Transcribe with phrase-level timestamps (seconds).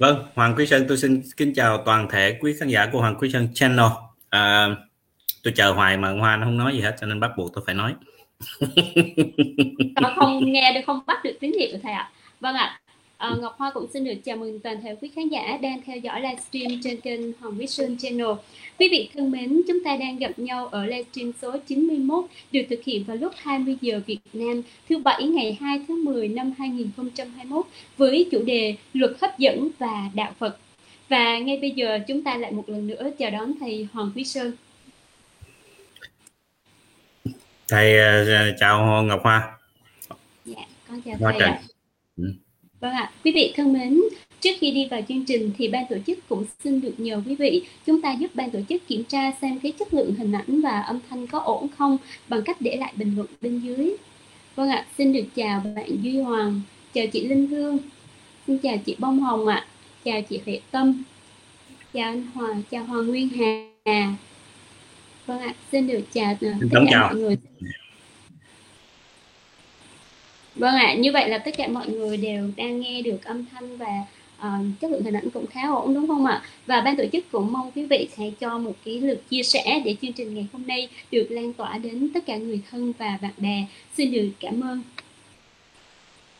[0.00, 3.14] Vâng, Hoàng Quý Sơn tôi xin kính chào toàn thể quý khán giả của Hoàng
[3.18, 3.86] Quý Sơn Channel.
[4.30, 4.68] À,
[5.42, 7.64] tôi chờ hoài mà Hoa nó không nói gì hết cho nên bắt buộc tôi
[7.66, 7.94] phải nói.
[10.16, 12.10] Không nghe được không bắt được tín hiệu thầy ạ.
[12.40, 12.79] Vâng ạ.
[13.20, 15.96] À, Ngọc Hoa cũng xin được chào mừng toàn thể quý khán giả đang theo
[15.96, 18.26] dõi livestream trên kênh Hoàng Quý Sơn Channel.
[18.78, 22.84] Quý vị thân mến, chúng ta đang gặp nhau ở livestream số 91 được thực
[22.84, 27.66] hiện vào lúc 20 giờ Việt Nam thứ Bảy ngày 2 tháng 10 năm 2021
[27.96, 30.58] với chủ đề Luật hấp dẫn và đạo Phật.
[31.08, 34.24] Và ngay bây giờ chúng ta lại một lần nữa chào đón thầy Hoàng Quý
[34.24, 34.52] Sơn.
[37.68, 39.58] Thầy uh, chào Ngọc Hoa.
[40.44, 41.62] Dạ, con chào Hoa thầy ạ.
[42.16, 42.24] Ừ.
[42.80, 44.00] Vâng ạ, quý vị thân mến,
[44.40, 47.34] Trước khi đi vào chương trình thì ban tổ chức cũng xin được nhờ quý
[47.34, 50.60] vị chúng ta giúp ban tổ chức kiểm tra xem cái chất lượng hình ảnh
[50.60, 53.96] và âm thanh có ổn không bằng cách để lại bình luận bên dưới.
[54.56, 56.60] Vâng ạ, xin được chào bạn Duy Hoàng,
[56.94, 57.78] chào chị Linh Hương,
[58.46, 59.66] xin chào chị Bông Hồng ạ,
[60.04, 61.02] chào chị Huệ Tâm,
[61.94, 64.14] chào anh Hòa, chào Hoàng Nguyên Hà.
[65.26, 67.36] Vâng ạ, xin được chào tất cả mọi người.
[70.54, 73.76] Vâng ạ, như vậy là tất cả mọi người đều đang nghe được âm thanh
[73.76, 74.04] và
[74.38, 76.42] uh, chất lượng hình ảnh cũng khá ổn đúng không ạ?
[76.66, 79.82] Và ban tổ chức cũng mong quý vị hãy cho một cái lượt chia sẻ
[79.84, 83.18] để chương trình ngày hôm nay được lan tỏa đến tất cả người thân và
[83.22, 83.64] bạn bè.
[83.96, 84.82] Xin được cảm ơn.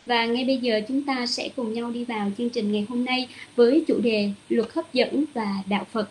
[0.06, 3.04] Và ngay bây giờ chúng ta sẽ cùng nhau đi vào chương trình ngày hôm
[3.04, 6.10] nay với chủ đề luật hấp dẫn và đạo Phật.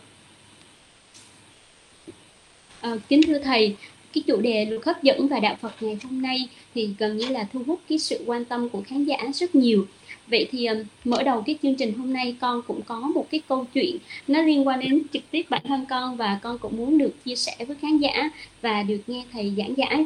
[2.81, 3.75] À, kính thưa thầy,
[4.13, 7.27] cái chủ đề luật hấp dẫn và đạo Phật ngày hôm nay thì gần như
[7.27, 9.85] là thu hút cái sự quan tâm của khán giả rất nhiều
[10.29, 13.41] Vậy thì um, mở đầu cái chương trình hôm nay con cũng có một cái
[13.47, 16.97] câu chuyện nó liên quan đến trực tiếp bản thân con và con cũng muốn
[16.97, 18.29] được chia sẻ với khán giả
[18.61, 20.05] và được nghe thầy giảng giải.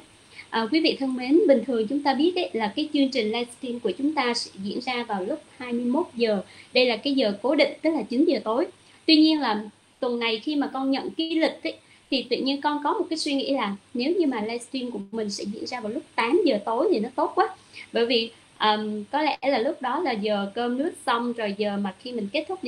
[0.49, 3.25] À, quý vị thân mến, bình thường chúng ta biết đấy là cái chương trình
[3.25, 6.41] livestream của chúng ta sẽ diễn ra vào lúc 21 giờ.
[6.73, 8.65] Đây là cái giờ cố định, tức là 9 giờ tối.
[9.05, 9.63] Tuy nhiên là
[9.99, 11.73] tuần này khi mà con nhận cái lịch ấy,
[12.13, 14.99] thì tự nhiên con có một cái suy nghĩ là nếu như mà livestream của
[15.11, 17.49] mình sẽ diễn ra vào lúc 8 giờ tối thì nó tốt quá.
[17.93, 21.77] Bởi vì um, có lẽ là lúc đó là giờ cơm nước xong rồi giờ
[21.77, 22.59] mà khi mình kết thúc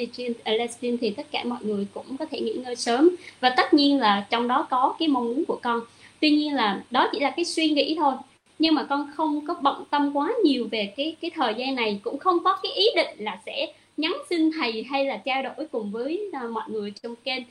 [0.44, 3.10] à, livestream, thì tất cả mọi người cũng có thể nghỉ ngơi sớm.
[3.40, 5.82] Và tất nhiên là trong đó có cái mong muốn của con.
[6.22, 8.14] Tuy nhiên là đó chỉ là cái suy nghĩ thôi.
[8.60, 12.00] Nhưng mà con không có bận tâm quá nhiều về cái cái thời gian này
[12.04, 15.68] cũng không có cái ý định là sẽ nhắn xin thầy hay là trao đổi
[15.72, 17.44] cùng với à, mọi người trong kênh.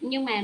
[0.00, 0.42] Nhưng mà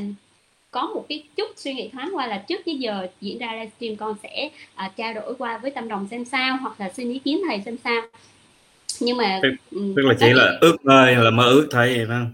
[0.71, 3.97] có một cái chút suy nghĩ thoáng qua là trước cái giờ diễn ra livestream
[3.97, 4.51] con sẽ
[4.87, 7.61] uh, trao đổi qua với tâm đồng xem sao hoặc là xin ý kiến thầy
[7.65, 8.03] xem sao.
[9.01, 12.07] Nhưng mà tức, ừ, tức là chỉ là ước mơ là mơ ước thôi vậy
[12.09, 12.33] không?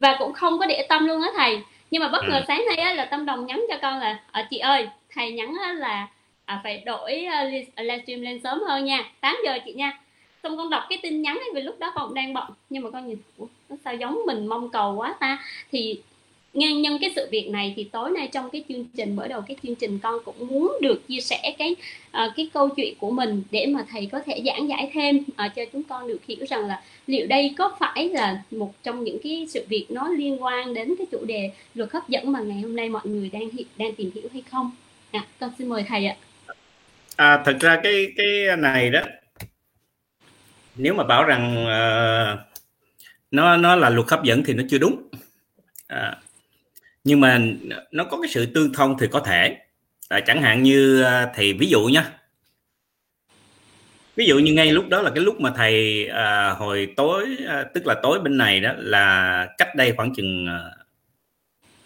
[0.00, 1.60] Và cũng không có để tâm luôn á thầy.
[1.90, 2.44] Nhưng mà bất ngờ ừ.
[2.48, 5.54] sáng nay á, là tâm đồng nhắn cho con là à, chị ơi thầy nhắn
[5.62, 6.08] á, là
[6.44, 9.98] à, phải đổi uh, livestream lên sớm hơn nha 8 giờ chị nha.
[10.42, 12.50] Xong con đọc cái tin nhắn ấy vì lúc đó con đang bận.
[12.70, 13.46] Nhưng mà con nhìn Ủa,
[13.84, 15.38] sao giống mình mong cầu quá ta?
[15.72, 16.00] Thì
[16.52, 19.42] ngay nhân cái sự việc này thì tối nay trong cái chương trình mở đầu
[19.48, 21.76] cái chương trình con cũng muốn được chia sẻ cái
[22.08, 25.54] uh, cái câu chuyện của mình để mà thầy có thể giảng giải thêm uh,
[25.56, 29.18] cho chúng con được hiểu rằng là liệu đây có phải là một trong những
[29.24, 32.60] cái sự việc nó liên quan đến cái chủ đề luật hấp dẫn mà ngày
[32.60, 34.70] hôm nay mọi người đang đang tìm hiểu hay không?
[35.10, 36.16] À, con xin mời thầy ạ.
[37.16, 39.00] À, thật ra cái cái này đó
[40.76, 42.38] nếu mà bảo rằng uh,
[43.30, 45.02] nó nó là luật hấp dẫn thì nó chưa đúng.
[45.86, 46.16] À,
[47.04, 47.40] nhưng mà
[47.90, 49.56] nó có cái sự tương thông thì có thể.
[50.08, 52.12] À, chẳng hạn như à, thì ví dụ nhá
[54.16, 57.64] ví dụ như ngay lúc đó là cái lúc mà thầy à, hồi tối à,
[57.74, 60.60] tức là tối bên này đó là cách đây khoảng chừng à,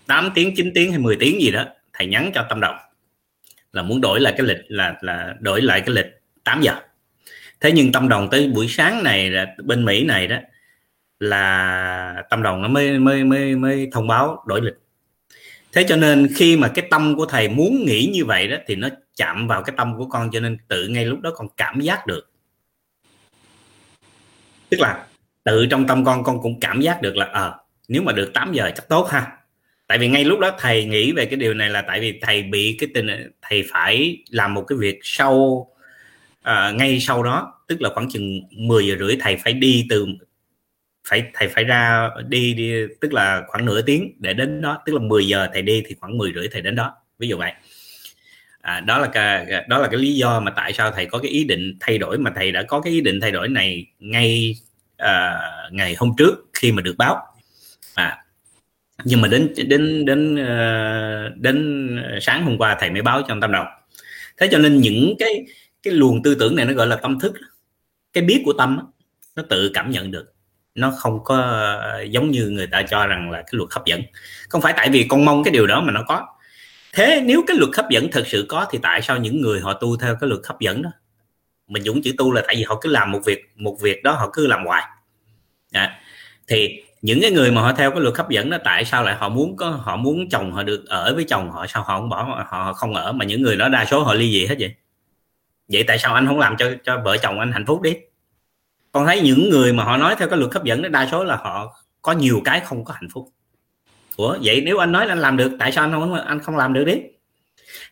[0.06, 2.76] 8 tiếng 9 tiếng hay 10 tiếng gì đó thầy nhắn cho tâm đồng.
[3.72, 6.06] Là muốn đổi lại cái lịch là là đổi lại cái lịch
[6.44, 6.74] 8 giờ.
[7.60, 10.36] Thế nhưng tâm đồng tới buổi sáng này là bên mỹ này đó
[11.20, 14.74] là tâm đồng nó mới mới mới mới thông báo đổi lịch
[15.76, 18.76] thế cho nên khi mà cái tâm của thầy muốn nghĩ như vậy đó thì
[18.76, 21.80] nó chạm vào cái tâm của con cho nên tự ngay lúc đó con cảm
[21.80, 22.30] giác được.
[24.68, 25.06] Tức là
[25.44, 27.58] tự trong tâm con con cũng cảm giác được là ờ à,
[27.88, 29.26] nếu mà được 8 giờ chắc tốt ha.
[29.86, 32.42] Tại vì ngay lúc đó thầy nghĩ về cái điều này là tại vì thầy
[32.42, 33.06] bị cái tình
[33.42, 35.66] thầy phải làm một cái việc sau
[36.42, 40.06] à, ngay sau đó tức là khoảng chừng 10 giờ rưỡi thầy phải đi từ
[41.08, 44.92] phải thầy phải ra đi đi tức là khoảng nửa tiếng để đến đó tức
[44.92, 47.52] là 10 giờ thầy đi thì khoảng 10 rưỡi thầy đến đó ví dụ vậy.
[48.60, 51.30] À, đó là cái đó là cái lý do mà tại sao thầy có cái
[51.30, 54.56] ý định thay đổi mà thầy đã có cái ý định thay đổi này ngay
[54.96, 55.38] à,
[55.70, 57.26] ngày hôm trước khi mà được báo.
[57.94, 58.22] À
[59.04, 61.88] nhưng mà đến đến đến ờ, đến
[62.20, 63.66] sáng hôm qua thầy mới báo cho tâm đồng.
[64.38, 65.46] Thế cho nên những cái
[65.82, 67.32] cái luồng tư tưởng này nó gọi là tâm thức
[68.12, 68.78] cái biết của tâm
[69.36, 70.35] nó tự cảm nhận được
[70.76, 71.36] nó không có
[71.82, 74.02] ờ, giống như người ta cho rằng là cái luật hấp dẫn.
[74.48, 76.26] Không phải tại vì con mong cái điều đó mà nó có.
[76.94, 79.72] Thế nếu cái luật hấp dẫn thực sự có thì tại sao những người họ
[79.72, 80.90] tu theo cái luật hấp dẫn đó?
[81.68, 84.12] Mình dùng chữ tu là tại vì họ cứ làm một việc một việc đó
[84.12, 84.82] họ cứ làm hoài.
[85.72, 86.00] À,
[86.48, 89.14] thì những cái người mà họ theo cái luật hấp dẫn đó tại sao lại
[89.14, 91.66] họ muốn có họ muốn chồng họ được ở với chồng họ?
[91.66, 94.30] Sao họ không bỏ họ không ở mà những người đó đa số họ ly
[94.32, 94.74] dị hết vậy?
[95.68, 97.96] Vậy tại sao anh không làm cho cho vợ chồng anh hạnh phúc đi?
[98.96, 101.24] Con thấy những người mà họ nói theo cái luật hấp dẫn đó đa số
[101.24, 103.28] là họ có nhiều cái không có hạnh phúc.
[104.16, 106.72] Ủa vậy nếu anh nói anh làm được tại sao anh không anh không làm
[106.72, 106.94] được đi?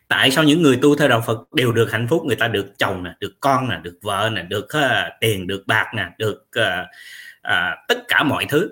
[0.07, 2.25] Tại sao những người tu theo đạo Phật đều được hạnh phúc?
[2.25, 5.63] Người ta được chồng nè được con nè được vợ nè được uh, tiền được
[5.67, 6.85] bạc nè được uh,
[7.47, 8.69] uh, tất cả mọi thứ.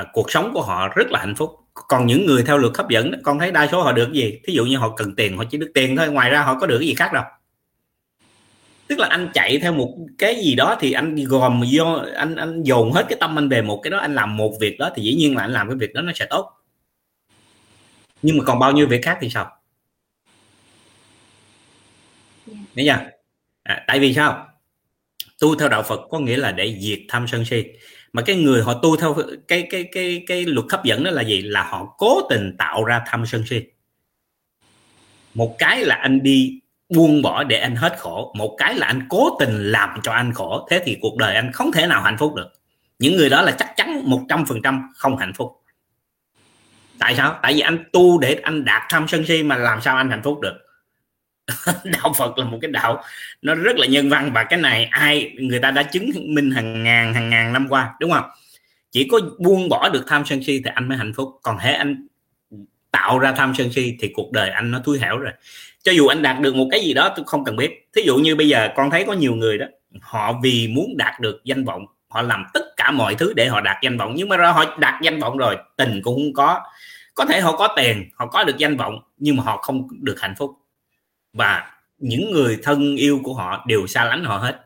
[0.00, 1.56] Uh, cuộc sống của họ rất là hạnh phúc.
[1.74, 4.40] Còn những người theo luật hấp dẫn con thấy đa số họ được gì?
[4.46, 6.66] Thí dụ như họ cần tiền họ chỉ được tiền thôi ngoài ra họ có
[6.66, 7.24] được cái gì khác đâu
[8.88, 12.62] tức là anh chạy theo một cái gì đó thì anh gồm do anh anh
[12.62, 15.02] dồn hết cái tâm anh về một cái đó anh làm một việc đó thì
[15.02, 16.52] dĩ nhiên là anh làm cái việc đó nó sẽ tốt
[18.22, 19.56] nhưng mà còn bao nhiêu việc khác thì sao
[22.46, 23.10] Nghe chưa?
[23.62, 24.48] À, tại vì sao?
[25.40, 27.64] Tu theo đạo Phật có nghĩa là để diệt tham sân si.
[28.12, 29.16] Mà cái người họ tu theo
[29.48, 31.42] cái cái cái cái luật hấp dẫn đó là gì?
[31.42, 33.60] Là họ cố tình tạo ra tham sân si.
[35.34, 39.06] Một cái là anh đi buông bỏ để anh hết khổ, một cái là anh
[39.08, 40.66] cố tình làm cho anh khổ.
[40.70, 42.52] Thế thì cuộc đời anh không thể nào hạnh phúc được.
[42.98, 45.62] Những người đó là chắc chắn 100% không hạnh phúc.
[46.98, 47.38] Tại sao?
[47.42, 50.22] Tại vì anh tu để anh đạt tham sân si mà làm sao anh hạnh
[50.22, 50.66] phúc được?
[51.84, 53.02] đạo Phật là một cái đạo
[53.42, 56.82] nó rất là nhân văn và cái này ai người ta đã chứng minh hàng
[56.82, 58.24] ngàn hàng ngàn năm qua đúng không
[58.90, 61.72] chỉ có buông bỏ được tham sân si thì anh mới hạnh phúc còn thế
[61.72, 62.06] anh
[62.90, 65.32] tạo ra tham sân si thì cuộc đời anh nó thúi hẻo rồi.
[65.82, 67.88] Cho dù anh đạt được một cái gì đó tôi không cần biết.
[67.96, 69.66] Thí dụ như bây giờ con thấy có nhiều người đó,
[70.00, 73.60] họ vì muốn đạt được danh vọng, họ làm tất cả mọi thứ để họ
[73.60, 74.12] đạt danh vọng.
[74.16, 76.60] Nhưng mà họ đạt danh vọng rồi, tình cũng không có.
[77.14, 80.20] Có thể họ có tiền, họ có được danh vọng, nhưng mà họ không được
[80.20, 80.50] hạnh phúc.
[81.32, 84.65] Và những người thân yêu của họ đều xa lánh họ hết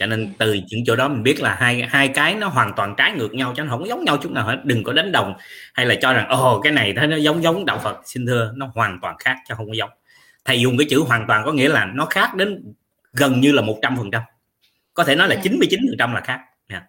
[0.00, 2.94] cho nên từ những chỗ đó mình biết là hai hai cái nó hoàn toàn
[2.96, 4.60] trái ngược nhau chứ nó không giống nhau chút nào hết.
[4.64, 5.34] Đừng có đánh đồng
[5.74, 8.00] hay là cho rằng ồ cái này nó giống giống đạo Phật.
[8.04, 9.90] Xin thưa nó hoàn toàn khác chứ không có giống.
[10.44, 12.72] Thầy dùng cái chữ hoàn toàn có nghĩa là nó khác đến
[13.12, 14.22] gần như là một trăm phần trăm.
[14.94, 15.40] Có thể nói là dạ.
[15.44, 16.40] chín mươi chín phần trăm là khác.
[16.68, 16.82] Yeah.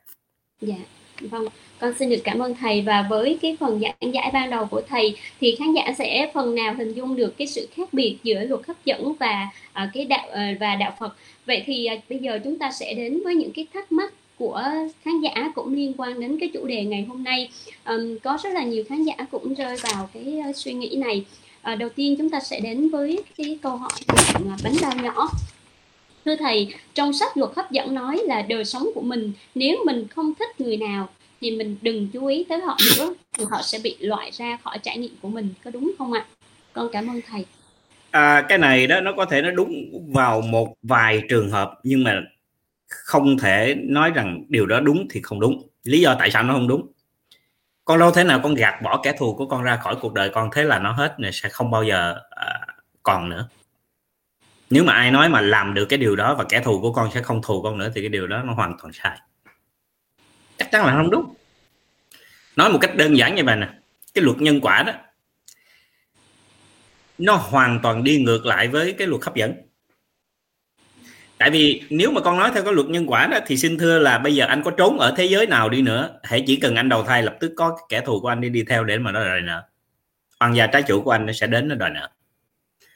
[0.62, 0.76] dạ
[1.20, 1.46] vâng
[1.82, 4.82] con xin được cảm ơn thầy và với cái phần giảng giải ban đầu của
[4.90, 8.44] thầy thì khán giả sẽ phần nào hình dung được cái sự khác biệt giữa
[8.44, 11.16] luật hấp dẫn và uh, cái đạo uh, và đạo Phật.
[11.46, 14.64] Vậy thì uh, bây giờ chúng ta sẽ đến với những cái thắc mắc của
[15.04, 17.50] khán giả cũng liên quan đến cái chủ đề ngày hôm nay.
[17.86, 21.26] Um, có rất là nhiều khán giả cũng rơi vào cái uh, suy nghĩ này.
[21.74, 25.30] Uh, đầu tiên chúng ta sẽ đến với cái câu hỏi của bánh bao nhỏ.
[26.26, 30.08] Thưa thầy, trong sách luật hấp dẫn nói là đời sống của mình nếu mình
[30.08, 31.08] không thích người nào
[31.42, 34.80] thì mình đừng chú ý tới họ nữa thì họ sẽ bị loại ra khỏi
[34.84, 36.26] trải nghiệm của mình có đúng không ạ?
[36.74, 37.46] Con cảm ơn thầy.
[38.12, 39.72] À, cái này đó nó có thể nó đúng
[40.14, 42.22] vào một vài trường hợp nhưng mà
[42.88, 45.68] không thể nói rằng điều đó đúng thì không đúng.
[45.84, 46.92] Lý do tại sao nó không đúng?
[47.86, 50.30] Con đâu thế nào con gạt bỏ kẻ thù của con ra khỏi cuộc đời
[50.30, 52.60] con thế là nó hết này sẽ không bao giờ à,
[53.04, 53.48] còn nữa.
[54.70, 57.10] Nếu mà ai nói mà làm được cái điều đó và kẻ thù của con
[57.14, 59.20] sẽ không thù con nữa thì cái điều đó nó hoàn toàn sai
[60.62, 61.34] chắc chắn là không đúng.
[62.56, 63.68] Nói một cách đơn giản như vậy nè,
[64.14, 64.94] cái luật nhân quả đó,
[67.18, 69.54] nó hoàn toàn đi ngược lại với cái luật hấp dẫn.
[71.38, 74.00] Tại vì nếu mà con nói theo cái luật nhân quả đó, thì xin thưa
[74.00, 76.76] là bây giờ anh có trốn ở thế giới nào đi nữa hãy chỉ cần
[76.76, 79.12] anh đầu thai lập tức có kẻ thù của anh đi đi theo để mà
[79.12, 79.64] nó đòi nợ.
[80.40, 82.10] Hoàng gia trái chủ của anh nó sẽ đến nó đòi nợ.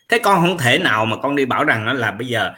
[0.10, 2.54] Thế con không thể nào mà con đi bảo rằng là bây giờ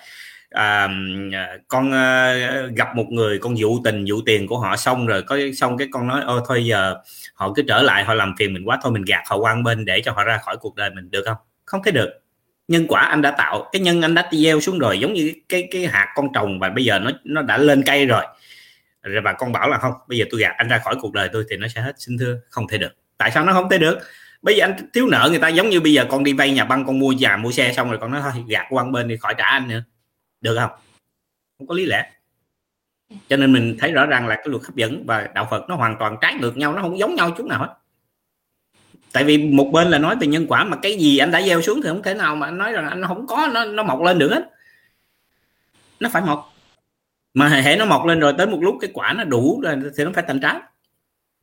[0.50, 0.90] À,
[1.34, 2.36] à, con à,
[2.76, 5.88] gặp một người con dụ tình dụ tiền của họ xong rồi có xong cái
[5.92, 6.96] con nói ô thôi giờ
[7.34, 9.86] họ cứ trở lại họ làm phiền mình quá thôi mình gạt họ qua bên
[9.86, 11.12] để cho họ ra khỏi cuộc đời mình.
[11.12, 11.38] Được không?
[11.66, 12.10] Không thể được.
[12.68, 15.68] Nhân quả anh đã tạo cái nhân anh đã gieo xuống rồi giống như cái
[15.72, 18.24] cái hạt con trồng và bây giờ nó nó đã lên cây rồi.
[19.04, 21.30] Rồi bà con bảo là không bây giờ tôi gạt anh ra khỏi cuộc đời
[21.34, 22.92] tôi thì nó sẽ hết xin thưa không thể được.
[23.18, 24.00] Tại sao nó không thể được?
[24.42, 26.66] Bây giờ anh thiếu nợ người ta giống như bây giờ con đi vay nhà
[26.66, 29.18] băng con mua nhà mua xe xong rồi con nói thôi gạt qua bên đi
[29.18, 29.84] khỏi trả anh nữa
[30.42, 30.72] được không?
[31.58, 32.12] Không có lý lẽ.
[33.30, 35.76] Cho nên mình thấy rõ ràng là cái luật hấp dẫn và đạo Phật nó
[35.76, 37.74] hoàn toàn trái ngược nhau nó không giống nhau chút nào hết.
[39.12, 41.62] Tại vì một bên là nói về nhân quả mà cái gì anh đã gieo
[41.62, 44.02] xuống thì không thể nào mà anh nói rằng anh không có nó nó mọc
[44.02, 44.50] lên được hết.
[46.00, 46.54] Nó phải mọc.
[47.34, 50.04] Mà hệ nó mọc lên rồi tới một lúc cái quả nó đủ rồi thì
[50.04, 50.60] nó phải thành trái.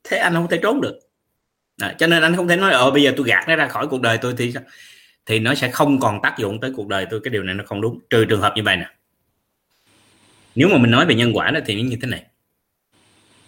[0.05, 0.99] Thế anh không thể trốn được.
[1.81, 3.87] À, cho nên anh không thể nói ờ bây giờ tôi gạt nó ra khỏi
[3.89, 4.55] cuộc đời tôi thì
[5.27, 7.21] thì nó sẽ không còn tác dụng tới cuộc đời tôi.
[7.25, 7.99] Cái điều này nó không đúng.
[8.11, 8.91] Trừ trường hợp như vậy nè.
[10.55, 12.25] Nếu mà mình nói về nhân quả đó thì như thế này.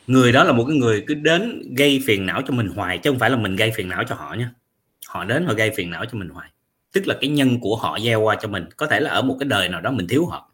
[0.06, 3.10] Người đó là một cái người cứ đến gây phiền não cho mình hoài chứ
[3.10, 4.50] không phải là mình gây phiền não cho họ nha.
[5.08, 6.50] Họ đến họ gây phiền não cho mình hoài.
[6.92, 8.64] Tức là cái nhân của họ gieo qua cho mình.
[8.76, 10.52] Có thể là ở một cái đời nào đó mình thiếu họ.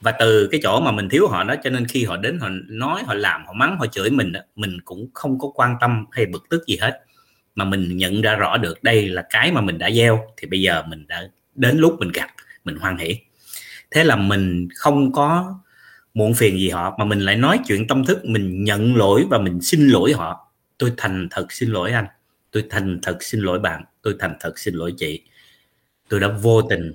[0.00, 2.48] Và từ cái chỗ mà mình thiếu họ đó cho nên khi họ đến họ
[2.68, 6.04] nói họ làm họ mắng họ chửi mình đó, mình cũng không có quan tâm
[6.10, 7.05] hay bực tức gì hết
[7.56, 10.60] mà mình nhận ra rõ được đây là cái mà mình đã gieo, thì bây
[10.60, 12.28] giờ mình đã đến lúc mình gặp,
[12.64, 13.16] mình hoan hỷ.
[13.90, 15.58] Thế là mình không có
[16.14, 19.38] muộn phiền gì họ, mà mình lại nói chuyện tâm thức, mình nhận lỗi và
[19.38, 20.52] mình xin lỗi họ.
[20.78, 22.06] Tôi thành thật xin lỗi anh,
[22.50, 25.22] tôi thành thật xin lỗi bạn, tôi thành thật xin lỗi chị.
[26.08, 26.94] Tôi đã vô tình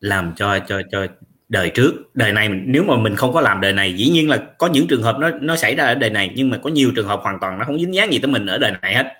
[0.00, 1.06] làm cho cho cho
[1.48, 1.94] đời trước.
[2.14, 4.86] Đời này, nếu mà mình không có làm đời này, dĩ nhiên là có những
[4.86, 7.20] trường hợp nó nó xảy ra ở đời này, nhưng mà có nhiều trường hợp
[7.22, 9.19] hoàn toàn nó không dính dáng gì tới mình ở đời này hết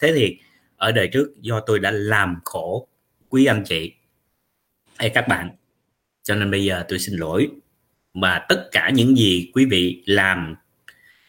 [0.00, 0.38] thế thì
[0.76, 2.88] ở đời trước do tôi đã làm khổ
[3.28, 3.92] quý anh chị
[4.96, 5.50] hay các bạn.
[6.22, 7.48] Cho nên bây giờ tôi xin lỗi.
[8.14, 10.54] Và tất cả những gì quý vị làm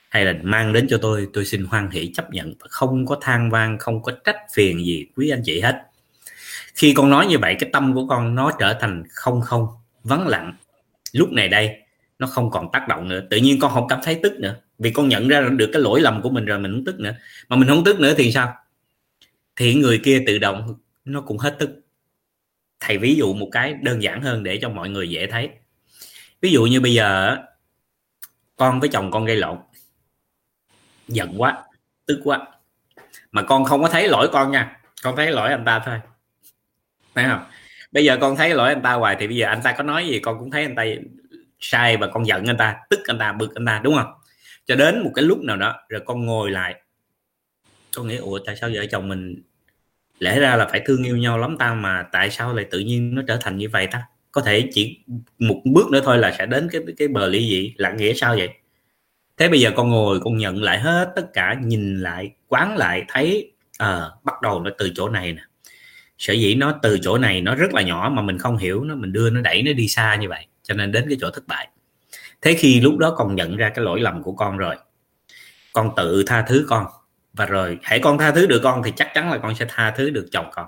[0.10, 2.54] hay là mang đến cho tôi tôi xin hoan hỷ chấp nhận.
[2.60, 5.82] Và không có than vang, không có trách phiền gì quý anh chị hết.
[6.76, 9.68] Khi con nói như vậy, cái tâm của con nó trở thành không không,
[10.04, 10.54] vắng lặng.
[11.14, 11.78] Lúc này đây,
[12.20, 13.22] nó không còn tác động nữa.
[13.30, 14.56] Tự nhiên con không cảm thấy tức nữa.
[14.80, 17.16] Vì con nhận ra được cái lỗi lầm của mình rồi, mình không tức nữa.
[17.50, 18.56] Mà mình không tức nữa thì sao?
[19.56, 21.70] Thì người kia tự động, nó cũng hết tức.
[22.80, 25.50] Thầy ví dụ một cái đơn giản hơn để cho mọi người dễ thấy.
[26.42, 27.38] Ví dụ như bây giờ
[28.56, 29.58] con với chồng con gây lộn.
[31.08, 31.64] Giận quá,
[32.06, 32.48] tức quá.
[33.32, 36.00] Mà con không có thấy lỗi con nha, con thấy lỗi anh ta thôi.
[37.16, 37.44] Thấy không?
[37.92, 40.08] Bây giờ con thấy lỗi anh ta hoài thì bây giờ anh ta có nói
[40.08, 40.84] gì, con cũng thấy anh ta
[41.60, 44.14] sai và con giận anh ta, tức anh ta, bực anh ta, đúng không?
[44.66, 46.82] Cho đến một cái lúc nào đó, rồi con ngồi lại
[47.96, 49.42] con nghĩ ủa tại sao vợ chồng mình
[50.20, 53.16] lẽ ra là phải thương yêu nhau lắm ta mà tại sao lại tự nhiên
[53.16, 54.04] nó trở thành như vậy ta?
[54.32, 55.00] Có thể chỉ
[55.40, 58.36] một bước nữa thôi là sẽ đến cái cái bờ ly dị là nghĩa sao
[58.38, 58.50] vậy?
[59.38, 63.06] Thế bây giờ con ngồi con nhận lại hết tất cả nhìn lại quán lại
[63.08, 65.42] thấy à, bắt đầu nó từ chỗ này nè.
[66.18, 68.96] Sở dĩ nó từ chỗ này nó rất là nhỏ mà mình không hiểu nó
[68.96, 71.48] mình đưa nó đẩy nó đi xa như vậy cho nên đến cái chỗ thất
[71.48, 71.68] bại.
[72.42, 74.76] Thế khi lúc đó con nhận ra cái lỗi lầm của con rồi
[75.74, 76.86] con tự tha thứ con
[77.34, 79.92] và rồi hãy con tha thứ được con thì chắc chắn là con sẽ tha
[79.92, 80.68] thứ được chồng con.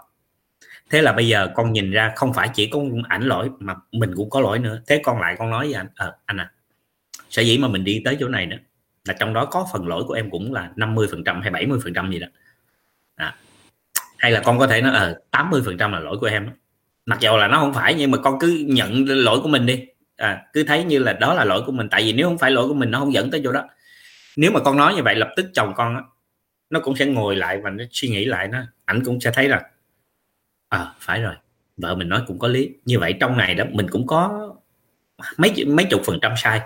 [0.89, 2.79] Thế là bây giờ con nhìn ra không phải chỉ có
[3.10, 4.82] ảnh lỗi mà mình cũng có lỗi nữa.
[4.88, 6.51] Thế con lại con nói với anh à, anh à
[7.29, 8.58] sở dĩ mà mình đi tới chỗ này nữa
[9.05, 11.79] là trong đó có phần lỗi của em cũng là 50 phần trăm hay 70
[11.84, 12.27] phần trăm gì đó.
[13.15, 13.36] À.
[14.17, 16.50] hay là con có thể nói ờ 80 phần trăm là lỗi của em
[17.05, 19.86] mặc dù là nó không phải nhưng mà con cứ nhận lỗi của mình đi.
[20.17, 21.89] À, cứ thấy như là đó là lỗi của mình.
[21.89, 23.63] Tại vì nếu không phải lỗi của mình nó không dẫn tới chỗ đó.
[24.36, 25.98] Nếu mà con nói như vậy lập tức chồng con
[26.70, 29.50] nó cũng sẽ ngồi lại và nó suy nghĩ lại nó, ảnh cũng sẽ thấy
[29.50, 29.62] là
[30.70, 31.36] à phải rồi,
[31.77, 32.70] vợ mình nói cũng có lý.
[32.86, 34.50] Như vậy trong này đó, mình cũng có
[35.38, 36.62] mấy mấy chục phần trăm sai.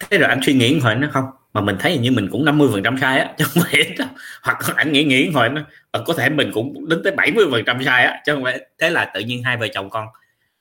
[0.00, 2.68] Thế rồi anh suy nghĩ hồi nó không, mà mình thấy như mình cũng 50
[2.72, 3.96] phần trăm sai á, chứ không phải
[4.42, 7.62] hoặc anh nghĩ nghĩ hồi nó ờ, có thể mình cũng đến tới 70 phần
[7.66, 10.06] trăm sai á, chứ không phải thế là tự nhiên hai vợ chồng con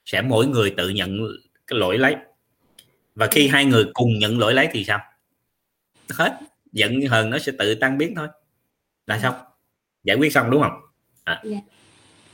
[0.05, 1.19] sẽ mỗi người tự nhận
[1.67, 2.15] cái lỗi lấy.
[3.15, 4.99] Và khi hai người cùng nhận lỗi lấy thì sao?
[6.09, 6.39] Hết.
[6.71, 8.27] Giận hờn nó sẽ tự tan biến thôi
[9.09, 9.35] là xong
[10.03, 10.81] giải quyết xong đúng không
[11.23, 11.33] à.
[11.33, 11.43] yeah.
[11.43, 11.59] Dạ.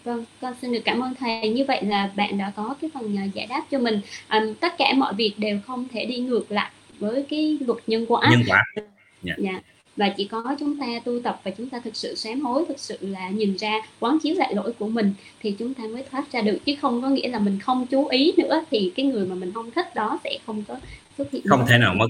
[0.04, 1.50] Vâng, con xin được cảm ơn thầy.
[1.50, 4.02] Như vậy là bạn đã có cái phần à, giải đáp cho mình.
[4.28, 8.06] À, tất cả mọi việc đều không thể đi ngược lại với cái luật nhân
[8.08, 8.28] quả.
[8.32, 8.64] Nhân quả.
[8.76, 8.90] Yeah.
[9.24, 9.34] Dạ.
[9.38, 9.62] dạ.
[9.96, 12.80] Và chỉ có chúng ta tu tập và chúng ta thực sự sám hối, thực
[12.80, 16.32] sự là nhìn ra quán chiếu lại lỗi của mình thì chúng ta mới thoát
[16.32, 19.26] ra được chứ không có nghĩa là mình không chú ý nữa thì cái người
[19.26, 20.80] mà mình không thích đó sẽ không có
[21.18, 21.42] xuất hiện.
[21.46, 22.08] Không thể nào mất.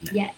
[0.00, 0.32] Dạ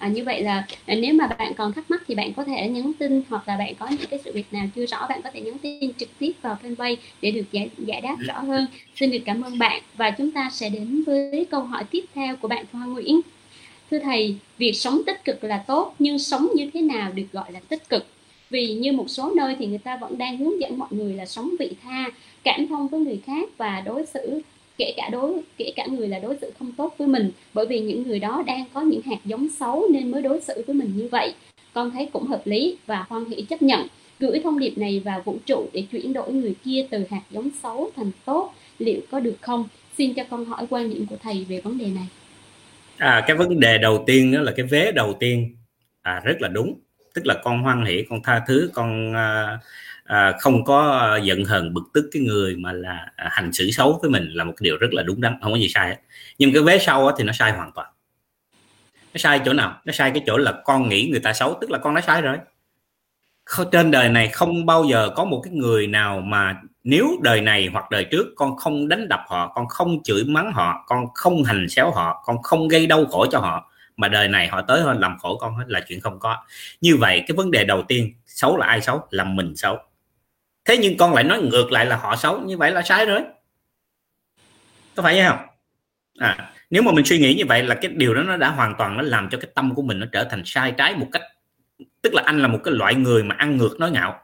[0.00, 2.68] à, như vậy là à, nếu mà bạn còn thắc mắc thì bạn có thể
[2.68, 5.30] nhắn tin hoặc là bạn có những cái sự việc nào chưa rõ bạn có
[5.30, 8.66] thể nhắn tin trực tiếp vào fanpage để được giải, giải đáp rõ hơn.
[8.96, 12.36] Xin được cảm ơn bạn và chúng ta sẽ đến với câu hỏi tiếp theo
[12.36, 13.20] của bạn Hoa Nguyễn.
[13.90, 17.52] Thưa thầy việc sống tích cực là tốt nhưng sống như thế nào được gọi
[17.52, 18.06] là tích cực?
[18.50, 21.26] Vì như một số nơi thì người ta vẫn đang hướng dẫn mọi người là
[21.26, 22.04] sống vị tha
[22.44, 24.40] cảm thông với người khác và đối xử
[24.80, 27.80] kể cả đối kể cả người là đối xử không tốt với mình bởi vì
[27.80, 30.92] những người đó đang có những hạt giống xấu nên mới đối xử với mình
[30.96, 31.34] như vậy.
[31.72, 33.86] Con thấy cũng hợp lý và hoan hỷ chấp nhận.
[34.20, 37.48] Gửi thông điệp này vào vũ trụ để chuyển đổi người kia từ hạt giống
[37.62, 39.68] xấu thành tốt liệu có được không?
[39.98, 42.06] Xin cho con hỏi quan điểm của thầy về vấn đề này.
[42.98, 45.56] À cái vấn đề đầu tiên đó là cái vế đầu tiên.
[46.02, 46.74] À rất là đúng.
[47.14, 49.60] Tức là con hoan hỷ con tha thứ con uh,
[50.10, 53.98] à, không có giận hờn bực tức cái người mà là à, hành xử xấu
[54.02, 55.96] với mình là một điều rất là đúng đắn không có gì sai hết.
[56.38, 57.88] Nhưng cái vế sau thì nó sai hoàn toàn.
[59.14, 59.80] Nó sai chỗ nào?
[59.84, 62.22] Nó sai cái chỗ là con nghĩ người ta xấu tức là con đã sai
[62.22, 62.36] rồi.
[63.72, 67.68] Trên đời này không bao giờ có một cái người nào mà nếu đời này
[67.72, 71.44] hoặc đời trước con không đánh đập họ con không chửi mắng họ con không
[71.44, 74.82] hành xéo họ con không gây đau khổ cho họ mà đời này họ tới
[74.82, 76.36] họ làm khổ con hết là chuyện không có.
[76.80, 79.00] Như vậy cái vấn đề đầu tiên xấu là ai xấu?
[79.10, 79.78] Là mình xấu
[80.70, 83.20] thế nhưng con lại nói ngược lại là họ xấu, như vậy là sai rồi.
[84.94, 85.38] Có phải vậy không?
[86.18, 88.74] À nếu mà mình suy nghĩ như vậy là cái điều đó nó đã hoàn
[88.78, 91.22] toàn nó làm cho cái tâm của mình nó trở thành sai trái một cách,
[92.02, 94.20] tức là anh là một cái loại người mà ăn ngược nói ngạo.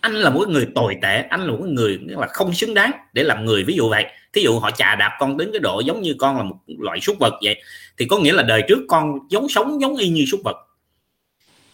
[0.00, 3.22] Anh là một người tồi tệ, anh là một người là không xứng đáng để
[3.22, 3.64] làm người.
[3.64, 6.36] Ví dụ vậy, thí dụ họ chà đạp con đến cái độ giống như con
[6.36, 7.62] là một loại súc vật vậy,
[7.98, 10.56] thì có nghĩa là đời trước con giống sống giống y như súc vật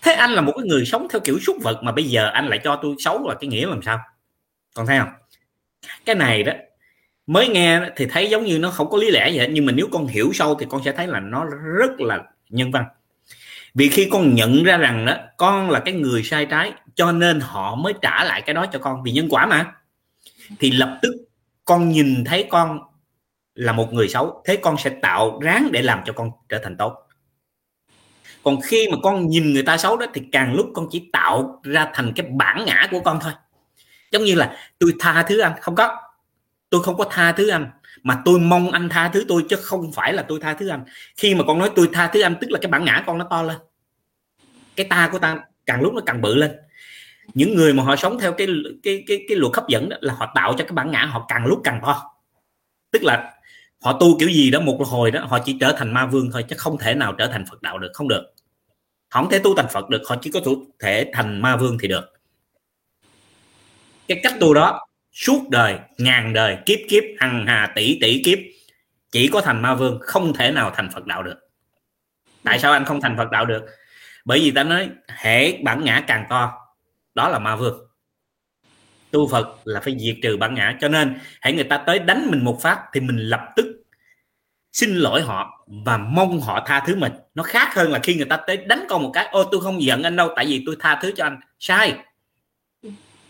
[0.06, 2.46] thế anh là một cái người sống theo kiểu súc vật mà bây giờ anh
[2.46, 3.98] lại cho tôi xấu là cái nghĩa làm sao?
[4.74, 5.08] Còn thấy không?
[6.04, 6.52] Cái này đó,
[7.26, 9.88] mới nghe thì thấy giống như nó không có lý lẽ vậy nhưng mà nếu
[9.92, 11.44] con hiểu sâu thì con sẽ thấy là nó
[11.78, 12.84] rất là nhân văn.
[13.74, 17.40] Vì khi con nhận ra rằng đó, con là cái người sai trái, cho nên
[17.40, 19.72] họ mới trả lại cái đó cho con vì nhân quả mà.
[20.58, 21.14] Thì lập tức
[21.64, 22.80] con nhìn thấy con
[23.54, 26.76] là một người xấu, thế con sẽ tạo ráng để làm cho con trở thành
[26.76, 27.05] tốt
[28.46, 31.60] còn khi mà con nhìn người ta xấu đó, thì càng lúc con chỉ tạo
[31.62, 33.32] ra thành cái bản ngã của con thôi.
[34.12, 35.52] Giống như là, tôi tha thứ anh.
[35.60, 35.96] Không có.
[36.70, 37.70] Tôi không có tha thứ anh,
[38.02, 40.84] mà tôi mong anh tha thứ tôi, chứ không phải là tôi tha thứ anh.
[41.16, 43.26] Khi mà con nói tôi tha thứ anh tức là cái bản ngã con nó
[43.30, 43.56] to lên.
[44.76, 46.50] Cái ta của ta càng lúc nó càng bự lên.
[47.34, 48.46] Những người mà họ sống theo cái
[48.82, 51.24] cái cái cái luật hấp dẫn đó, là họ tạo cho cái bản ngã họ
[51.28, 52.02] càng lúc càng to.
[52.90, 53.32] Tức là,
[53.80, 56.44] họ tu kiểu gì đó một hồi đó, họ chỉ trở thành ma vương thôi,
[56.48, 57.90] chứ không thể nào trở thành phật đạo được.
[57.94, 58.35] Không được
[59.10, 60.40] không thể tu thành phật được, họ chỉ có
[60.80, 62.12] thể thành ma vương thì được.
[64.08, 68.38] Cái cách tu đó, suốt đời, ngàn đời, kiếp kiếp, hằng hà, tỷ tỷ kiếp,
[69.10, 71.36] chỉ có thành ma vương, không thể nào thành phật đạo được.
[72.44, 73.66] Tại sao anh không thành phật đạo được?
[74.24, 76.52] Bởi vì ta nói, hệ bản ngã càng to,
[77.14, 77.88] đó là ma vương.
[79.10, 80.76] Tu phật là phải diệt trừ bản ngã.
[80.80, 83.82] Cho nên, hãy người ta tới đánh mình một phát thì mình lập tức
[84.76, 87.12] xin lỗi họ và mong họ tha thứ mình.
[87.34, 89.82] Nó khác hơn là khi người ta tới đánh con một cái ôi tôi không
[89.82, 91.40] giận anh đâu, tại vì tôi tha thứ cho anh.
[91.58, 91.94] Sai.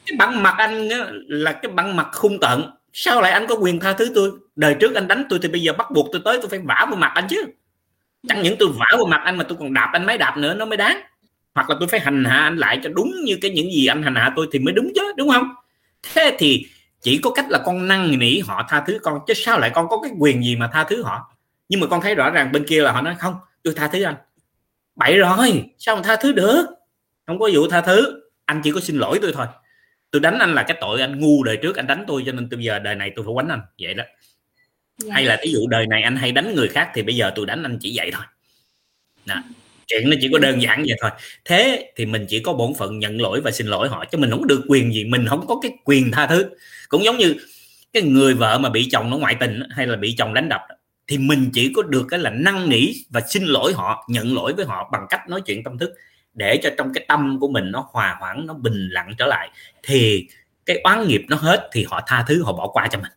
[0.07, 0.89] Cái bản mặt anh
[1.29, 4.31] là cái bản mặt khung tận sao lại anh có quyền tha thứ tôi?
[4.57, 6.87] Đời trước anh đánh tôi thì bây giờ bắt buộc tôi tới, tôi phải vả
[6.89, 7.45] vào mặt anh chứ.
[8.29, 10.55] Chẳng những tôi vả vào mặt anh mà tôi còn đạp anh mấy đạp nữa,
[10.55, 11.01] nó mới đáng.
[11.55, 14.03] Hoặc là tôi phải hành hạ anh lại cho đúng như cái những gì anh
[14.03, 15.49] hành hạ tôi thì mới đúng chứ, đúng không?
[16.15, 16.67] Thế thì
[17.03, 19.89] chỉ có cách là con năn nỉ họ tha thứ con, chứ sao lại con
[19.89, 21.36] có cái quyền gì mà tha thứ họ?
[21.69, 24.03] Nhưng mà con thấy rõ ràng bên kia là họ nói không tôi tha thứ
[24.03, 24.15] anh.
[24.97, 26.67] Bậy rồi sao mà tha thứ được?
[27.27, 28.23] Không có vụ tha thứ.
[28.45, 29.47] Anh chỉ có xin lỗi tôi thôi.
[30.11, 32.49] Tôi đánh anh là cái tội anh ngu đời trước anh đánh tôi cho nên
[32.49, 33.61] bây giờ đời này tôi phải quánh anh.
[33.79, 34.05] Vậy đó.
[34.99, 35.15] Dạ.
[35.15, 37.47] hay là ví dụ đời này anh hay đánh người khác thì bây giờ tôi
[37.47, 38.25] đánh anh chỉ vậy thôi.
[39.27, 39.43] Đó.
[39.87, 41.11] chuyện nó chỉ có đơn giản vậy thôi.
[41.45, 44.31] Thế thì mình chỉ có bổn phận nhận lỗi và xin lỗi họ chứ mình
[44.31, 46.47] không được quyền gì mình không có cái quyền tha thứ.
[46.89, 47.35] Cũng giống như
[47.93, 50.61] cái người vợ mà bị chồng nó ngoại tình hay là bị chồng đánh đập
[51.09, 54.53] thì mình chỉ có được cái là năn nỉ và xin lỗi họ nhận lỗi
[54.53, 55.91] với họ bằng cách nói chuyện tâm thức
[56.35, 59.51] để cho trong cái tâm của mình nó hòa hoãn nó bình lặng trở lại.
[59.83, 60.29] Thì
[60.67, 63.13] cái oán nghiệp nó hết thì họ tha thứ họ bỏ qua cho mình.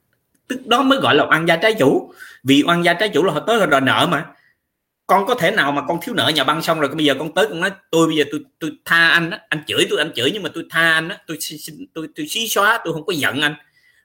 [0.48, 2.14] Tức đó mới gọi là oan gia trái chủ.
[2.44, 4.26] Vì oan gia trái chủ là họ tới họ đòi nợ mà.
[5.08, 7.34] Con có thể nào mà con thiếu nợ nhà băng xong rồi bây giờ con
[7.34, 10.12] tới con nói tôi bây giờ tôi tôi tha anh á anh chửi tôi anh
[10.16, 13.06] chửi nhưng mà tôi tha anh á tôi tôi tôi, tôi xí xóa tôi không
[13.06, 13.56] có giận anh.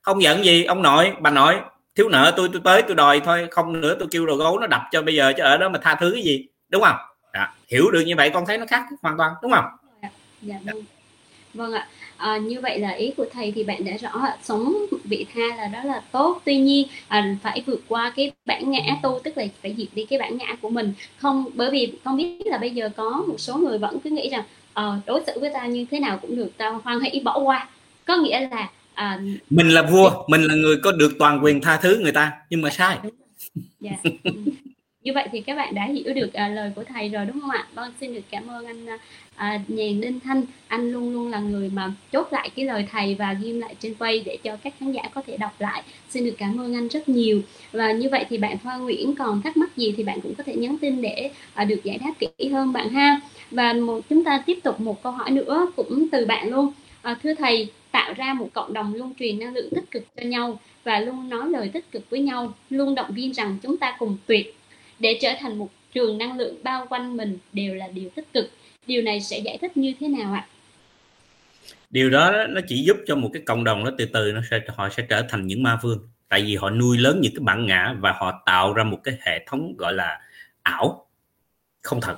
[0.02, 1.54] Không giận gì ông nội bà nội
[1.94, 4.66] thiếu nợ tôi tôi tới tôi đòi thôi không nữa tôi kêu đồ gấu nó
[4.66, 6.96] đập cho bây giờ chứ ở đó mà tha thứ cái gì đúng không?
[7.32, 7.46] Đó.
[7.68, 9.64] hiểu được như vậy con thấy nó khác hoàn toàn đúng không?
[10.02, 10.08] Dạ,
[10.42, 10.84] dạ vâng.
[11.54, 11.88] Vâng ạ.
[12.16, 15.66] À, như vậy là ý của thầy thì bạn đã rõ sống vị tha là
[15.66, 19.44] đó là tốt tuy nhiên à, phải vượt qua cái bản ngã tu tức là
[19.62, 20.92] phải diệt đi cái bản ngã của mình.
[21.16, 24.28] Không bởi vì con biết là bây giờ có một số người vẫn cứ nghĩ
[24.28, 24.42] rằng
[24.74, 27.68] à, đối xử với ta như thế nào cũng được tao hoan hỷ bỏ qua.
[28.04, 31.76] Có nghĩa là à, mình là vua mình là người có được toàn quyền tha
[31.76, 32.98] thứ người ta nhưng mà sai.
[33.80, 33.92] Dạ.
[34.02, 34.30] Ừ
[35.04, 37.50] như vậy thì các bạn đã hiểu được à, lời của thầy rồi đúng không
[37.50, 37.66] ạ?
[37.74, 38.86] Vâng xin được cảm ơn anh
[39.36, 40.42] à, nhàn đinh thanh.
[40.68, 43.94] Anh luôn luôn là người mà chốt lại cái lời thầy và ghim lại trên
[43.94, 45.82] quay để cho các khán giả có thể đọc lại.
[46.10, 47.40] Xin được cảm ơn anh rất nhiều.
[47.72, 50.44] Và như vậy thì bạn Thoa Nguyễn còn thắc mắc gì thì bạn cũng có
[50.44, 53.20] thể nhắn tin để à, được giải đáp kỹ hơn bạn ha.
[53.50, 56.72] Và một chúng ta tiếp tục một câu hỏi nữa cũng từ bạn luôn.
[57.02, 60.22] À, thưa thầy tạo ra một cộng đồng luôn truyền năng lượng tích cực cho
[60.22, 63.96] nhau và luôn nói lời tích cực với nhau, luôn động viên rằng chúng ta
[63.98, 64.54] cùng tuyệt.
[64.98, 68.50] Để trở thành một trường năng lượng bao quanh mình đều là điều tích cực.
[68.86, 70.46] Điều này sẽ giải thích như thế nào ạ?
[71.90, 74.60] Điều đó nó chỉ giúp cho một cái cộng đồng nó từ từ nó sẽ,
[74.68, 76.08] họ sẽ trở thành những ma vương.
[76.28, 79.14] Tại vì họ nuôi lớn những cái bản ngã và họ tạo ra một cái
[79.20, 80.20] hệ thống gọi là
[80.62, 81.06] ảo.
[81.82, 82.16] Không thật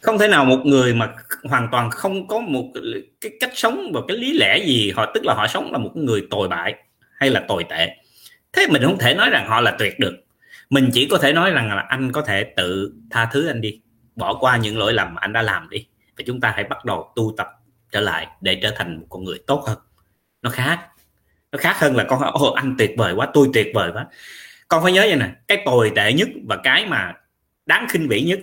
[0.00, 2.64] không thể nào một người mà hoàn toàn không có một
[3.20, 5.90] cái cách sống và cái lý lẽ gì họ tức là họ sống là một
[5.94, 6.74] người tồi bại
[7.14, 7.96] hay là tồi tệ.
[8.52, 10.16] Thế mình không thể nói rằng họ là tuyệt được.
[10.70, 13.80] Mình chỉ có thể nói rằng là anh có thể tự tha thứ anh đi
[14.16, 15.86] bỏ qua những lỗi lầm anh đã làm đi
[16.18, 17.48] và chúng ta hãy bắt đầu tu tập
[17.92, 19.78] trở lại để trở thành một con người tốt hơn.
[20.42, 20.86] Nó khác
[21.52, 24.06] nó khác hơn là con Ô, anh tuyệt vời quá tôi tuyệt vời quá.
[24.68, 27.12] Con phải nhớ vậy nè cái tồi tệ nhất và cái mà
[27.66, 28.40] đáng khinh bỉ nhất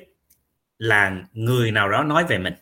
[0.80, 2.54] là người nào đó nói về mình.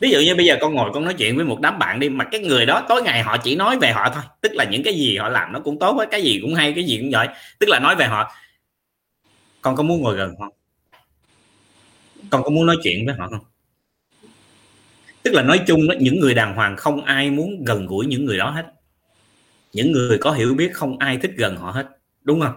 [0.00, 2.08] Ví dụ như bây giờ con ngồi con nói chuyện với một đám bạn đi
[2.08, 4.22] mà cái người đó tối ngày họ chỉ nói về họ thôi.
[4.40, 6.72] Tức là những cái gì họ làm nó cũng tốt với cái gì cũng hay
[6.72, 7.28] cái gì cũng giỏi.
[7.58, 8.32] Tức là nói về họ.
[9.60, 10.48] Con có muốn ngồi gần không?
[12.30, 13.44] Con có muốn nói chuyện với họ không?
[15.22, 18.24] Tức là nói chung đó, những người đàng hoàng không ai muốn gần gũi những
[18.24, 18.66] người đó hết.
[19.72, 21.88] Những người có hiểu biết không ai thích gần họ hết.
[22.22, 22.54] Đúng không?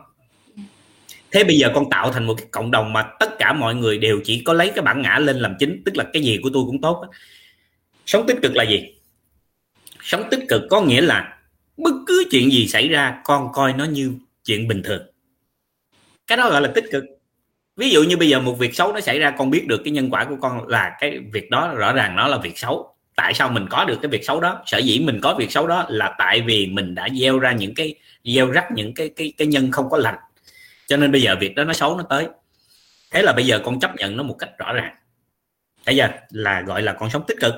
[1.35, 3.97] Thế bây giờ con tạo thành một cái cộng đồng mà tất cả mọi người
[3.97, 6.49] đều chỉ có lấy cái bản ngã lên làm chính, tức là cái gì của
[6.53, 7.05] tôi cũng tốt
[8.05, 8.95] sống tích cực là gì?
[10.01, 11.37] Sống tích cực có nghĩa là
[11.77, 14.13] bất cứ chuyện gì xảy ra, con coi nó như
[14.45, 15.01] chuyện bình thường.
[16.27, 17.03] Cái đó gọi là tích cực.
[17.75, 19.91] Ví dụ như bây giờ một việc xấu nó xảy ra, con biết được cái
[19.91, 22.95] nhân quả của con là cái việc đó, rõ ràng nó là việc xấu.
[23.15, 24.61] Tại sao mình có được cái việc xấu đó?
[24.65, 27.73] Sở dĩ mình có việc xấu đó là tại vì mình đã gieo ra những
[27.73, 30.15] cái, gieo rắc những cái cái cái nhân không có lành
[30.87, 32.27] cho nên bây giờ việc đó nó xấu nó tới.
[33.11, 34.95] Thế là bây giờ con chấp nhận nó một cách rõ ràng.
[35.85, 37.53] Bây giờ là gọi là con sống tích cực.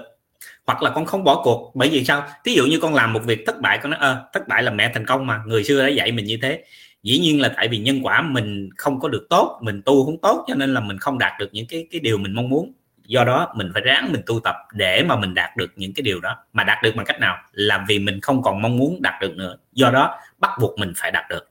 [0.68, 1.72] Hoặc là con không bỏ cuộc.
[1.76, 2.28] Bởi vì sao?
[2.44, 4.72] Ví dụ như con làm một việc thất bại, con nói ơ thất bại là
[4.72, 5.42] mẹ thành công mà.
[5.46, 6.64] Người xưa đã dạy mình như thế.
[7.04, 10.18] Dĩ nhiên là tại vì nhân quả mình không có được tốt, mình tu không
[10.22, 12.74] tốt, cho nên là mình không đạt được những cái cái điều mình mong muốn.
[13.06, 16.02] Do đó mình phải ráng mình tu tập để mà mình đạt được những cái
[16.02, 16.38] điều đó.
[16.54, 17.38] Mà đạt được bằng cách nào?
[17.52, 19.58] Là vì mình không còn mong muốn đạt được nữa.
[19.74, 21.50] Do đó bắt buộc mình phải đạt được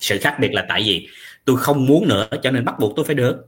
[0.00, 1.08] sự khác biệt là tại vì
[1.44, 3.46] tôi không muốn nữa, cho nên bắt buộc tôi phải được.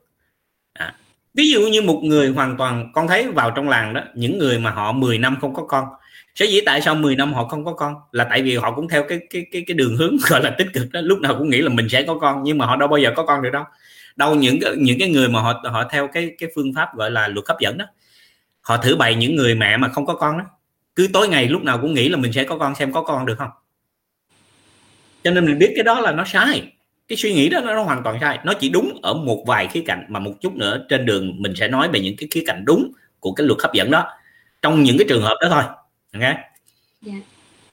[0.73, 0.95] À.
[1.35, 4.59] ví dụ như một người hoàn toàn, con thấy vào trong làng đó, những người
[4.59, 5.85] mà họ 10 năm không có con,
[6.35, 7.95] sở dĩ tại sao 10 năm họ không có con?
[8.13, 10.69] Là tại vì họ cũng theo cái cái cái cái đường hướng gọi là tích
[10.75, 12.89] cực đó, lúc nào cũng nghĩ là mình sẽ có con, nhưng mà họ đâu
[12.89, 13.65] bao giờ có con được đâu.
[14.17, 17.11] Đâu những cái những cái người mà họ họ theo cái cái phương pháp gọi
[17.11, 17.87] là luật hấp dẫn đó,
[18.61, 20.45] họ thử bày những người mẹ mà không có con đó,
[20.97, 23.27] cứ tối ngày lúc nào cũng nghĩ là mình sẽ có con, xem có con
[23.27, 23.51] được không?
[25.25, 26.63] Cho nên mình biết cái đó là nó sai.
[27.09, 28.39] Cái suy nghĩ đó nó hoàn toàn sai.
[28.45, 31.55] Nó chỉ đúng ở một vài khía cạnh mà một chút nữa trên đường mình
[31.57, 34.05] sẽ nói về những cái khía cạnh đúng của cái luật hấp dẫn đó.
[34.63, 35.63] Trong những cái trường hợp đó thôi.
[36.13, 36.37] Nghe
[37.03, 37.15] dạ.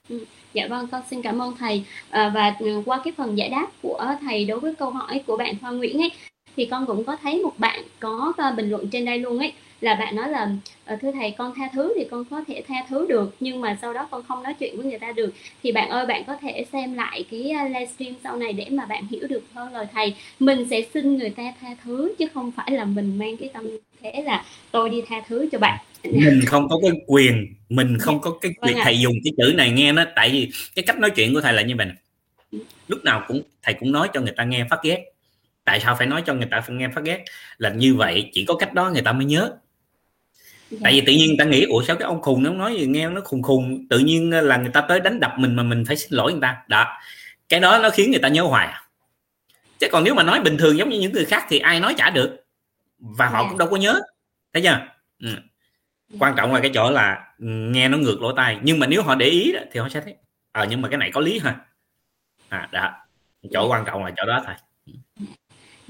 [0.08, 0.24] Ừ.
[0.52, 1.84] Dạ vâng con xin cảm ơn thầy.
[2.10, 5.36] À, và ừ, qua cái phần giải đáp của thầy đối với câu hỏi của
[5.36, 6.10] bạn Hoa Nguyễn ấy
[6.56, 9.52] thì con cũng có thấy một bạn có à, bình luận trên đây luôn ấy
[9.80, 10.48] là bạn nói là
[10.84, 13.78] ờ, thưa thầy con tha thứ thì con có thể tha thứ được nhưng mà
[13.82, 15.34] sau đó con không nói chuyện với người ta được.
[15.62, 19.06] Thì bạn ơi bạn có thể xem lại cái livestream sau này để mà bạn
[19.10, 20.14] hiểu được hơn lời thầy.
[20.40, 23.66] Mình sẽ xin người ta tha thứ chứ không phải là mình mang cái tâm
[24.02, 25.78] thế là tôi đi tha thứ cho bạn.
[26.04, 29.54] Mình không có cái quyền mình không có cái quyền vâng thầy dùng cái chữ
[29.56, 31.86] này nghe nó tại vì cái cách nói chuyện của thầy là như vậy
[32.88, 35.04] lúc nào cũng thầy cũng nói cho người ta nghe phát ghét.
[35.64, 37.24] Tại sao phải nói cho người ta phải nghe phát ghét?
[37.58, 39.50] Là như vậy chỉ có cách đó người ta mới nhớ.
[39.52, 39.69] dạ.
[40.82, 43.08] Tại vì tự nhiên ta nghĩ ủa sao cái ông khùng nó nói gì nghe
[43.08, 43.88] nó khùng khùng?
[43.90, 46.40] Tự nhiên là người ta tới đánh đập mình mà mình phải xin lỗi người
[46.42, 46.56] ta.
[46.68, 46.86] Đó.
[47.48, 48.82] Cái đó nó khiến người ta nhớ hoài à.
[49.78, 51.94] chứ còn nếu mà nói bình thường giống như những người khác thì ai nói
[51.96, 52.44] chả được.
[52.98, 53.48] Và họ dạ.
[53.48, 54.00] cũng đâu có nhớ.
[54.52, 54.78] Thấy chưa?
[55.20, 55.28] Ừ.
[56.08, 56.16] Dạ.
[56.18, 58.58] quan trọng là cái chỗ là nghe nó ngược lỗ tai.
[58.62, 60.14] Nhưng mà nếu họ để ý đó, thì họ sẽ thấy
[60.52, 61.56] ờ à, nhưng mà cái này có lý ha.
[62.48, 62.90] À đó.
[63.52, 64.54] Chỗ quan trọng là chỗ đó thôi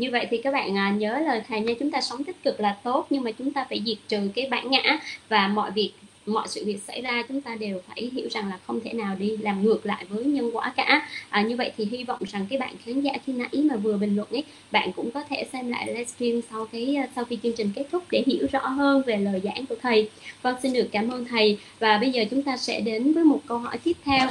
[0.00, 2.60] như vậy thì các bạn à, nhớ lời thầy nha chúng ta sống tích cực
[2.60, 5.92] là tốt nhưng mà chúng ta phải diệt trừ cái bản ngã và mọi việc
[6.26, 9.16] mọi sự việc xảy ra chúng ta đều phải hiểu rằng là không thể nào
[9.18, 11.08] đi làm ngược lại với nhân quả cả.
[11.30, 13.96] À, như vậy thì hy vọng rằng cái bạn khán giả khi nãy mà vừa
[13.96, 17.38] bình luận ấy bạn cũng có thể xem lại livestream sau cái à, sau khi
[17.42, 20.10] chương trình kết thúc để hiểu rõ hơn về lời giảng của thầy.
[20.42, 21.58] Vâng xin được cảm ơn thầy.
[21.78, 24.28] Và bây giờ chúng ta sẽ đến với một câu hỏi tiếp theo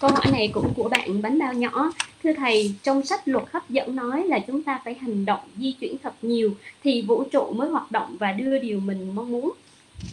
[0.00, 1.92] câu hỏi này cũng của bạn bánh bao nhỏ.
[2.22, 5.72] Thưa thầy trong sách luật hấp dẫn nói là chúng ta phải hành động di
[5.72, 9.52] chuyển thật nhiều thì vũ trụ mới hoạt động và đưa điều mình mong muốn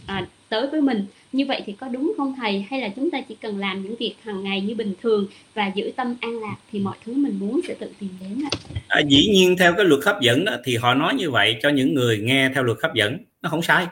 [0.06, 1.06] à, tới với mình.
[1.32, 2.66] Như vậy thì có đúng không thầy?
[2.70, 5.66] Hay là chúng ta chỉ cần làm những việc hàng ngày như bình thường và
[5.74, 8.50] giữ tâm an lạc thì mọi thứ mình muốn sẽ tự tìm đến ạ?
[8.88, 11.68] À, dĩ nhiên theo cái luật hấp dẫn đó, thì họ nói như vậy cho
[11.68, 13.18] những người nghe theo luật hấp dẫn.
[13.42, 13.86] Nó không sai.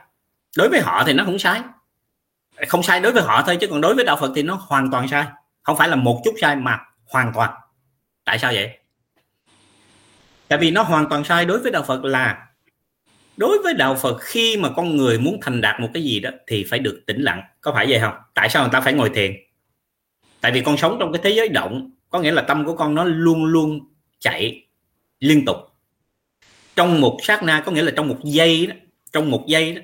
[0.56, 1.61] Đối với họ thì nó không sai.
[2.68, 4.90] Không sai đối với họ thôi chứ còn đối với đạo Phật thì nó hoàn
[4.90, 5.24] toàn sai
[5.66, 7.55] không phải là một chút sai mà hoàn toàn.
[8.24, 8.79] Tại sao vậy?
[10.48, 12.46] Tại vì nó hoàn toàn sai đối với đạo phật là
[13.37, 16.31] đối với đạo phật khi mà con người muốn thành đạt một cái gì đó
[16.46, 17.42] thì phải được tĩnh lặng.
[17.61, 18.14] Có phải vậy không?
[18.35, 19.33] Tại sao người ta phải ngồi thiền?
[20.40, 22.94] Tại vì con sống trong cái thế giới động, có nghĩa là tâm của con
[22.94, 23.81] nó luôn luôn
[24.18, 24.66] chạy
[25.20, 25.57] liên tục.
[26.76, 28.74] Trong một sát na, có nghĩa là trong một giây đó,
[29.12, 29.83] trong một giây đó,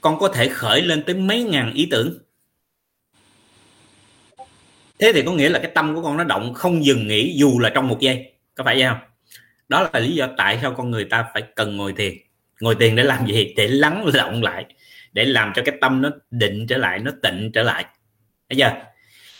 [0.00, 2.21] con có thể khởi lên tới mấy ngàn ý tưởng
[5.02, 7.58] thế thì có nghĩa là cái tâm của con nó động, không dừng nghỉ dù
[7.58, 8.32] là trong một giây.
[8.54, 8.98] Có phải vậy không?
[9.68, 12.14] Đó là lý do tại sao con người ta phải cần ngồi thiền.
[12.60, 13.54] Ngồi thiền để làm gì?
[13.56, 14.64] Để lắng lộng lại,
[15.12, 17.84] để làm cho cái tâm nó định trở lại, nó tịnh trở lại.
[18.48, 18.70] Bây giờ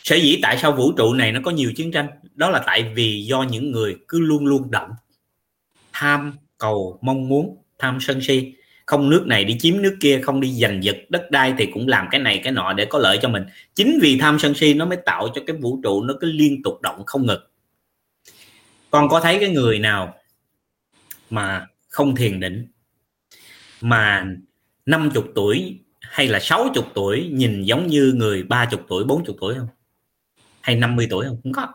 [0.03, 2.07] sở dĩ tại sao vũ trụ này nó có nhiều chiến tranh?
[2.35, 4.91] Đó là tại vì do những người cứ luôn luôn động.
[5.93, 8.55] Tham cầu mong muốn, tham sân si
[8.93, 11.89] không nước này đi chiếm nước kia, không đi giành giật đất đai thì cũng
[11.89, 13.45] làm cái này cái nọ để có lợi cho mình.
[13.75, 16.63] Chính vì tham sân si nó mới tạo cho cái vũ trụ nó cứ liên
[16.63, 17.41] tục động không ngừng.
[18.91, 20.15] Con có thấy cái người nào
[21.31, 22.67] mà không thiền định,
[23.81, 24.27] mà
[24.87, 29.69] 50 tuổi hay là 60 tuổi nhìn giống như người 30 tuổi 40 tuổi không?
[30.61, 31.41] Hay 50 tuổi không?
[31.43, 31.69] Không có.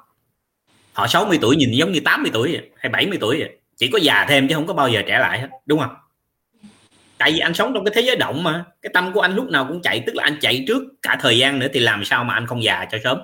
[0.94, 3.44] Họ 60 tuổi nhìn giống như 80 tuổi hay 70 tuổi
[3.78, 5.96] chỉ có già thêm chứ không có bao giờ trẻ lại hết, đúng không?
[7.18, 8.66] Tại vì anh sống trong cái thế giới động mà.
[8.82, 11.38] Cái tâm của anh lúc nào cũng chạy, tức là anh chạy trước cả thời
[11.38, 13.20] gian nữa thì làm sao mà anh không già cho sớm?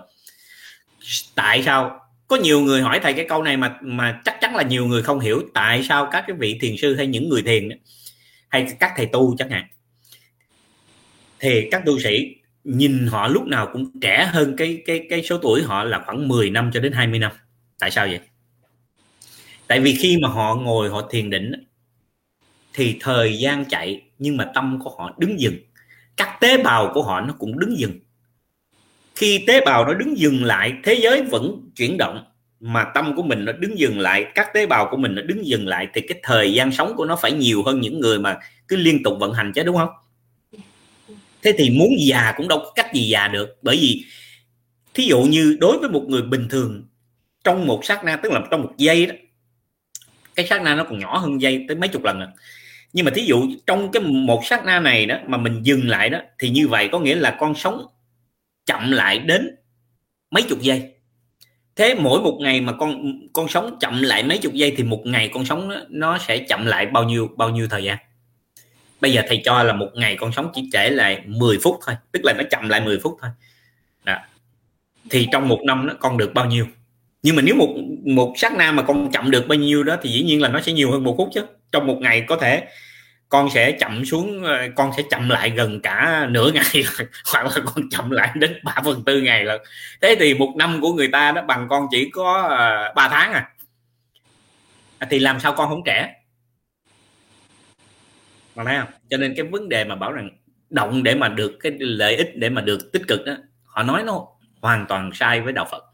[1.36, 2.00] Tại sao?
[2.28, 5.04] Có nhiều người hỏi thầy cái câu này mà mà chắc chắn là nhiều người
[5.04, 7.70] không hiểu tại sao các cái vị thiền sư hay những người thiền
[8.50, 9.64] hay các thầy tu chẳng hạn.
[11.40, 15.38] Thì các tu sĩ nhìn họ lúc nào cũng trẻ hơn cái cái cái số
[15.38, 17.32] tuổi họ là khoảng 10 năm cho đến 20 năm.
[17.80, 18.20] Tại sao vậy?
[19.68, 21.52] Tại vì khi mà họ ngồi, họ thiền định
[22.74, 25.56] thì thời gian chạy, nhưng mà tâm của họ đứng dừng.
[26.18, 28.00] Các tế bào của họ nó cũng đứng dừng.
[29.16, 32.26] Khi tế bào nó đứng dừng lại, thế giới vẫn chuyển động,
[32.60, 35.48] mà tâm của mình nó đứng dừng lại, các tế bào của mình nó đứng
[35.48, 38.38] dừng lại, thì cái thời gian sống của nó phải nhiều hơn những người mà
[38.68, 39.90] cứ liên tục vận hành chứ, đúng không?
[41.42, 43.58] Thế thì muốn già cũng đâu có cách gì già được.
[43.62, 44.06] Bởi vì,
[44.94, 46.88] thí dụ như đối với một người bình thường,
[47.44, 49.16] trong một sát na, tức là trong một giây đó,
[50.36, 52.28] cái sát na nó còn nhỏ hơn giây tới mấy chục lần rồi
[52.94, 56.10] nhưng mà thí dụ trong cái một sát na này đó mà mình dừng lại
[56.10, 57.86] đó thì như vậy có nghĩa là con sống
[58.66, 59.56] chậm lại đến
[60.32, 60.94] mấy chục giây.
[61.76, 65.02] Thế mỗi một ngày mà con con sống chậm lại mấy chục giây thì một
[65.06, 67.98] ngày con sống nó, nó sẽ chậm lại bao nhiêu bao nhiêu thời gian?
[69.02, 71.96] Bây giờ thầy cho là một ngày con sống chỉ trễ lại 10 phút thôi
[72.12, 73.32] tức là nó chậm lại 10 phút thôi.
[74.04, 74.18] Đó.
[75.10, 76.68] thì trong một năm nó con được bao nhiêu?
[77.24, 80.10] Nhưng mà nếu một một sát na mà con chậm được bao nhiêu đó thì
[80.10, 81.42] dĩ nhiên là nó sẽ nhiều hơn một phút chứ.
[81.72, 82.64] Trong một ngày có thể
[83.30, 86.64] con sẽ chậm xuống ờ, con sẽ chậm lại gần cả nửa ngày
[87.32, 89.58] hoặc là con chậm lại đến 3 phần tư ngày là
[90.02, 93.34] thế thì một năm của người ta đó bằng con chỉ có ờ, 3 tháng
[93.34, 93.50] à.
[95.00, 96.14] à thì làm sao con không trẻ?
[98.56, 98.90] Mà thấy không?
[99.10, 100.30] Cho nên cái vấn đề mà bảo rằng
[100.70, 104.04] động để mà được, cái lợi ích để mà được tích cực đó, họ nói
[104.04, 104.28] nó
[104.62, 105.93] hoàn toàn sai với đạo Phật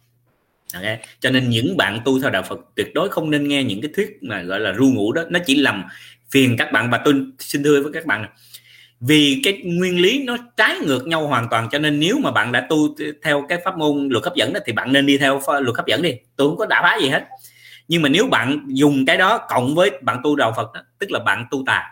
[0.73, 0.99] okay.
[1.19, 3.91] cho nên những bạn tu theo đạo Phật tuyệt đối không nên nghe những cái
[3.95, 5.23] thuyết mà gọi là ru ngủ đó.
[5.29, 5.83] Nó chỉ làm
[6.31, 6.89] phiền các bạn.
[6.89, 8.25] Và tôi xin thưa với các bạn
[8.99, 12.51] vì cái nguyên lý nó trái ngược nhau hoàn toàn cho nên nếu mà bạn
[12.51, 15.41] đã tu theo cái pháp môn luật hấp dẫn đó thì bạn nên đi theo
[15.47, 16.13] luật hấp dẫn đi.
[16.35, 17.27] Tôi không có đả phá gì hết.
[17.87, 21.11] Nhưng mà nếu bạn dùng cái đó cộng với bạn tu đạo Phật đó, tức
[21.11, 21.83] là bạn tu tà.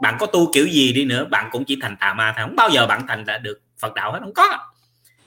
[0.00, 2.44] Bạn có tu kiểu gì đi nữa bạn cũng chỉ thành tà ma thôi.
[2.46, 4.18] Không bao giờ bạn thành là được Phật đạo hết.
[4.22, 4.58] Không có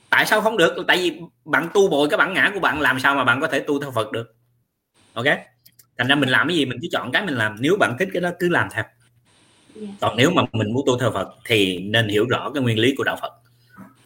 [0.10, 0.76] tại sao không được?
[0.88, 3.48] Tại vì bạn tu bội cái bản ngã của bạn làm sao mà bạn có
[3.48, 4.36] thể tu theo Phật được?
[5.14, 5.26] Ok?
[5.98, 8.10] Thành ra mình làm cái gì mình chỉ chọn cái mình làm nếu bạn thích
[8.14, 8.84] cái đó cứ làm theo.
[9.76, 9.88] Dạ.
[10.02, 12.96] còn nếu mà mình muốn tu theo Phật thì nên hiểu rõ cái nguyên lý
[12.98, 13.34] của đạo Phật.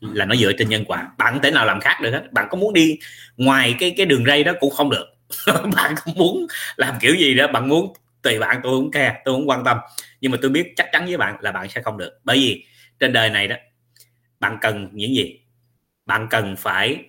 [0.01, 1.11] Là nó dựa trên nhân quả.
[1.17, 2.31] Bạn thể nào làm khác được hết.
[2.31, 2.99] Bạn có muốn đi
[3.37, 5.05] ngoài cái cái đường ray đó cũng không được.
[5.75, 9.35] Bạn không muốn làm kiểu gì đó bạn muốn tùy bạn tôi không care tôi
[9.35, 9.77] không quan tâm.
[10.21, 12.19] Nhưng mà tôi biết chắc chắn với bạn là bạn sẽ không được.
[12.23, 12.65] Bởi vì
[12.99, 13.55] trên đời này đó
[14.39, 15.39] bạn cần những gì
[16.05, 17.05] bạn cần phải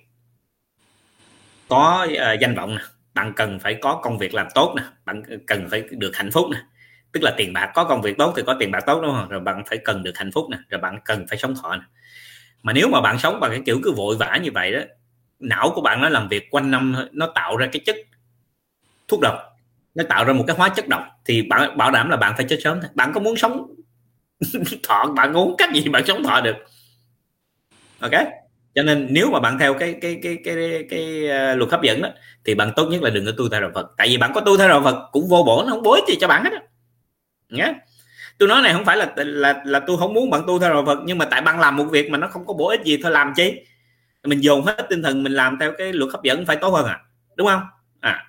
[1.68, 2.82] có uh, danh vọng nè.
[3.14, 4.82] Bạn cần phải có công việc làm tốt nè.
[5.04, 6.58] Bạn cần phải được hạnh phúc nè.
[7.12, 9.28] Tức là tiền bạc có công việc tốt thì có tiền bạc tốt đúng không?
[9.28, 10.58] Rồi bạn phải cần được hạnh phúc nè.
[10.68, 11.82] Rồi bạn cần phải sống thọ nè.
[12.62, 14.80] Mà nếu mà bạn sống bằng cái kiểu cứ vội vã như vậy đó
[15.38, 17.96] não của bạn nó làm việc quanh năm nó tạo ra cái chất
[19.08, 19.34] thuốc độc.
[19.94, 22.46] Nó tạo ra một cái hóa chất độc thì bạn bảo đảm là bạn phải
[22.48, 23.74] chết sớm bạn có muốn sống
[24.82, 26.56] thọ bạn muốn cách gì bạn sống thọ được.
[28.00, 28.12] Ok?
[28.74, 31.82] Cho nên nếu mà bạn theo cái cái cái cái cái, cái uh, luật hấp
[31.82, 32.08] dẫn đó
[32.44, 33.86] thì bạn tốt nhất là đừng có tu theo đạo Phật.
[33.96, 36.14] Tại vì bạn có tu theo đạo Phật cũng vô bổ nó không bối gì
[36.20, 36.60] cho bạn hết á.
[37.48, 37.74] Nhé
[38.38, 40.84] tôi nói này không phải là là là tôi không muốn bạn tu theo đạo
[40.86, 42.98] Phật nhưng mà tại bạn làm một việc mà nó không có bổ ích gì
[43.02, 43.52] thôi làm chi?
[44.24, 46.86] Mình dồn hết tinh thần mình làm theo cái luật hấp dẫn phải tốt hơn
[46.86, 47.00] à.
[47.36, 47.62] Đúng không?
[48.00, 48.24] À.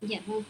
[0.00, 0.42] Dạ vâng.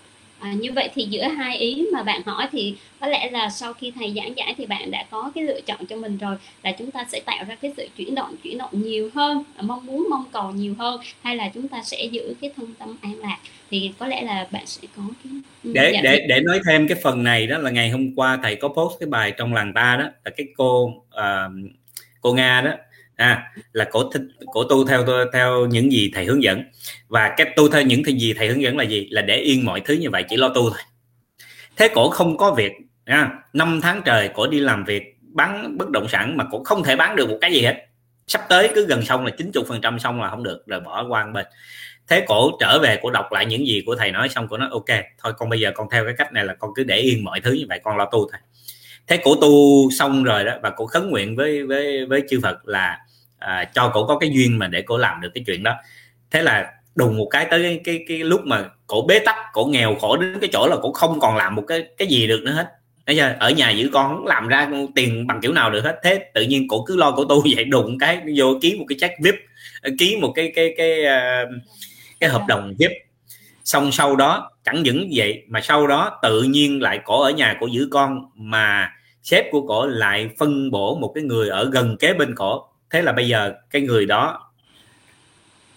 [0.43, 3.73] À, như vậy thì giữa hai ý mà bạn hỏi thì có lẽ là sau
[3.73, 6.73] khi thầy giảng giải thì bạn đã có cái lựa chọn cho mình rồi là
[6.73, 10.07] chúng ta sẽ tạo ra cái sự chuyển động chuyển động nhiều hơn mong muốn
[10.11, 13.39] mong cầu nhiều hơn hay là chúng ta sẽ giữ cái thân tâm an lạc.
[13.71, 15.33] Thì có lẽ là bạn sẽ có cái
[15.65, 18.57] ừ, để để để nói thêm cái phần này đó là ngày hôm qua thầy
[18.57, 21.73] có post cái bài trong làng ta đó là cái cô uh,
[22.21, 22.71] cô nga đó
[23.23, 26.63] à, là cổ thích cổ tu theo theo những gì thầy hướng dẫn.
[27.09, 29.09] Và cái tu theo những gì thầy hướng dẫn là gì?
[29.11, 30.79] Là để yên mọi thứ như vậy chỉ lo tu thôi.
[31.77, 32.73] Thế cổ không có việc
[33.05, 36.85] à, 5 tháng trời cổ đi làm việc bán bất động sản mà cổ không
[36.85, 37.75] thể bán được một cái gì hết.
[38.27, 41.07] Sắp tới cứ gần xong là 90 phần trăm xong là không được rồi bỏ
[41.09, 41.47] qua bên.
[42.09, 44.69] Thế cổ trở về cổ đọc lại những gì của thầy nói xong cổ nói
[44.73, 47.25] ok thôi con bây giờ con theo cái cách này là con cứ để yên
[47.25, 48.41] mọi thứ như vậy con lo tu thôi.
[49.07, 52.69] Thế cổ tu xong rồi đó và cổ khấn nguyện với với với chư Phật
[52.69, 52.99] là
[53.43, 55.75] à, cho cổ có cái duyên mà để cổ làm được cái chuyện đó.
[56.31, 59.65] Thế là đùng một cái tới cái cái, cái lúc mà cổ bế tắc cổ
[59.65, 62.41] nghèo khổ đến cái chỗ là cổ không còn làm một cái cái gì được
[62.43, 62.67] nữa hết.
[63.07, 63.35] Đấy chưa?
[63.39, 66.01] ở nhà giữ con không làm ra tiền bằng kiểu nào được hết.
[66.03, 68.99] Thế tự nhiên cổ cứ lo cổ tu vậy đụng cái vô ký một cái
[69.01, 69.35] check vip
[69.99, 71.45] ký một cái cái cái cái,
[72.21, 72.91] cái hợp đồng vip.
[73.65, 77.57] Xong sau đó chẳng những vậy mà sau đó tự nhiên lại cổ ở nhà
[77.61, 81.97] cổ giữ con mà sếp của cổ lại phân bổ một cái người ở gần
[81.97, 84.53] kế bên cổ thế là bây giờ cái người đó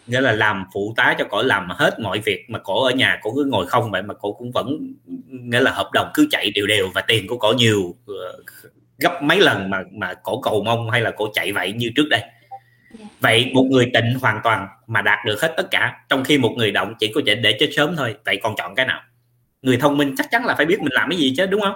[0.07, 3.19] nghĩa là làm phụ tá cho cổ làm hết mọi việc mà cổ ở nhà
[3.21, 4.93] cổ cứ ngồi không vậy mà cổ cũng vẫn
[5.29, 8.41] nghĩa là hợp đồng cứ chạy đều đều và tiền của cổ nhiều ờ,
[8.97, 12.05] gấp mấy lần mà mà cổ cầu mong hay là cổ chạy vậy như trước
[12.09, 12.21] đây.
[12.99, 13.05] Dạ.
[13.19, 16.53] vậy một người tịnh hoàn toàn mà đạt được hết tất cả trong khi một
[16.57, 18.15] người động chỉ có thể để chết sớm thôi.
[18.25, 19.01] Vậy còn chọn cái nào?
[19.61, 21.75] Người thông minh chắc chắn là phải biết mình làm cái gì chứ đúng không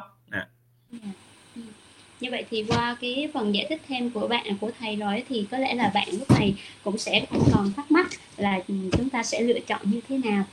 [2.19, 5.45] như vậy thì qua cái phần giải thích thêm của bạn của thầy rồi thì
[5.51, 6.53] có lẽ là bạn lúc này
[6.83, 10.43] cũng sẽ không còn thắc mắc là chúng ta sẽ lựa chọn như thế nào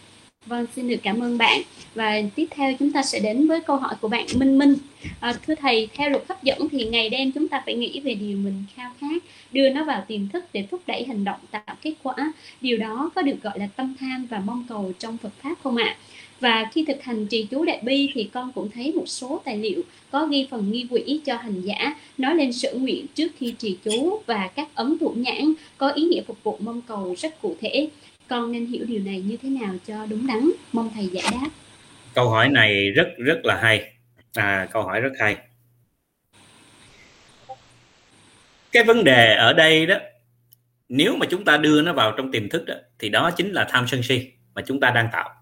[0.46, 1.62] Vâng, xin được cảm ơn bạn.
[1.94, 4.74] Và tiếp theo chúng ta sẽ đến với câu hỏi của bạn Minh Minh.
[5.20, 8.14] À, thưa thầy, theo luật hấp dẫn thì ngày đêm chúng ta phải nghĩ về
[8.14, 11.76] điều mình khao khát, đưa nó vào tiềm thức để thúc đẩy hành động tạo
[11.82, 12.14] kết quả.
[12.60, 15.76] Điều đó có được gọi là tâm tham và mong cầu trong Phật pháp không
[15.76, 15.84] ạ?
[15.84, 15.96] À?
[16.40, 19.58] Và khi thực hành trì chú đại bi thì con cũng thấy một số tài
[19.58, 23.54] liệu có ghi phần nghi quỹ cho hành giả nói lên sở nguyện trước khi
[23.58, 27.42] trì chú và các ấn thủ nhãn có ý nghĩa phục vụ mong cầu rất
[27.42, 27.88] cụ thể.
[28.28, 30.50] Con nên hiểu điều này như thế nào cho đúng đắn?
[30.72, 31.48] Mong thầy giải đáp.
[32.14, 33.92] Câu hỏi này rất rất là hay.
[34.34, 35.36] À, câu hỏi rất hay.
[38.72, 39.96] Cái vấn đề ở đây đó
[40.88, 43.66] nếu mà chúng ta đưa nó vào trong tiềm thức đó thì đó chính là
[43.70, 45.35] tham sân si mà chúng ta đang tạo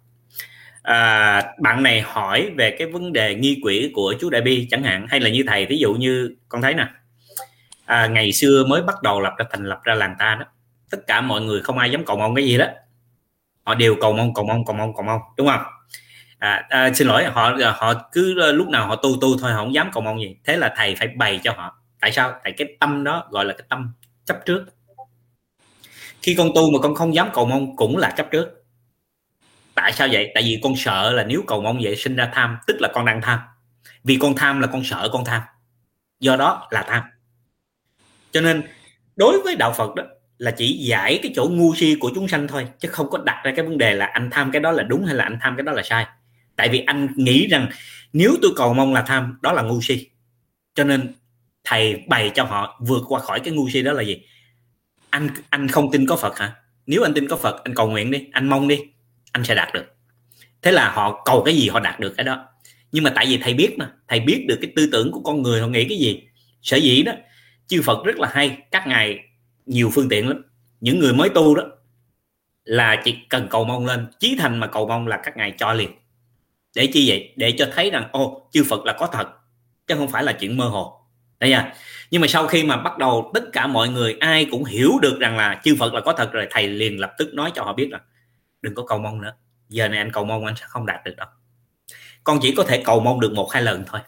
[0.85, 4.83] à, bạn này hỏi về cái vấn đề nghi quỷ của chú đại bi chẳng
[4.83, 6.87] hạn hay là như thầy ví dụ như con thấy nè.
[7.85, 10.47] À, ngày xưa mới bắt đầu lập ra thành lập ra làng ta đó.
[10.91, 12.67] Tất cả mọi người không ai dám cầu mong cái gì đó.
[13.65, 15.63] Họ đều cầu mong cầu mong cầu mong cầu mong đúng không?
[16.39, 19.75] À, à, xin lỗi họ họ cứ lúc nào họ tu tu thôi họ không
[19.75, 20.37] dám cầu mong gì.
[20.45, 21.79] Thế là thầy phải bày cho họ.
[22.01, 22.33] Tại sao?
[22.45, 23.93] Tại cái tâm đó gọi là cái tâm
[24.25, 24.65] chấp trước.
[26.23, 28.64] Khi con tu mà con không dám cầu mong cũng là chấp trước
[29.75, 30.31] tại sao vậy?
[30.35, 33.05] Tại vì con sợ là nếu cầu mong vậy sinh ra tham, tức là con
[33.05, 33.39] đang tham.
[34.05, 35.43] Vì con tham là con sợ con tham.
[36.21, 37.03] Do đó là tham.
[38.33, 38.63] Cho nên,
[39.17, 40.05] đối với đạo phật đó,
[40.39, 43.41] là chỉ giải cái chỗ ngu si của chúng sanh thôi, chứ không có đặt
[43.45, 45.57] ra cái vấn đề là anh tham cái đó là đúng hay là anh tham
[45.57, 46.07] cái đó là sai.
[46.57, 47.69] Tại vì anh nghĩ rằng
[48.13, 50.11] nếu tôi cầu mong là tham, đó là ngu si.
[50.75, 51.15] Cho nên,
[51.65, 54.23] thầy bày cho họ vượt qua khỏi cái ngu si đó là gì?
[55.11, 56.53] Anh anh không tin có phật hả?
[56.87, 58.81] Nếu anh tin có phật, anh cầu nguyện đi, anh mong đi
[59.35, 59.85] anh sẽ đạt được.
[60.63, 62.47] Thế là họ cầu cái gì họ đạt được cái đó.
[62.93, 65.43] Nhưng mà tại vì thầy biết mà, thầy biết được cái tư tưởng của con
[65.43, 66.23] người họ nghĩ cái gì.
[66.63, 67.13] Sở dĩ đó,
[67.67, 69.19] chư Phật rất là hay, các ngài
[69.67, 70.43] nhiều phương tiện lắm.
[70.81, 71.63] Những người mới tu đó
[72.65, 75.73] là chỉ cần cầu mong lên, chí thành mà cầu mong là các ngài cho
[75.73, 75.91] liền.
[76.77, 77.33] Để chi vậy?
[77.37, 79.29] Để cho thấy rằng, ô, chư Phật là có thật,
[79.87, 81.01] chứ không phải là chuyện mơ hồ.
[81.41, 81.75] Đấy nha
[82.11, 85.19] nhưng mà sau khi mà bắt đầu tất cả mọi người ai cũng hiểu được
[85.21, 87.73] rằng là chư Phật là có thật rồi, thầy liền lập tức nói cho họ
[87.73, 88.01] biết là
[88.65, 89.35] đừng có cầu mong nữa.
[89.69, 91.27] Giờ này anh cầu mong anh sẽ không đạt được đâu.
[92.25, 94.01] Con chỉ có thể cầu mong được một hai lần thôi.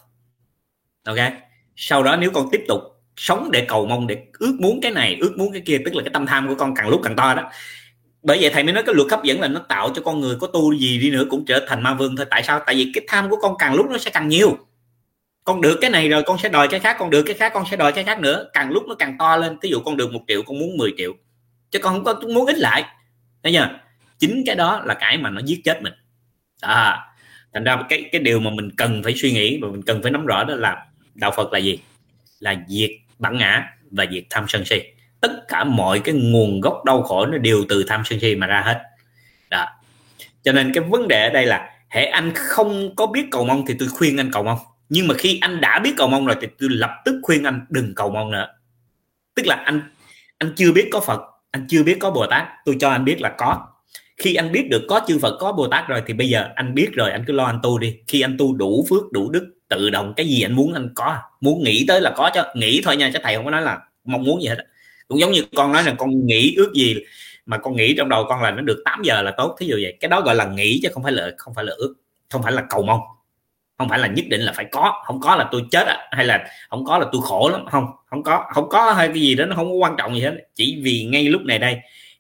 [1.04, 1.32] Ok?
[1.76, 2.80] Sau đó nếu con tiếp tục
[3.16, 6.02] sống để cầu mong, để ước muốn cái này, ước muốn cái kia, tức là
[6.02, 7.50] cái tâm tham của con càng lúc càng to đó.
[8.22, 10.36] Bởi vậy thầy mới nói cái luật hấp dẫn là nó tạo cho con người
[10.40, 12.26] có tu gì đi nữa cũng trở thành ma vương thôi.
[12.30, 12.60] Tại sao?
[12.66, 14.56] Tại vì cái tham của con càng lúc nó sẽ càng nhiều.
[15.44, 17.64] Con được cái này rồi con sẽ đòi cái khác, con được cái khác, con
[17.70, 18.50] sẽ đòi cái khác nữa.
[18.52, 20.90] Càng lúc nó càng to lên ví dụ con được một triệu, con muốn 10
[20.96, 21.12] triệu.
[21.70, 22.84] Chứ con không có muốn ít lại.
[23.42, 23.68] Thấy chưa?
[24.18, 25.92] Chính cái đó là cái mà nó giết chết mình.
[26.60, 26.98] À,
[27.54, 30.10] thành ra cái cái điều mà mình cần phải suy nghĩ và mình cần phải
[30.10, 31.78] nắm rõ đó là đạo Phật là gì?
[32.40, 34.82] Là diệt bản ngã và diệt tham sân si.
[35.20, 38.46] Tất cả mọi cái nguồn gốc đau khổ nó đều từ tham sân si mà
[38.46, 38.82] ra hết.
[39.50, 39.66] Đó.
[40.42, 43.64] Cho nên cái vấn đề ở đây là hệ anh không có biết cầu mong
[43.68, 44.58] thì tôi khuyên anh cầu mong.
[44.88, 47.66] Nhưng mà khi anh đã biết cầu mong rồi thì tôi lập tức khuyên anh
[47.68, 48.48] đừng cầu mong nữa.
[49.34, 49.80] Tức là anh
[50.38, 53.20] anh chưa biết có phật anh chưa biết có bồ tát tôi cho anh biết
[53.20, 53.66] là có
[54.16, 56.74] khi anh biết được có chư phật có bồ tát rồi thì bây giờ anh
[56.74, 57.96] biết rồi anh cứ lo anh tu đi.
[58.08, 61.16] Khi anh tu đủ phước đủ đức tự động cái gì anh muốn anh có.
[61.40, 63.78] Muốn nghĩ tới là có cho nghĩ thôi nha chứ thầy không có nói là
[64.04, 64.58] mong muốn gì hết
[65.08, 66.96] cũng giống như con nói là con nghĩ ước gì
[67.46, 69.76] mà con nghĩ trong đầu con là nó được 8 giờ là tốt thí dụ
[69.82, 69.96] vậy.
[70.00, 71.94] Cái đó gọi là nghĩ chứ không phải là không phải là ước
[72.30, 73.00] không phải là cầu mong.
[73.78, 75.02] Không phải là nhất định là phải có.
[75.06, 77.66] Không có là tôi chết à, hay là không có là tôi khổ lắm.
[77.70, 80.20] Không không có không có hay cái gì đó nó không có quan trọng gì
[80.20, 80.34] hết.
[80.54, 81.76] Chỉ vì ngay lúc này đây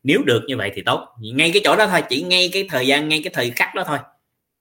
[0.06, 1.08] nếu được như vậy thì tốt.
[1.20, 3.84] Ngay cái chỗ đó thôi, chỉ ngay cái thời gian, ngay cái thời khắc đó
[3.86, 3.98] thôi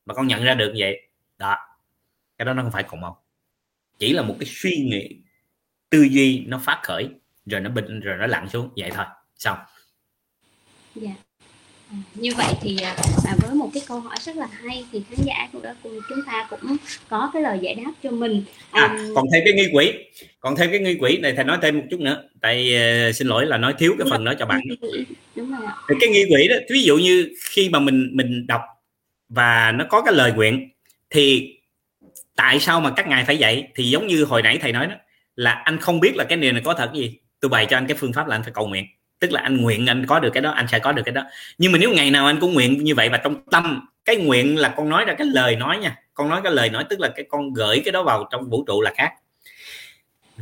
[0.05, 1.01] mà con nhận ra được như vậy.
[1.37, 1.57] Đó.
[2.37, 3.15] Cái đó nó không phải cùng một
[3.99, 5.17] chỉ là một cái suy nghĩ,
[5.89, 7.09] tư duy nó phát khởi,
[7.45, 8.69] rồi nó bình rồi nó lặn xuống.
[8.77, 9.05] Vậy thôi.
[9.35, 9.57] Xong.
[10.95, 11.11] Dạ
[12.15, 15.25] như vậy thì à, à, với một cái câu hỏi rất là hay thì khán
[15.25, 16.77] giả cũng đã cùng chúng ta cũng
[17.09, 18.43] có cái lời giải đáp cho mình.
[18.71, 19.93] À, còn thêm cái nghi quỷ
[20.39, 22.23] còn thêm cái nghi quỷ này thầy nói thêm một chút nữa.
[22.41, 22.73] Tại
[23.09, 24.61] uh, xin lỗi là nói thiếu cái phần đó cho bạn.
[25.35, 28.61] Đúng rồi cái nghi quỷ đó ví dụ như khi mà mình mình đọc
[29.29, 30.69] và nó có cái lời nguyện
[31.09, 31.55] thì
[32.35, 34.95] tại sao mà các ngài phải dạy thì giống như hồi nãy thầy nói đó
[35.35, 37.19] là anh không biết là cái điều này có thật gì.
[37.39, 38.85] Tôi bày cho anh cái phương pháp là anh phải cầu nguyện
[39.19, 41.23] tức là anh nguyện anh có được cái đó, anh sẽ có được cái đó.
[41.57, 44.57] Nhưng mà nếu ngày nào anh cũng nguyện như vậy và trong tâm, cái nguyện
[44.57, 45.95] là con nói ra cái lời nói nha.
[46.13, 48.63] Con nói cái lời nói, tức là cái con gửi cái đó vào trong vũ
[48.67, 49.13] trụ là khác.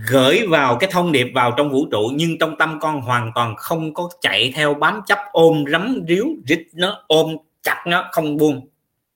[0.10, 3.56] Gửi vào cái thông điệp vào trong vũ trụ, nhưng trong tâm con hoàn toàn
[3.56, 8.38] không có chạy theo bám chấp, ôm rắm ríu, rít nó, ôm chặt nó, không
[8.38, 8.68] buông.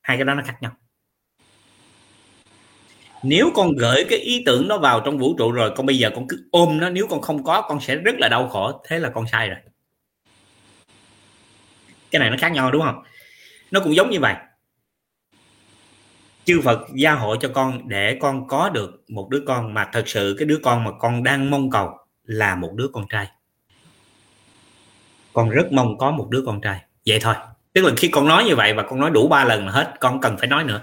[0.02, 0.72] Hai cái đó nó khác nhau
[3.24, 6.12] nếu con gửi cái ý tưởng nó vào trong vũ trụ rồi, con bây giờ
[6.16, 8.82] con cứ ôm nó, nếu con không có, con sẽ rất là đau khổ.
[8.88, 9.58] Thế là con sai rồi.
[12.12, 13.04] Cái này nó khác nhau, đúng không?
[13.72, 14.36] Nó cũng giống như vậy.
[16.46, 20.04] Chư Phật gia hộ cho con để con có được một đứa con mà thật
[20.08, 21.90] sự cái đứa con mà con đang mong cầu
[22.24, 23.28] là một đứa con trai.
[25.34, 26.82] Con rất mong có một đứa con trai.
[27.06, 27.36] Vậy thôi.
[27.74, 29.94] Tức là khi con nói như vậy và con nói đủ ba lần là hết,
[30.00, 30.82] con cần phải nói nữa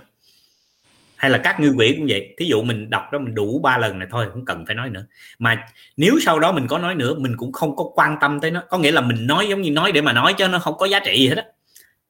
[1.25, 2.35] hay là các ngư quỷ cũng vậy.
[2.39, 4.91] Thí dụ mình đọc đó mình đủ ba lần này thôi không cần phải nói
[4.91, 5.07] nữa.
[5.39, 5.67] Mà
[5.97, 8.63] nếu sau đó mình có nói nữa mình cũng không có quan tâm tới nó.
[8.69, 10.87] Có nghĩa là mình nói giống như nói để mà nói cho nó không có
[10.87, 11.45] giá trị gì hết á.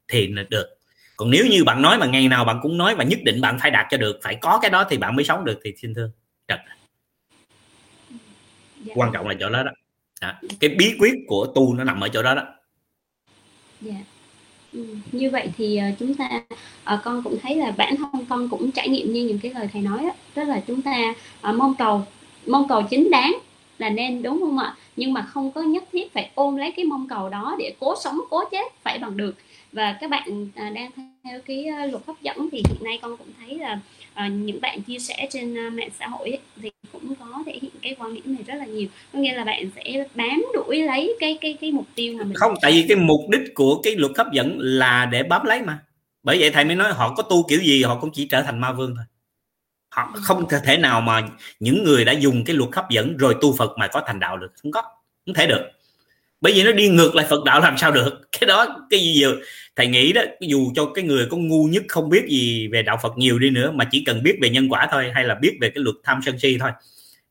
[0.08, 0.66] Thì được.
[1.16, 3.58] Còn nếu như bạn nói mà ngày nào bạn cũng nói và nhất định bạn
[3.60, 5.94] phải đạt cho được phải có cái đó thì bạn mới sống được thì xin
[5.94, 6.10] thưa.
[6.48, 6.60] Trật
[8.84, 8.92] dạ.
[8.96, 9.70] quan trọng là chỗ đó đó.
[10.20, 12.42] À, cái bí quyết của tu nó nằm ở chỗ đó đó.
[13.80, 13.94] Dạ.
[14.74, 16.40] Ừ, như vậy thì uh, chúng ta
[16.94, 19.68] uh, con cũng thấy là bản thân con cũng trải nghiệm như những cái lời
[19.72, 21.14] thầy nói đó, tức là chúng ta
[21.48, 22.02] uh, mong cầu
[22.46, 23.38] mong cầu chính đáng
[23.78, 24.76] là nên đúng không ạ?
[24.96, 27.94] Nhưng mà không có nhất thiết phải ôm lấy cái mong cầu đó để cố
[28.04, 29.34] sống cố chết phải bằng được.
[29.72, 30.90] Và các bạn à, đang
[31.24, 33.80] theo cái uh, luật hấp dẫn thì hiện nay con cũng thấy là
[34.26, 37.58] uh, những bạn chia sẻ trên uh, mạng xã hội ấy, thì cũng có thể
[37.62, 38.88] hiện cái quan điểm này rất là nhiều.
[39.12, 42.34] Có nghĩa là bạn sẽ bám đuổi lấy cái cái cái mục tiêu mà mình
[42.34, 45.62] không tại vì cái mục đích của cái luật hấp dẫn là để bám lấy
[45.62, 45.78] mà.
[46.22, 48.60] Bởi vậy thầy mới nói họ có tu kiểu gì họ cũng chỉ trở thành
[48.60, 49.04] ma vương thôi.
[49.90, 50.20] Họ ừ.
[50.24, 51.28] không thể nào mà
[51.60, 54.36] những người đã dùng cái luật hấp dẫn rồi tu Phật mà có thành đạo
[54.36, 54.52] được.
[54.62, 54.82] Không có
[55.26, 55.70] không thể được.
[56.40, 58.20] Bởi vì nó đi ngược lại Phật đạo làm sao được.
[58.40, 59.34] Cái đó cái gì giờ
[59.76, 62.98] thầy nghĩ đó dù cho cái người có ngu nhất không biết gì về đạo
[63.02, 65.58] Phật nhiều đi nữa mà chỉ cần biết về nhân quả thôi hay là biết
[65.60, 66.70] về cái luật tham sân si thôi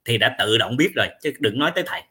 [0.06, 2.02] thì đã tự động biết rồi chứ đừng nói tới thầy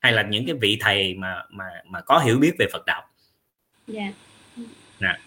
[0.00, 3.02] hay là những cái vị thầy mà mà mà có hiểu biết về Phật đạo.
[3.86, 4.12] Dạ.
[5.00, 5.18] Nè.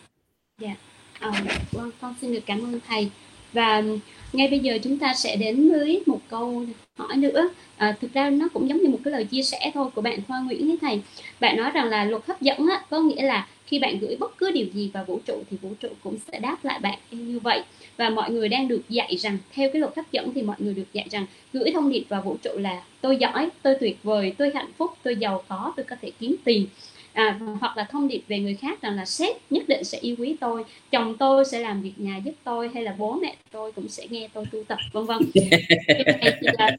[0.57, 0.75] Dạ.
[1.19, 1.31] À,
[1.71, 3.11] vâng, con xin được cảm ơn thầy
[3.53, 3.83] và
[4.35, 6.65] ngay bây giờ chúng ta sẽ đến với một câu
[6.95, 7.49] hỏi nữa.
[7.77, 10.19] À, thực ra nó cũng giống như một cái lời chia sẻ thôi của bạn
[10.27, 11.01] Khoa Nguyễn ấy thầy.
[11.39, 14.37] Bạn nói rằng là luật hấp dẫn á, có nghĩa là khi bạn gửi bất
[14.37, 17.39] cứ điều gì vào vũ trụ thì vũ trụ cũng sẽ đáp lại bạn như
[17.39, 17.63] vậy.
[17.97, 20.73] Và mọi người đang được dạy rằng theo cái luật hấp dẫn thì mọi người
[20.73, 24.33] được dạy rằng gửi thông điệp vào vũ trụ là tôi giỏi tôi tuyệt vời
[24.37, 26.67] tôi hạnh phúc tôi giàu có tôi có thể kiếm tiền
[27.15, 30.15] à, hoặc là thông điệp về người khác rằng là sếp nhất định sẽ yêu
[30.19, 33.71] quý tôi chồng tôi sẽ làm việc nhà giúp tôi hay là bố mẹ tôi
[33.71, 35.17] cũng sẽ nghe tôi tu tập vân vân.
[36.57, 36.77] À,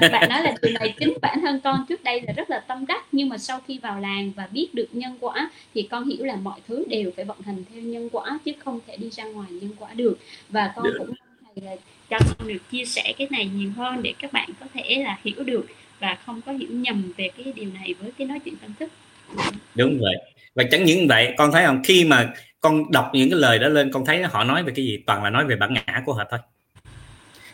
[0.12, 2.86] bạn nói là điều này chính bản thân con trước đây là rất là tâm
[2.86, 6.24] đắc nhưng mà sau khi vào làng và biết được nhân quả thì con hiểu
[6.24, 9.24] là mọi thứ đều phải vận hành theo nhân quả chứ không thể đi ra
[9.24, 10.18] ngoài nhân quả được.
[10.48, 11.10] Và con cũng
[11.42, 11.76] thầy là
[12.10, 15.18] cho con được chia sẻ cái này nhiều hơn để các bạn có thể là
[15.24, 15.66] hiểu được
[16.00, 18.90] và không có hiểu nhầm về cái điều này với cái nói chuyện tâm thức
[19.74, 20.14] đúng vậy.
[20.54, 21.82] Và chẳng những vậy con thấy không?
[21.84, 24.84] Khi mà con đọc những cái lời đó lên con thấy họ nói về cái
[24.84, 24.98] gì?
[25.06, 26.40] Toàn là nói về bản ngã của họ thôi.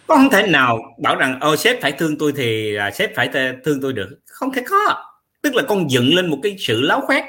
[0.07, 3.31] Con không thể nào bảo rằng ô sếp phải thương tôi thì à, sếp phải
[3.65, 4.19] thương tôi được.
[4.27, 5.05] Không thể có.
[5.43, 7.25] Tức là con dựng lên một cái sự láo khoét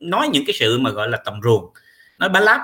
[0.00, 1.72] nói những cái sự mà gọi là tầm ruồng.
[2.18, 2.60] Nói bá láp.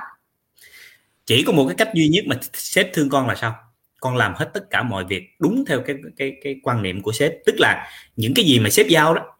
[1.26, 3.54] Chỉ có một cái cách duy nhất mà sếp thương con là sao?
[4.00, 7.12] Con làm hết tất cả mọi việc đúng theo cái cái cái quan niệm của
[7.12, 7.32] sếp.
[7.46, 9.33] Tức là những cái gì mà sếp giao đó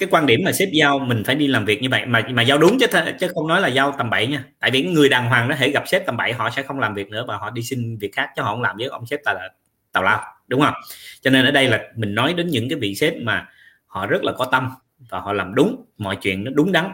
[0.00, 2.42] cái quan điểm mà sếp giao mình phải đi làm việc như vậy, mà mà
[2.42, 2.86] giao đúng chứ
[3.20, 4.44] chứ không nói là giao tầm bậy nha.
[4.58, 6.94] Tại vì người đàng hoàng đó thể gặp sếp tầm bậy, họ sẽ không làm
[6.94, 9.20] việc nữa và họ đi xin việc khác chứ họ không làm với ông sếp
[9.24, 9.50] ta là
[9.92, 10.74] tào lao, đúng không?
[11.20, 13.48] Cho nên ở đây là mình nói đến những cái vị sếp mà
[13.86, 14.70] họ rất là có tâm
[15.08, 16.90] và họ làm đúng mọi chuyện nó đúng đắn.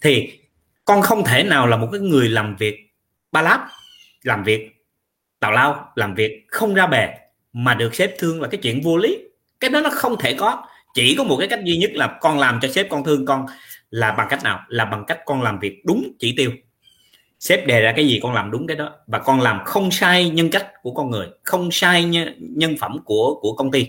[0.00, 0.32] Thì
[0.84, 2.90] con không thể nào là một cái người làm việc
[3.32, 3.60] ba láp,
[4.22, 4.70] làm việc
[5.40, 7.18] tào lao, làm việc không ra bè
[7.52, 9.18] mà được sếp thương là cái chuyện vô lý.
[9.60, 12.38] Cái đó nó không thể có chỉ có một cái cách duy nhất là con
[12.38, 13.46] làm cho sếp con thương con
[13.90, 14.60] là bằng cách nào?
[14.68, 16.52] Là bằng cách con làm việc đúng chỉ tiêu.
[17.38, 18.90] Sếp đề ra cái gì con làm đúng cái đó.
[19.06, 23.38] Và con làm không sai nhân cách của con người không sai nhân, phẩm của
[23.40, 23.86] của công ty.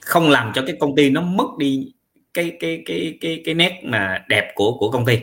[0.00, 1.92] Không làm cho cái công ty nó mất đi
[2.34, 5.18] cái cái cái cái cái nét mà đẹp của của công ty.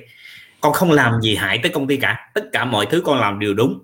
[0.62, 2.32] Con không làm gì hại tới công ty cả.
[2.34, 3.80] Tất cả mọi thứ con làm đều đúng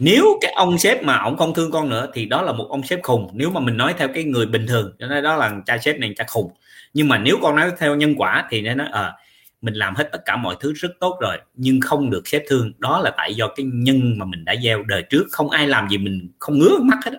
[0.00, 2.82] nếu cái ông sếp mà ông không thương con nữa thì đó là một ông
[2.82, 3.30] sếp khùng.
[3.34, 5.98] Nếu mà mình nói theo cái người bình thường cho nên đó là cha sếp
[5.98, 6.52] này cha khùng.
[6.94, 9.12] Nhưng mà nếu con nói theo nhân quả thì nó nói ờ à,
[9.62, 12.72] mình làm hết tất cả mọi thứ rất tốt rồi nhưng không được sếp thương.
[12.78, 15.88] Đó là tại do cái nhân mà mình đã gieo đời trước không ai làm
[15.88, 17.12] gì mình không ngứa mắt hết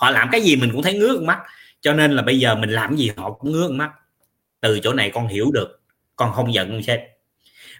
[0.00, 1.38] họ làm cái gì mình cũng thấy ngứa mắt.
[1.80, 3.90] Cho nên là bây giờ mình làm gì họ cũng ngứa mắt.
[4.60, 5.80] Từ chỗ này con hiểu được
[6.16, 7.00] con không giận ông sếp.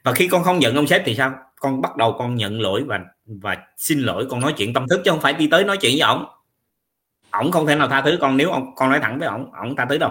[0.02, 1.34] Và khi con không giận ông sếp thì sao?
[1.56, 3.00] Con bắt đầu con nhận lỗi và
[3.38, 5.92] và xin lỗi, con nói chuyện tâm thức chứ không phải đi tới nói chuyện
[5.92, 6.24] với ổng.
[7.30, 9.76] Ổng không thể nào tha thứ con nếu ông con nói thẳng với ổng ổng
[9.76, 10.10] tha thứ đâu.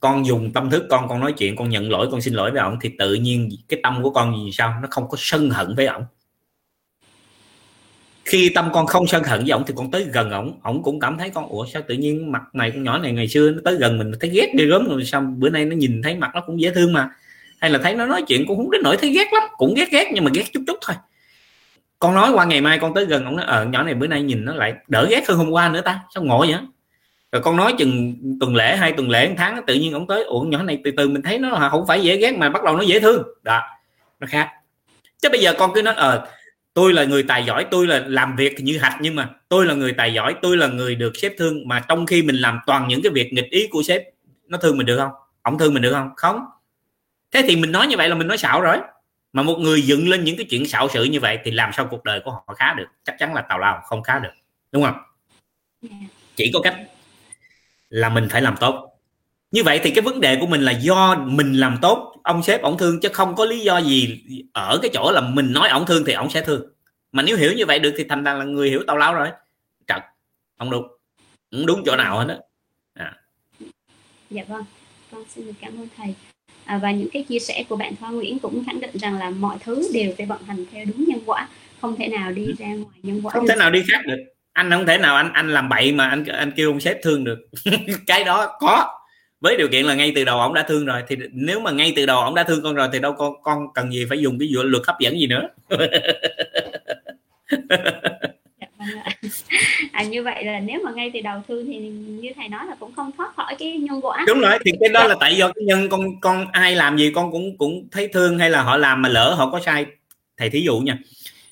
[0.00, 2.60] Con dùng tâm thức con con nói chuyện, con nhận lỗi, con xin lỗi với
[2.60, 4.74] ổng thì tự nhiên cái tâm của con gì sao?
[4.82, 6.04] Nó không có sân hận với ổng.
[8.24, 10.60] Khi tâm con không sân hận với ổng thì con tới gần ổng.
[10.62, 13.28] Ổng cũng cảm thấy con, ủa, sao tự nhiên mặt này con nhỏ này ngày
[13.28, 16.02] xưa nó tới gần mình thấy ghét đi gớm rồi sao bữa nay nó nhìn
[16.02, 17.10] thấy mặt nó cũng dễ thương mà?
[17.60, 19.90] Hay là thấy nó nói chuyện cũng không đến nỗi thấy ghét lắm, cũng ghét
[19.90, 20.96] ghét nhưng mà ghét chút chút thôi
[22.02, 24.22] con nói qua ngày mai con tới gần, ông nói ờ nhỏ này bữa nay
[24.22, 26.56] nhìn nó lại đỡ ghét hơn hôm qua nữa ta, sao ngộ vậy?
[27.32, 30.24] Rồi con nói chừng tuần lễ, hai tuần lễ, một tháng, tự nhiên ông tới,
[30.24, 32.76] ủa, nhỏ này từ từ mình thấy nó không phải dễ ghét mà bắt đầu
[32.76, 33.22] nó dễ thương.
[33.42, 33.60] Đó,
[34.20, 34.48] nó khác.
[35.22, 36.26] Chứ bây giờ con cứ nói ờ
[36.74, 39.74] tôi là người tài giỏi, tôi là làm việc như hạch nhưng mà tôi là
[39.74, 42.88] người tài giỏi, tôi là người được sếp thương mà trong khi mình làm toàn
[42.88, 44.02] những cái việc nghịch ý của sếp,
[44.48, 45.12] nó thương mình được không?
[45.42, 46.10] Ông thương mình được không?
[46.16, 46.40] Không.
[47.32, 48.76] Thế thì mình nói như vậy là mình nói xạo rồi
[49.32, 51.86] mà một người dựng lên những cái chuyện xạo sự như vậy thì làm sao
[51.90, 52.86] cuộc đời của họ khá được?
[53.04, 54.32] Chắc chắn là tào lao không khá được
[54.72, 54.94] đúng không?
[56.36, 56.76] Chỉ có cách
[57.88, 58.88] là mình phải làm tốt.
[59.50, 62.62] Như vậy thì cái vấn đề của mình là do mình làm tốt ông sếp
[62.62, 65.86] ổng thương chứ không có lý do gì ở cái chỗ là mình nói ổng
[65.86, 66.72] thương thì ổng sẽ thương.
[67.12, 69.28] Mà nếu hiểu như vậy được thì thành ra là người hiểu tào lao rồi.
[69.86, 70.02] Trật
[70.58, 70.86] không đúng.
[71.50, 72.34] Không đúng chỗ nào hết đó
[72.94, 73.16] à.
[74.30, 74.64] dạ vâng.
[75.12, 76.14] Con xin được cảm ơn thầy
[76.72, 79.30] à, và những cái chia sẻ của bạn Thoa Nguyễn cũng khẳng định rằng là
[79.30, 81.48] mọi thứ đều phải vận hành theo đúng nhân quả
[81.80, 84.16] không thể nào đi ra ngoài nhân quả không thể nào đi khác được.
[84.52, 87.24] Anh không thể nào anh anh làm bậy mà anh anh kêu ông sếp thương
[87.24, 87.38] được.
[88.06, 88.98] Cái đó có.
[89.40, 91.92] Với điều kiện là ngay từ đầu ông đã thương rồi thì nếu mà ngay
[91.96, 94.38] từ đầu ông đã thương con rồi thì đâu con con cần gì phải dùng
[94.38, 95.48] cái luật hấp dẫn gì nữa
[99.92, 101.78] à, như vậy là nếu mà ngay từ đầu thương thì
[102.20, 104.88] như thầy nói là cũng không thoát khỏi cái nhân quả đúng rồi thì cái
[104.88, 108.08] đó là tại do cái nhân con con ai làm gì con cũng cũng thấy
[108.08, 109.86] thương hay là họ làm mà lỡ họ có sai.
[110.36, 110.98] Thầy thí dụ nha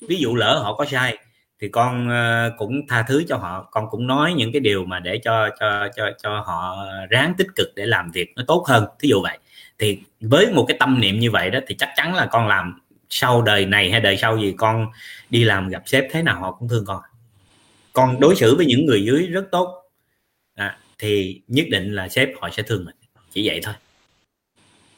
[0.01, 1.17] ví dụ lỡ họ có sai
[1.61, 3.67] thì con uh, cũng tha thứ cho họ.
[3.71, 7.47] Con cũng nói những cái điều mà để cho cho cho cho họ ráng tích
[7.55, 9.37] cực để làm việc nó tốt hơn thí dụ vậy.
[9.79, 12.81] Thì với một cái tâm niệm như vậy đó thì chắc chắn là con làm
[13.09, 14.87] sau đời này hay đời sau gì con
[15.29, 17.01] đi làm gặp sếp thế nào họ cũng thương con
[17.93, 19.83] con đối xử với những người dưới rất tốt.
[20.55, 22.95] À, thì nhất định là sếp họ sẽ thương mình.
[23.33, 23.73] Chỉ vậy thôi.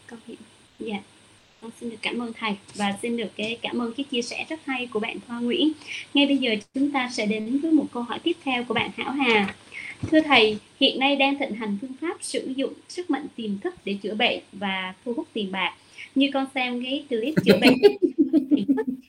[0.07, 0.37] Con hiểu
[0.79, 0.97] dạ.
[1.61, 4.45] Con xin được cảm ơn thầy và xin được cái cảm ơn cái chia sẻ
[4.49, 5.71] rất hay của bạn Thoa Nguyễn.
[6.13, 8.91] Ngay bây giờ chúng ta sẽ đến với một câu hỏi tiếp theo của bạn
[8.97, 9.55] Hảo Hà.
[10.11, 13.73] Thưa thầy hiện nay đang thịnh hành phương pháp sử dụng sức mạnh tiềm thức
[13.85, 15.73] để chữa bệnh và thu hút tiền bạc.
[16.15, 17.77] Như con xem cái clip chữa bệnh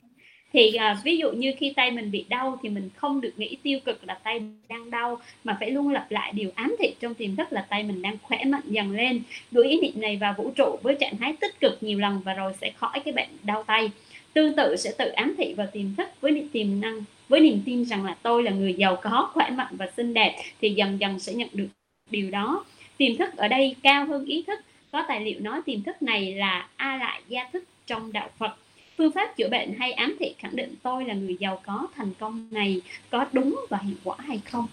[0.54, 3.56] thì à, ví dụ như khi tay mình bị đau thì mình không được nghĩ
[3.62, 7.14] tiêu cực là tay đang đau mà phải luôn lặp lại điều ám thị trong
[7.14, 9.22] tiềm thức là tay mình đang khỏe mạnh dần lên.
[9.50, 12.34] Đuổi ý niệm này vào vũ trụ với trạng thái tích cực nhiều lần và
[12.34, 13.90] rồi sẽ khỏi cái bệnh đau tay.
[14.32, 17.62] Tương tự sẽ tự ám thị vào tiềm thức với niềm tiềm năng với niềm
[17.66, 21.00] tin rằng là tôi là người giàu có khỏe mạnh và xinh đẹp thì dần
[21.00, 21.68] dần sẽ nhận được
[22.10, 22.64] điều đó.
[22.96, 24.60] Tiềm thức ở đây cao hơn ý thức.
[24.92, 28.63] Có tài liệu nói tiềm thức này là a lại gia thức trong đạo phật
[28.98, 32.12] phương pháp chữa bệnh hay ám thị khẳng định tôi là người giàu có thành
[32.18, 32.80] công này
[33.10, 34.66] có đúng và hiệu quả hay không?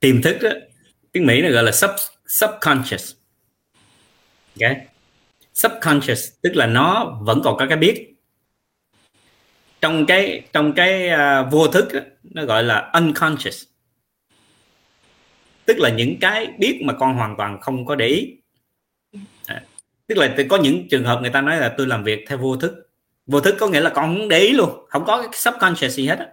[0.00, 0.50] Tiềm thức đó
[1.12, 1.90] tiếng mỹ nó gọi là sub
[2.26, 3.14] subconscious.
[4.60, 4.86] Okay?
[5.54, 8.14] subconscious tức là nó vẫn còn có cái biết.
[9.80, 13.64] Trong cái trong cái uh, vô thức đó, nó gọi là unconscious.
[15.64, 18.36] Tức là những cái biết mà con hoàn toàn không có để ý
[20.14, 22.56] tức là có những trường hợp người ta nói là tôi làm việc theo vô
[22.56, 22.90] thức.
[23.26, 24.86] Vô thức có nghĩa là con không để ý luôn.
[24.88, 26.26] Không có cái subconscious gì hết á.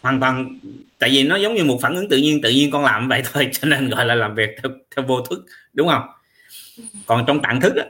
[0.00, 0.58] Hoàn toàn
[0.98, 3.22] tại vì nó giống như một phản ứng tự nhiên tự nhiên con làm vậy
[3.32, 6.02] thôi cho nên gọi là làm việc theo, theo vô thức đúng không?
[7.06, 7.84] Còn trong tạng thức á,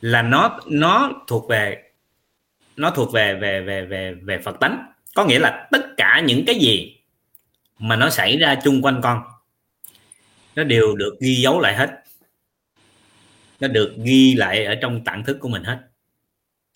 [0.00, 1.82] là nó nó thuộc về
[2.76, 4.86] nó thuộc về về về về về Phật tánh.
[5.14, 6.96] Có nghĩa là tất cả những cái gì
[7.78, 9.22] mà nó xảy ra chung quanh con
[10.56, 11.90] nó đều được ghi dấu lại hết
[13.60, 15.78] nó được ghi lại ở trong tạng thức của mình hết.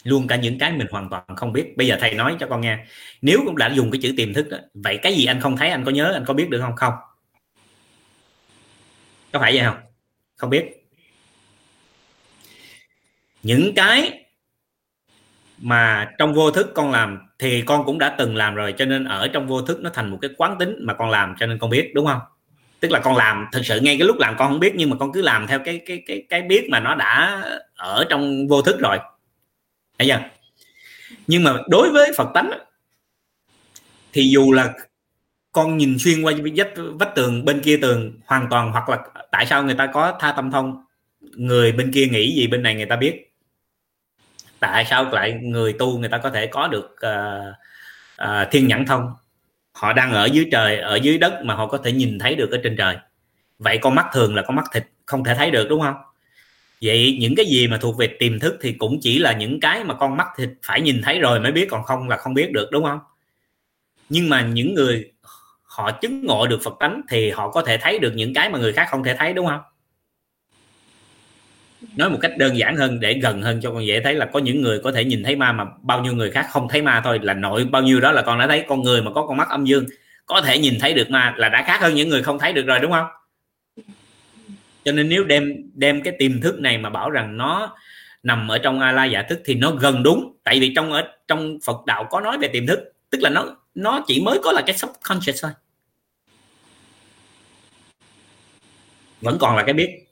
[0.05, 1.77] Luôn cả những cái mình hoàn toàn không biết.
[1.77, 2.79] Bây giờ thầy nói cho con nghe.
[3.23, 5.71] Nếu cũng đã dùng cái chữ tiềm thức đó, vậy cái gì anh không thấy
[5.71, 6.77] anh có nhớ anh có biết được không?
[6.77, 6.95] Không.
[9.33, 9.77] Có phải vậy không?
[10.37, 10.87] Không biết.
[13.43, 14.25] Những cái
[15.59, 19.05] mà trong vô thức con làm thì con cũng đã từng làm rồi cho nên
[19.05, 21.59] ở trong vô thức nó thành một cái quán tính mà con làm cho nên
[21.59, 22.21] con biết đúng không?
[22.85, 24.97] Tức là con làm thực sự ngay cái lúc làm con không biết nhưng mà
[25.01, 27.43] con cứ làm theo cái cái cái cái biết mà nó đã
[27.77, 28.99] ở trong vô thức rồi.
[29.99, 30.21] Thấy chưa?
[31.27, 32.51] Nhưng mà đối với phật tánh
[34.13, 34.73] thì dù là
[35.53, 38.99] con nhìn xuyên qua vách vách tường bên kia tường hoàn toàn hoặc là
[39.31, 40.85] tại sao người ta có tha tâm thông
[41.21, 43.35] người bên kia nghĩ gì bên này người ta biết.
[44.61, 47.55] Tại sao lại người tu người ta có thể có được uh,
[48.23, 49.11] uh, thiên nhãn thông?
[49.75, 52.51] Họ đang ở dưới trời, ở dưới đất mà họ có thể nhìn thấy được
[52.51, 52.97] ở trên trời.
[53.59, 55.95] Vậy con mắt thường là con mắt thịt, không thể thấy được, đúng không?
[56.83, 59.85] Vậy những cái gì mà thuộc về tiềm thức thì cũng chỉ là những cái
[59.85, 62.53] mà con mắt thịt phải nhìn thấy rồi mới biết, còn không là không biết
[62.53, 62.99] được, đúng không?
[64.09, 65.13] Nhưng mà những người,
[65.63, 68.59] họ chứng ngộ được phật tánh thì họ có thể thấy được những cái mà
[68.59, 69.61] người khác không thể thấy, đúng không?
[71.97, 74.39] Nói một cách đơn giản hơn để gần hơn cho con dễ thấy là có
[74.39, 77.01] những người có thể nhìn thấy ma mà bao nhiêu người khác không thấy ma
[77.05, 78.65] thôi, là nội bao nhiêu đó là con đã thấy.
[78.69, 79.87] Con người mà có con mắt âm dương,
[80.27, 82.67] có thể nhìn thấy được ma là đã khác hơn những người không thấy được
[82.67, 83.07] rồi, đúng không?
[84.85, 87.77] Cho nên nếu đem đem cái tiềm thức này mà bảo rằng nó
[88.23, 90.37] nằm ở trong a la giả thức thì nó gần đúng.
[90.45, 93.57] Tại vì trong ở, trong phật đạo có nói về tiềm thức, tức là nó
[93.75, 95.53] nó chỉ mới có là cái subconscious thôi.
[99.21, 100.05] Vẫn còn là cái biết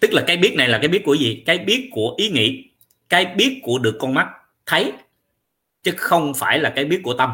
[0.00, 1.42] tức là cái biết này là cái biết của gì?
[1.46, 2.64] Cái biết của ý nghĩ.
[3.08, 4.28] Cái biết của được con mắt
[4.66, 4.92] thấy
[5.82, 7.30] chứ không phải là cái biết của tâm.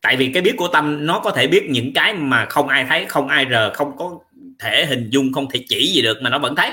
[0.00, 2.84] Tại vì cái biết của tâm nó có thể biết những cái mà không ai
[2.88, 4.18] thấy không ai rờ không có
[4.58, 6.70] thể hình dung không thể chỉ gì được mà nó vẫn thấy.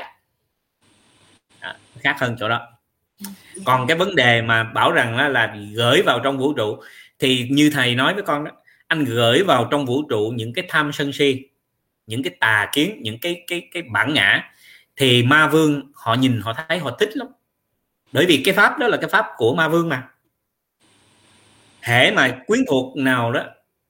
[1.59, 2.67] À, khác hơn chỗ đó.
[3.65, 6.77] Còn cái vấn đề mà bảo rằng là, là gửi vào trong vũ trụ
[7.19, 8.51] thì như thầy nói với con đó
[8.87, 11.43] anh gửi vào trong vũ trụ những cái tham sân si
[12.07, 14.51] những cái tà kiến những cái cái cái bản ngã
[15.01, 17.27] thì ma vương, họ nhìn, họ thấy, họ thích lắm.
[18.11, 20.07] Bởi vì cái pháp đó là cái pháp của ma vương mà.
[21.81, 23.43] Hễ mà quyến thuộc nào đó,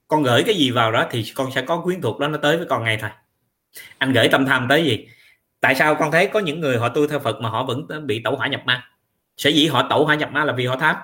[0.08, 2.56] con gửi cái gì vào đó thì con sẽ có quyến thuộc đó nó tới
[2.56, 3.10] với con ngay thôi.
[3.98, 5.06] Anh gửi tâm tham tới gì?
[5.60, 8.20] Tại sao con thấy có những người họ tu theo phật mà họ vẫn bị
[8.24, 8.88] tẩu hỏa nhập ma?
[9.36, 10.96] Sở dĩ họ tẩu hỏa nhập ma là vì họ tham.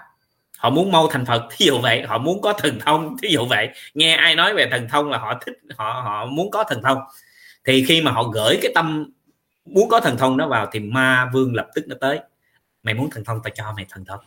[0.58, 2.02] Họ muốn mau thành phật, thí dụ vậy.
[2.06, 3.68] Họ muốn có thần thông, thí dụ vậy.
[3.94, 6.98] Nghe ai nói về thần thông là họ thích, họ họ muốn có thần thông.
[7.64, 9.10] Thì khi mà họ gửi cái tâm
[9.74, 12.20] muốn có thần thông đó vào thì ma vương lập tức nó tới.
[12.82, 14.20] Mày muốn thần thông tao cho, mày thần thông.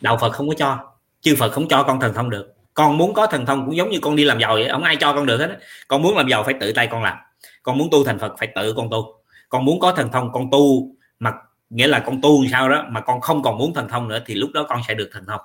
[0.00, 2.54] Đạo phật không có cho, chư phật không cho con thần thông được.
[2.74, 4.96] Con muốn có thần thông cũng giống như con đi làm giàu vậy, không ai
[5.00, 5.58] cho con được hết
[5.88, 7.16] con muốn làm giàu phải tự tay con làm.
[7.62, 9.22] Con muốn tu thành phật phải tự con tu.
[9.48, 11.32] Con muốn có thần thông, con tu, mà
[11.70, 14.34] nghĩa là con tu sao đó, mà con không còn muốn thần thông nữa thì
[14.34, 15.40] lúc đó con sẽ được thần thông.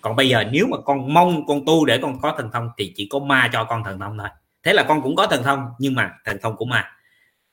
[0.00, 2.92] Còn bây giờ nếu mà con mong con tu để con có thần thông thì
[2.96, 4.28] chỉ có ma cho con thần thông thôi
[4.64, 6.90] thế là con cũng có thần thông nhưng mà thần thông của ma.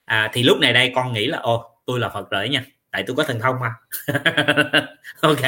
[0.05, 3.03] À, thì lúc này đây con nghĩ là ô tôi là phật rồi nha tại
[3.07, 3.73] tôi có thần thông mà.
[5.21, 5.41] Ok.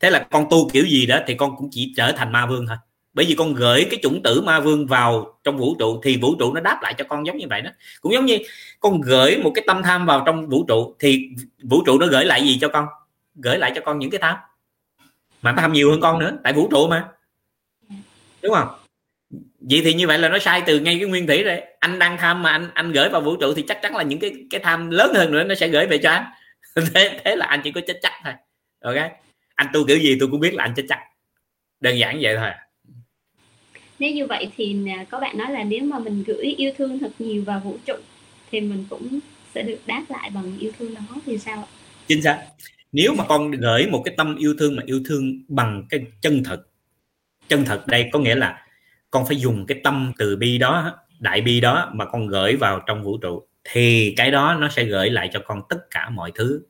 [0.00, 2.66] Thế là con tu kiểu gì đó thì con cũng chỉ trở thành ma vương
[2.66, 2.76] thôi.
[3.14, 6.34] Bởi vì con gửi cái chủng tử ma vương vào trong vũ trụ thì vũ
[6.38, 7.70] trụ nó đáp lại cho con giống như vậy đó.
[8.00, 8.38] Cũng giống như
[8.80, 11.28] con gửi một cái tâm tham vào trong vũ trụ thì
[11.62, 12.86] vũ trụ nó gửi lại gì cho con?
[13.34, 14.36] Gửi lại cho con những cái tham.
[15.42, 17.08] Mà tham nhiều hơn con nữa tại vũ trụ mà.
[18.42, 18.68] Đúng không?
[19.70, 21.60] Vậy thì như vậy là nó sai từ ngay cái nguyên thủy rồi.
[21.80, 24.18] Anh đang tham mà anh anh gửi vào vũ trụ thì chắc chắn là những
[24.18, 26.24] cái cái tham lớn hơn nữa nó sẽ gửi về cho anh.
[26.94, 28.32] Thế thế là anh chỉ có chết chắc thôi.
[28.80, 29.10] Ok?
[29.54, 30.98] Anh tu kiểu gì tôi cũng biết là anh chết chắc.
[31.80, 32.50] Đơn giản vậy thôi
[33.98, 36.98] nếu như vậy thì à, có bạn nói là nếu mà mình gửi yêu thương
[36.98, 37.94] thật nhiều vào vũ trụ
[38.50, 39.18] thì mình cũng
[39.54, 41.68] sẽ được đáp lại bằng yêu thương đó thì sao
[42.06, 42.44] chính xác.
[42.92, 46.42] Nếu mà con gửi một cái tâm yêu thương mà yêu thương bằng cái chân
[46.44, 46.62] thật
[47.48, 48.63] chân thật đây có nghĩa là
[49.14, 52.80] con phải dùng cái tâm từ bi đó đại bi đó mà con gửi vào
[52.86, 56.32] trong vũ trụ thì cái đó nó sẽ gửi lại cho con tất cả mọi
[56.34, 56.62] thứ.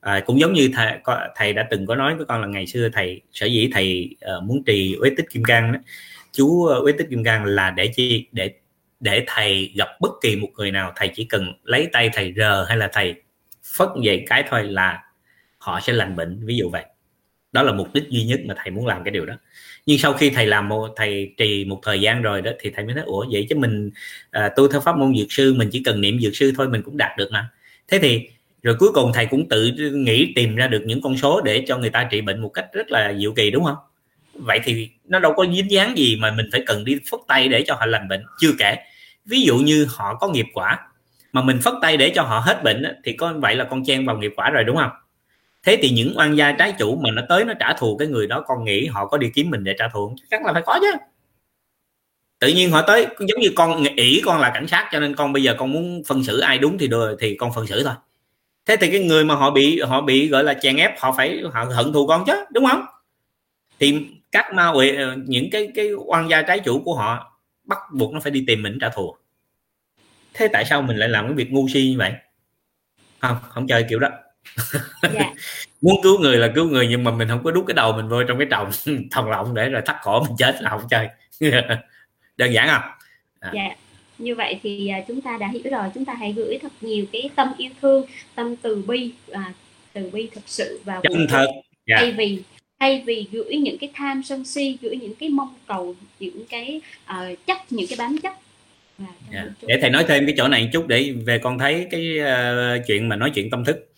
[0.00, 0.98] À, cũng giống như thầy
[1.36, 4.42] thầy đã từng có nói với con là ngày xưa thầy sở dĩ thầy uh,
[4.44, 5.78] muốn trì uế tích kim cang đó.
[6.32, 8.54] Chú ờ, uế tích kim cang là để chi để
[9.00, 12.64] để thầy gặp bất kỳ một người nào thầy chỉ cần lấy tay thầy rờ
[12.68, 13.14] hay là thầy
[13.76, 15.02] phất về cái thôi là
[15.58, 16.84] họ sẽ lành bệnh ví dụ vậy.
[17.52, 19.34] Đó là mục đích duy nhất mà thầy muốn làm cái điều đó
[19.86, 22.84] nhưng sau khi thầy làm một thầy trì một thời gian rồi đó thì thầy
[22.84, 23.90] mới nói ủa vậy chứ mình
[24.30, 26.82] à, tu theo pháp môn dược sư mình chỉ cần niệm dược sư thôi mình
[26.82, 27.48] cũng đạt được mà.
[27.88, 28.28] Thế thì
[28.62, 31.78] rồi cuối cùng thầy cũng tự nghĩ tìm ra được những con số để cho
[31.78, 33.76] người ta trị bệnh một cách rất là diệu kỳ đúng không?
[34.34, 37.48] Vậy thì nó đâu có dính dáng gì mà mình phải cần đi phất tay
[37.48, 38.76] để cho họ lành bệnh chưa kể.
[39.24, 40.78] Ví dụ như họ có nghiệp quả
[41.32, 44.06] mà mình phất tay để cho họ hết bệnh thì có vậy là con chen
[44.06, 44.90] vào nghiệp quả rồi đúng không?
[45.62, 48.26] Thế thì những oan gia trái chủ mà nó tới nó trả thù cái người
[48.26, 50.62] đó, con nghĩ họ có đi kiếm mình để trả thù chắc chắn là phải
[50.66, 50.92] có chứ.
[52.38, 55.32] Tự nhiên họ tới giống như con nghĩ con là cảnh sát, cho nên con
[55.32, 57.94] bây giờ con muốn phân xử ai đúng thì được thì con phân xử thôi.
[58.66, 61.42] Thế thì cái người mà họ bị họ bị gọi là chèn ép, họ phải,
[61.52, 62.84] họ hận thù con chứ, đúng không?
[63.80, 67.78] Thì các ma quỷ ờ, những cái cái oan gia trái chủ của họ bắt
[67.92, 69.16] buộc nó phải đi tìm mình trả thù.
[70.34, 72.12] Thế tại sao mình lại làm cái việc ngu si như vậy?
[73.20, 74.08] Không không chơi kiểu đó
[75.02, 75.32] dạ.
[75.82, 78.08] muốn cứu người là cứu người nhưng mà mình không có đút cái đầu mình
[78.08, 78.70] vô trong cái trồng
[79.10, 81.08] thòng lọng để rồi thắt cổ mình chết là không chơi
[82.36, 82.82] đơn giản không
[83.40, 83.50] à.
[83.54, 83.74] dạ
[84.18, 87.04] như vậy thì à, chúng ta đã hiểu rồi chúng ta hãy gửi thật nhiều
[87.12, 89.52] cái tâm yêu thương tâm từ bi và
[89.92, 91.46] từ bi thực sự vào chân thật
[91.86, 91.96] dạ.
[91.98, 92.42] thay vì
[92.80, 96.80] thay vì gửi những cái tham sân si gửi những cái mong cầu những cái
[97.10, 98.32] uh, chấp những cái bám chấp
[98.98, 99.14] yeah.
[99.32, 99.44] Dạ.
[99.66, 102.86] để thầy nói thêm cái chỗ này một chút để về con thấy cái uh,
[102.86, 103.92] chuyện mà nói chuyện tâm thức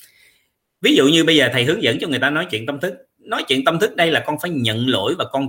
[0.84, 2.94] ví dụ như bây giờ thầy hướng dẫn cho người ta nói chuyện tâm thức.
[3.18, 5.46] Nói chuyện tâm thức đây là con phải nhận lỗi và con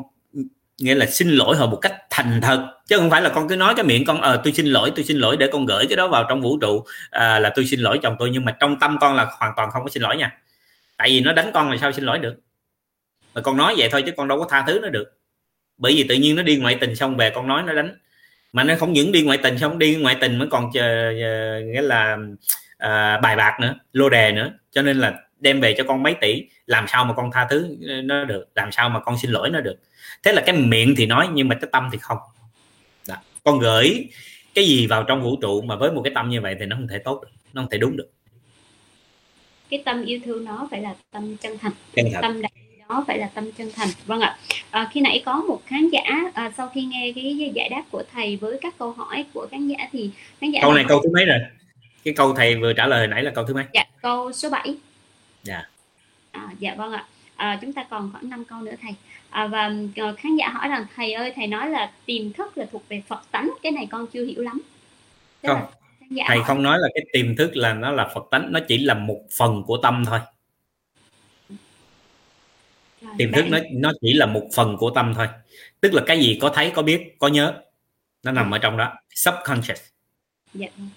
[0.78, 2.68] nghĩa là xin lỗi họ một cách thành thật.
[2.88, 5.06] Chứ không phải là con cứ nói cái miệng con ờ tôi xin lỗi tôi
[5.06, 7.80] xin lỗi để con gửi cái đó vào trong vũ trụ à, là tôi xin
[7.80, 8.30] lỗi chồng tôi.
[8.30, 10.38] Nhưng mà trong tâm con là hoàn toàn không có xin lỗi nha.
[10.98, 12.36] Tại vì nó đánh con là sao xin lỗi được?
[13.34, 15.18] Mà con nói vậy thôi chứ con đâu có tha thứ nó được.
[15.78, 17.98] Bởi vì tự nhiên nó đi ngoại tình xong về con nói nó đánh.
[18.54, 21.12] Mà nó không những đi ngoại tình xong đi ngoại tình mới còn chờ,
[21.66, 22.18] nghĩa là
[22.78, 24.52] à, bài bạc nữa lô đề nữa.
[24.72, 25.14] Cho nên là
[25.46, 28.72] đem về cho con mấy tỷ làm sao mà con tha thứ nó được làm
[28.72, 29.76] sao mà con xin lỗi nó được.
[30.24, 32.18] Thế là cái miệng thì nói nhưng mà cái tâm thì không.
[33.08, 33.16] Đó.
[33.44, 34.08] con gửi
[34.54, 36.76] cái gì vào trong vũ trụ mà với một cái tâm như vậy thì nó
[36.76, 38.12] không thể tốt được nó không thể đúng được.
[39.70, 41.72] Cái tâm yêu thương nó phải là tâm chân thành.
[41.96, 42.22] Chân thành.
[42.22, 42.42] tâm
[42.90, 43.90] đó phải là tâm chân thành.
[44.06, 44.38] Vâng ạ.
[44.72, 48.04] À, khi nãy có một khán giả à, sau khi nghe cái giải đáp của
[48.14, 50.10] thầy với các câu hỏi của khán giả thì
[50.42, 51.40] khán giả câu này câu thứ mấy rồi?
[52.04, 53.64] Cái câu thầy vừa trả lời hồi nãy là câu thứ mấy?
[53.74, 54.76] Dạ câu số 7
[55.46, 55.64] dạ.
[56.32, 57.06] À, dạ vâng ạ.
[57.36, 58.92] À, chúng ta còn khoảng 5 câu nữa thầy.
[59.30, 59.72] À, và
[60.10, 63.02] uh, khán giả hỏi rằng thầy ơi thầy nói là tiềm thức là thuộc về
[63.08, 64.62] Phật tánh cái này con chưa hiểu lắm.
[65.44, 65.62] Thế không.
[66.28, 66.46] thầy hỏi.
[66.48, 69.22] không nói là cái tiềm thức là nó là Phật tánh nó chỉ là một
[69.38, 70.20] phần của tâm thôi.
[73.18, 75.28] Tiềm thức nó nó chỉ là một phần của tâm thôi.
[75.82, 77.54] Tức là cái gì có thấy có biết có nhớ
[78.24, 78.94] nó nằm ở trong đó.
[79.16, 79.82] Subconscious.
[80.54, 80.68] Dạ.
[80.78, 80.90] Vâng.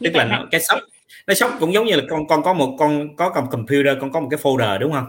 [0.00, 0.78] tức là nó, cái sub
[1.26, 4.12] nó sốc cũng giống như là con con có một, con có cầm computer, con
[4.12, 5.06] có một cái folder, đúng không?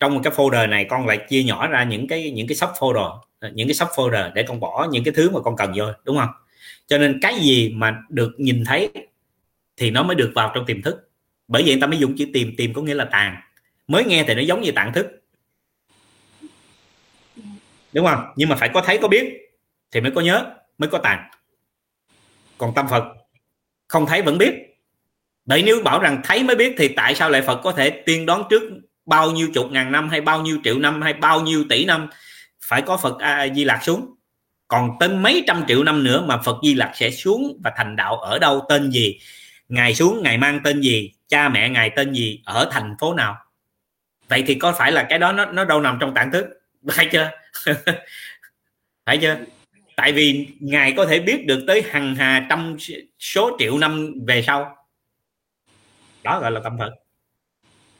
[0.00, 2.70] Trong một cái folder này con lại chia nhỏ ra những cái những cái sub
[2.70, 3.18] folder
[3.50, 6.18] những cái sub folder để con bỏ những cái thứ mà con cần vô, đúng
[6.18, 6.28] không?
[6.86, 8.90] Cho nên cái gì mà được nhìn thấy
[9.76, 11.10] thì nó mới được vào trong tiềm thức.
[11.48, 13.36] Bởi vậy người ta mới dùng chữ tìm tìm có nghĩa là tàn.
[13.86, 15.22] Mới nghe thì nó giống như tạng thức.
[17.92, 18.24] Đúng không?
[18.36, 19.50] Nhưng mà phải có thấy, có biết
[19.90, 21.30] thì mới có nhớ, mới có tàn.
[22.58, 23.04] Còn tâm phật
[23.88, 24.71] không thấy vẫn biết
[25.44, 28.26] bởi nếu bảo rằng thấy mới biết thì tại sao lại phật có thể tiên
[28.26, 28.62] đoán trước
[29.06, 32.08] bao nhiêu chục ngàn năm hay bao nhiêu triệu năm hay bao nhiêu tỷ năm?
[32.64, 34.14] Phải có phật a di lạc xuống.
[34.68, 37.96] Còn tên mấy trăm triệu năm nữa mà phật di lạc sẽ xuống và thành
[37.96, 39.18] đạo ở đâu, tên gì?
[39.68, 41.12] Ngài xuống, ngài mang tên gì?
[41.28, 42.42] Cha mẹ ngài tên gì?
[42.44, 43.36] Ở thành phố nào?
[44.28, 46.46] Vậy thì có phải là cái đó nó nó đâu nằm trong tạng thức?
[46.88, 47.30] Phải chưa?
[49.06, 49.36] Phải chưa?
[49.96, 52.76] Tại vì ngài có thể biết được tới hàng hà trăm
[53.18, 54.76] số triệu năm về sau
[56.24, 56.94] đó gọi là tâm phật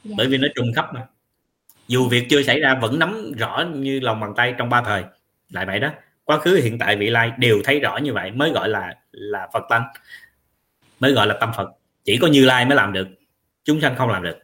[0.03, 0.15] dạ.
[0.17, 1.07] bởi vì nó trùng khắp mà.
[1.87, 5.03] Dù việc chưa xảy ra vẫn nắm rõ như lòng bàn tay trong ba thời.
[5.49, 5.89] Lại vậy đó
[6.23, 9.47] quá khứ hiện tại vị lai đều thấy rõ như vậy mới gọi là là
[9.53, 9.83] phật tánh
[10.99, 11.69] mới gọi là tâm phật.
[12.03, 13.07] Chỉ có như lai mới làm được
[13.63, 14.39] chúng sanh không làm được.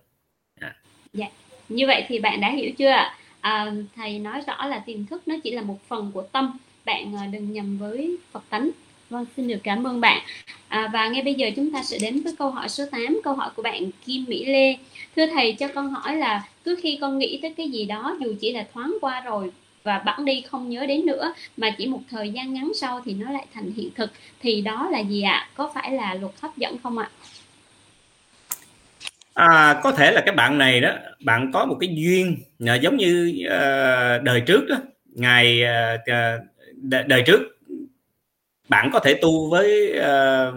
[0.59, 0.75] À.
[1.13, 1.27] dạ.
[1.69, 3.17] như vậy thì bạn đã hiểu chưa ạ?
[3.41, 6.57] À, thầy nói rõ là tiềm thức nó chỉ là một phần của tâm.
[6.85, 8.69] Bạn à, đừng nhầm với phật tánh
[9.09, 10.21] vâng xin được cảm ơn bạn.
[10.67, 13.33] À, và ngay bây giờ chúng ta sẽ đến với câu hỏi số 8 câu
[13.33, 14.77] hỏi của bạn Kim Mỹ Lê.
[15.15, 18.33] Thưa thầy cho con hỏi là cứ khi con nghĩ tới cái gì đó dù
[18.39, 19.51] chỉ là thoáng qua rồi
[19.83, 23.13] và bẵng đi không nhớ đến nữa mà chỉ một thời gian ngắn sau thì
[23.13, 25.49] nó lại thành hiện thực thì đó là gì ạ?
[25.55, 27.09] Có phải là luật hấp dẫn không ạ?
[29.33, 32.37] À, có thể là cái bạn này đó bạn có một cái duyên
[32.67, 34.75] à, giống như uh, đời trước đó
[35.15, 35.63] ngày
[36.01, 37.58] uh, đời trước
[38.69, 40.55] bạn có thể tu với uh,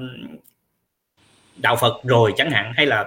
[1.57, 3.05] đạo Phật rồi chẳng hạn hay là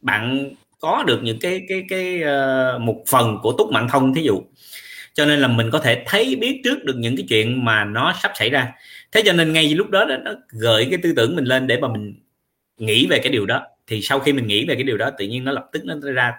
[0.00, 0.50] bạn
[0.80, 4.42] có được những cái cái cái uh, một phần của túc mạng thông thí dụ.
[5.14, 8.14] Cho nên là mình có thể thấy biết trước được những cái chuyện mà nó
[8.22, 8.72] sắp xảy ra.
[9.12, 11.80] Thế cho nên ngay lúc đó, đó nó gợi cái tư tưởng mình lên để
[11.80, 12.14] mà mình
[12.78, 13.66] nghĩ về cái điều đó.
[13.86, 15.94] Thì sau khi mình nghĩ về cái điều đó tự nhiên nó lập tức nó
[16.12, 16.32] ra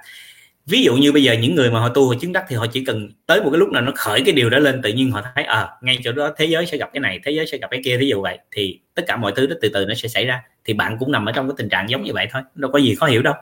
[0.66, 2.66] ví dụ như bây giờ những người mà họ tu họ chứng đắc thì họ
[2.68, 5.11] chỉ cần tới một cái lúc nào nó khởi cái điều đó lên tự nhiên
[5.11, 7.57] họ thấy à ngay chỗ đó thế giới sẽ gặp cái này thế giới sẽ
[7.57, 9.93] gặp cái kia ví dụ vậy thì tất cả mọi thứ đó từ từ nó
[9.93, 10.41] sẽ xảy ra.
[10.66, 12.80] Thì bạn cũng nằm ở trong cái tình trạng giống như vậy thôi đâu có
[12.80, 13.34] gì khó hiểu đâu.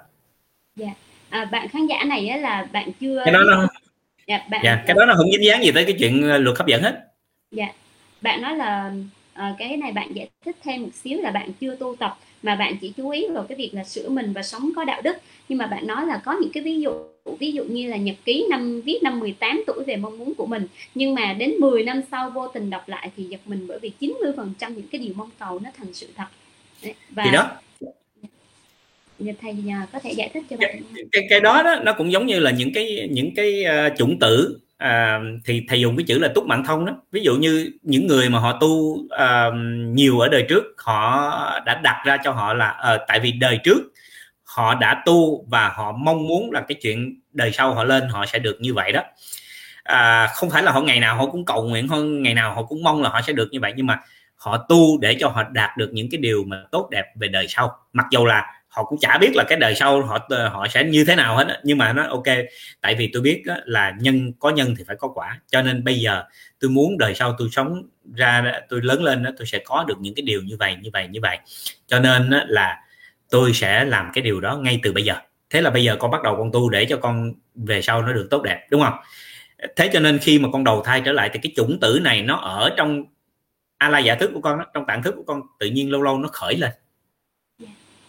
[0.76, 0.94] Dạ.
[1.30, 3.68] À, bạn khán giả này á là bạn chưa cái đó nó
[4.28, 4.62] dạ, bạn...
[4.64, 6.82] dạ, cái đó nó không dính dáng gì tới cái chuyện ờ, luật hấp dẫn
[6.82, 7.00] hết.
[7.52, 7.68] Dạ.
[8.22, 8.92] Bạn nói là
[9.34, 12.56] uh, cái này bạn giải thích thêm một xíu là bạn chưa tu tập mà
[12.56, 15.18] bạn chỉ chú ý vào cái việc là sửa mình và sống có đạo đức.
[15.50, 16.92] Nhưng mà bạn nói là có những cái ví dụ
[17.40, 20.46] ví dụ như là nhật ký năm viết năm 18 tuổi về mong muốn của
[20.46, 20.68] mình.
[20.96, 23.90] Nhưng mà đến 10 năm sau vô tình đọc lại thì giật mình bởi vì
[23.90, 26.28] 90 phần trăm những cái điều mong cầu nó thành sự thật.
[27.10, 27.50] Và thì đó.
[29.42, 29.56] Thầy
[29.94, 32.40] có thể giải thích cho bạn cái, cái, cái đó đó nó cũng giống như
[32.40, 36.28] là những cái những cái uh, chủng tử à, thì thầy dùng cái chữ là
[36.36, 36.94] túc mạng thông đó.
[37.12, 39.50] Ví dụ như những người mà họ tu à,
[39.88, 41.32] nhiều ở đời trước họ
[41.66, 43.82] đã đặt ra cho họ là à, tại vì đời trước
[44.44, 48.26] họ đã tu và họ mong muốn là cái chuyện đời sau họ lên họ
[48.26, 49.04] sẽ được như vậy đó.
[49.84, 52.64] À, không phải là họ ngày nào họ cũng cầu nguyện hơn ngày nào họ
[52.64, 54.00] cũng mong là họ sẽ được như vậy nhưng mà
[54.36, 57.46] họ tu để cho họ đạt được những cái điều mà tốt đẹp về đời
[57.50, 57.72] sau.
[57.94, 61.06] Mặc dù là họ cũng chả biết là cái đời sau họ họ sẽ như
[61.06, 62.24] thế nào hết nhưng mà nó ok
[62.82, 65.40] tại vì tôi biết là nhân có nhân thì phải có quả.
[65.48, 66.24] Cho nên bây giờ
[66.60, 67.84] tôi muốn đời sau tôi sống
[68.16, 71.08] ra tôi lớn lên tôi sẽ có được những cái điều như vậy như vậy
[71.08, 71.38] như vậy.
[71.88, 72.78] Cho nên là
[73.30, 75.16] tôi sẽ làm cái điều đó ngay từ bây giờ.
[75.50, 78.14] Thế là bây giờ con bắt đầu con tu để cho con về sau nó
[78.14, 78.94] được tốt đẹp đúng không?
[79.76, 82.22] Thế cho nên khi mà con đầu thai trở lại thì cái chủng tử này
[82.22, 83.04] nó ở trong
[83.78, 86.02] a la giả thức của con đó, trong tạng thức của con tự nhiên lâu
[86.02, 86.72] lâu nó khởi lên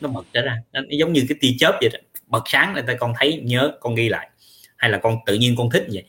[0.03, 0.57] nó bật trở ra.
[0.73, 1.99] Nó giống như cái tia chớp vậy đó.
[2.27, 4.31] Bật sáng là ta con thấy nhớ con ghi lại.
[4.77, 6.05] Hay là con tự nhiên con thích vậy.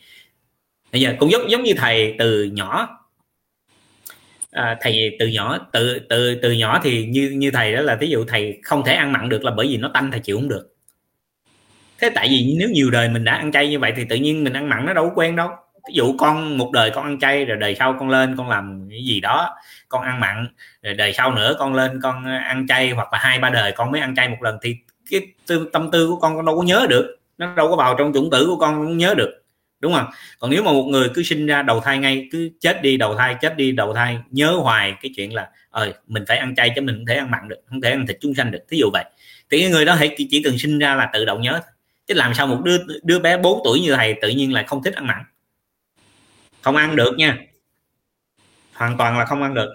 [0.91, 2.99] Bây giờ cũng giống giống như thầy từ nhỏ.
[4.51, 8.09] À, thầy từ nhỏ từ từ từ nhỏ thì như như thầy đó là ví
[8.09, 10.49] dụ thầy không thể ăn mặn được là bởi vì nó tanh thầy chịu không
[10.49, 10.75] được.
[11.99, 14.43] Thế tại vì nếu nhiều đời mình đã ăn chay như vậy thì tự nhiên
[14.43, 15.49] mình ăn mặn nó đâu có quen đâu
[15.87, 18.87] ví dụ con một đời con ăn chay rồi đời sau con lên con làm
[18.89, 19.55] cái gì đó
[19.89, 20.47] con ăn mặn
[20.81, 23.91] rồi đời sau nữa con lên con ăn chay hoặc là hai ba đời con
[23.91, 24.75] mới ăn chay một lần thì
[25.11, 27.17] cái tư, tâm tư của con con đâu có nhớ được.
[27.37, 29.43] Nó đâu có vào trong chủng tử của con không nhớ được
[29.79, 30.05] đúng không?
[30.39, 33.15] Còn nếu mà một người cứ sinh ra đầu thai ngay cứ chết đi đầu
[33.15, 36.71] thai chết đi đầu thai nhớ hoài cái chuyện là ờ mình phải ăn chay
[36.75, 38.59] chứ mình không thể ăn mặn được không thể ăn thịt chúng sanh được.
[38.69, 39.05] Thí dụ vậy.
[39.49, 41.59] Thì cái người đó hãy chỉ cần sinh ra là tự động nhớ
[42.07, 44.83] chứ làm sao một đứa đứa bé 4 tuổi như thầy tự nhiên lại không
[44.83, 45.23] thích ăn mặn?
[46.63, 47.37] Không ăn được nha.
[48.73, 49.69] Hoàn toàn là không ăn được.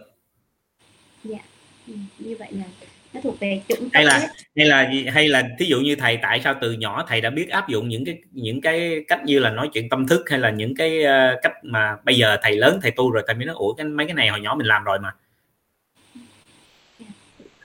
[1.24, 1.38] Dạ.
[1.86, 2.64] Ừ, như vậy là
[3.12, 6.40] nó thuộc về chủng hay là hay là hay là thí dụ như thầy tại
[6.44, 9.50] sao từ nhỏ thầy đã biết áp dụng những cái những cái cách như là
[9.50, 12.78] nói chuyện tâm thức hay là những cái uh, cách mà bây giờ thầy lớn
[12.82, 14.84] thầy tu rồi thầy mới nói ủa cái mấy cái này hồi nhỏ mình làm
[14.84, 15.14] rồi mà.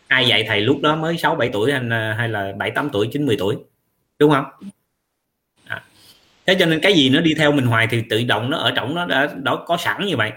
[0.07, 1.81] Ai dạy thầy lúc đó mới 6 7 tuổi hay,
[2.17, 3.55] hay là 7 8 tuổi 9 10 tuổi?
[4.19, 4.45] Đúng không
[6.45, 8.71] thế cho nên cái gì nó đi theo mình hoài thì tự động nó ở
[8.75, 10.31] trong nó đã đó có sẵn như vậy.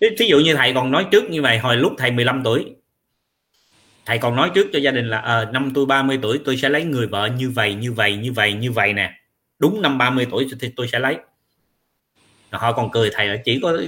[0.00, 2.74] Thí ví dụ như thầy còn nói trước như vậy hồi lúc thầy 15 tuổi
[4.06, 6.68] thầy còn nói trước cho gia đình là à, năm tôi 30 tuổi tôi sẽ
[6.68, 9.12] lấy người vợ như vậy như vậy như vậy như vậy nè.
[9.58, 11.16] Đúng năm 30 tuổi thì tôi sẽ lấy.
[12.50, 13.78] Họ còn cười thầy là chỉ có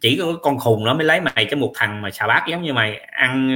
[0.00, 2.62] chỉ có con khùng nó mới lấy mày cái một thằng mà xà bát giống
[2.62, 3.48] như mày ăn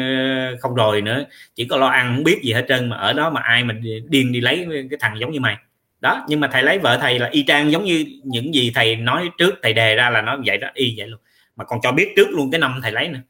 [0.52, 1.24] ờ, không rồi nữa.
[1.54, 3.74] Chỉ có lo ăn không biết gì hết trơn mà ở đó mà ai mà
[4.08, 5.56] điên đi lấy cái thằng giống như mày
[6.00, 8.96] đó, nhưng mà thầy lấy vợ thầy là y chang giống như những gì thầy
[8.96, 11.20] nói trước, thầy đề ra là nó vậy đó, y vậy luôn.
[11.56, 13.20] Mà còn cho biết trước luôn cái năm thầy lấy nữa.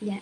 [0.00, 0.14] Dạ.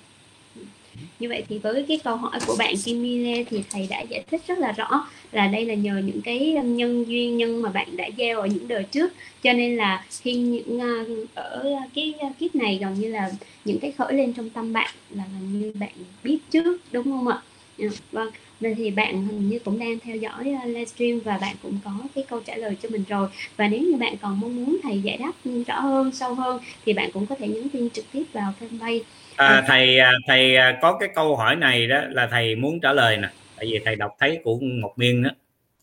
[1.19, 4.25] Như vậy thì với cái câu hỏi của bạn Kim Mile thì thầy đã giải
[4.31, 7.97] thích rất là rõ là đây là nhờ những cái nhân duyên, nhân mà bạn
[7.97, 9.13] đã gieo ở những đời trước.
[9.43, 10.95] Cho nên là khi những à,
[11.35, 11.65] ở
[11.95, 13.31] cái kiếp này gần như là
[13.65, 15.93] những cái khởi lên trong tâm bạn là gần như bạn
[16.25, 17.39] biết trước, đúng không ạ?
[17.79, 18.31] Dạ, vâng.
[18.61, 21.93] Vậy thì bạn hình như cũng đang theo dõi à, livestream và bạn cũng có
[22.15, 23.29] cái câu trả lời cho mình rồi.
[23.57, 25.33] Và nếu như bạn còn mong muốn thầy giải đáp
[25.67, 29.01] rõ hơn sâu hơn thì bạn cũng có thể nhắn tin trực tiếp vào fanpage
[29.37, 32.93] à, thầy à, thầy à, có cái câu hỏi này đó là thầy muốn trả
[32.93, 33.29] lời nè.
[33.57, 35.31] Tại vì thầy đọc thấy của một miên đó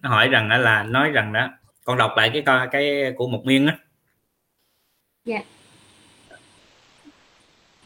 [0.01, 1.49] nó hỏi rằng đó là nói rằng đó
[1.83, 3.77] con đọc lại cái cái của một miên á.
[5.25, 5.39] Dạ.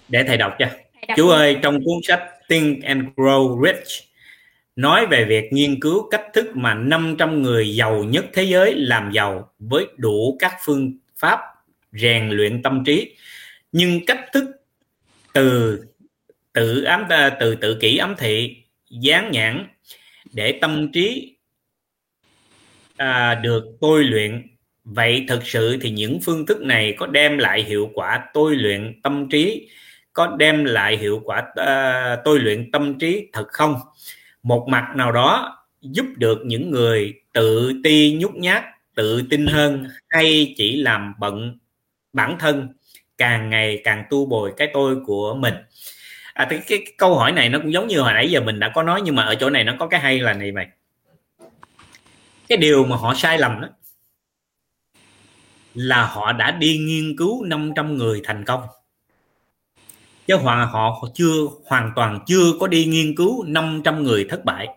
[0.08, 0.66] Để thầy đọc cho.
[1.08, 4.09] Dạ, chú ơi trong cuốn sách Think and Grow Rich
[4.80, 9.12] nói về việc nghiên cứu cách thức mà 500 người giàu nhất thế giới làm
[9.12, 11.40] giàu với đủ các phương pháp
[11.92, 13.16] rèn luyện tâm trí.
[13.72, 14.44] Nhưng cách thức
[15.34, 15.80] từ
[16.54, 18.56] tự ám à, từ tự kỷ ám thị
[18.90, 19.68] dán nhãn
[20.32, 21.36] để tâm trí
[22.98, 24.48] à, được tôi luyện.
[24.84, 29.02] Vậy thực sự thì những phương thức này có đem lại hiệu quả tôi luyện
[29.04, 29.70] tâm trí
[30.14, 33.76] có đem lại hiệu quả uh, tôi luyện tâm trí thật không?
[34.44, 38.64] Một mặt nào đó giúp được những người tự ti nhút nhát
[38.96, 41.58] tự tin hơn hay chỉ làm bận
[42.14, 42.68] bản thân
[43.18, 45.54] càng ngày càng tu bồi cái tôi của mình.
[46.34, 48.60] À, cái, cái, cái câu hỏi này nó cũng giống như hồi nãy giờ mình
[48.60, 50.68] đã có nói nhưng mà ở chỗ này nó có cái hay là này mày.
[52.48, 53.68] Cái điều mà họ sai lầm đó
[55.74, 58.62] là họ đã đi nghiên cứu 500 người thành công
[60.30, 61.34] chứ họ họ chưa,
[61.66, 64.68] hoàn toàn chưa có đi nghiên cứu 500 người thất bại.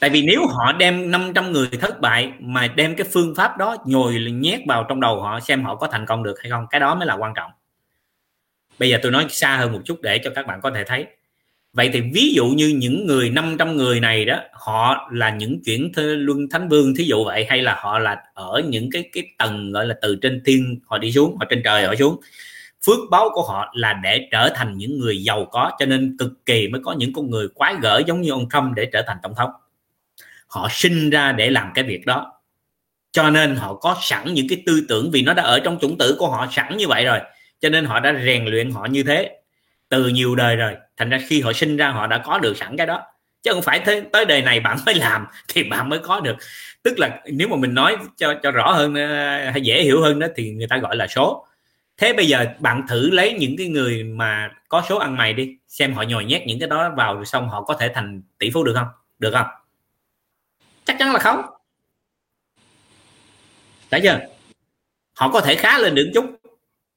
[0.00, 3.76] Tại vì nếu họ đem 500 người thất bại mà đem cái phương pháp đó
[3.86, 6.80] nhồi nhét vào trong đầu họ xem họ có thành công được hay không, cái
[6.80, 7.50] đó mới là quan trọng.
[8.78, 11.06] Bây giờ tôi nói xa hơn một chút để cho các bạn có thể thấy.
[11.72, 15.92] Vậy thì ví dụ như những người 500 người này đó, họ là những chuyển
[15.96, 19.72] luân thánh vương thí dụ vậy, hay là họ là ở những cái cái tầng,
[19.72, 22.20] gọi là từ trên thiên họ đi xuống, họ trên trời họ xuống
[22.86, 26.46] phước báo của họ là để trở thành những người giàu có cho nên cực
[26.46, 29.16] kỳ mới có những con người quái gở giống như ông Trump để trở thành
[29.22, 29.50] tổng thống.
[30.46, 32.40] Họ sinh ra để làm cái việc đó.
[33.12, 35.98] Cho nên họ có sẵn những cái tư tưởng vì nó đã ở trong chủng
[35.98, 37.20] tử của họ sẵn như vậy rồi
[37.60, 39.30] cho nên họ đã rèn luyện họ như thế
[39.88, 40.72] từ nhiều đời rồi.
[40.96, 43.02] Thành ra khi họ sinh ra họ đã có được sẵn cái đó.
[43.42, 46.36] Chứ không phải tới, tới đời này bạn mới làm thì bạn mới có được.
[46.82, 50.18] Tức là nếu mà mình nói cho cho rõ hơn ờ, hay dễ hiểu hơn
[50.18, 51.46] đó thì người ta gọi là số
[51.96, 55.56] thế bây giờ bạn thử lấy những cái người mà có số ăn mày đi
[55.68, 58.50] xem họ nhồi nhét những cái đó vào rồi xong họ có thể thành tỷ
[58.50, 58.88] phú được không?
[59.18, 59.46] Được không?
[60.84, 61.42] Chắc chắn là không.
[63.90, 64.18] Đã chưa?
[65.14, 66.40] Họ có thể khá lên được chút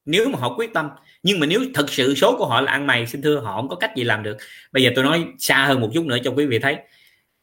[0.06, 0.89] nếu mà họ quyết tâm.
[1.24, 3.70] Nhưng mà nếu thật sự số của họ là ăn mày xin thưa họ không
[3.70, 4.38] có cách gì làm được.
[4.72, 6.78] Bây giờ tôi nói xa hơn một chút nữa cho quý vị thấy.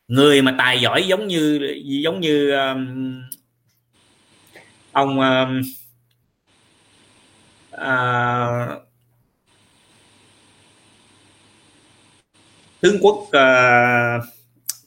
[0.08, 3.22] Người mà tài giỏi giống như giống như um,
[4.92, 5.62] ông um,
[7.78, 8.78] à,
[12.80, 14.18] tướng quốc à,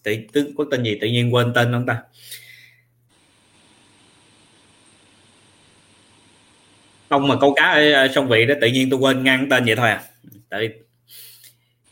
[0.03, 0.97] tự, tướng quốc tên gì?
[1.01, 2.01] Tự nhiên quên tên ông ta?
[7.07, 7.63] Ông mà câu cá
[7.93, 10.03] ở sông vị đó tự nhiên tôi quên ngang tên vậy thôi à.
[10.49, 10.69] Tại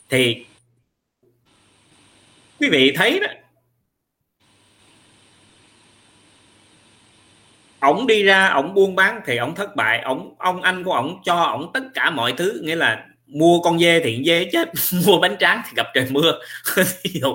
[0.09, 0.45] thì
[2.59, 3.27] quý vị thấy đó
[7.86, 10.01] ổng đi ra, ổng buôn bán thì ổng thất bại.
[10.01, 13.79] Ổng, ông anh của ổng cho ổng tất cả mọi thứ, nghĩa là mua con
[13.79, 14.69] dê thì dê chết,
[15.07, 16.39] mua bánh tráng thì gặp trời mưa.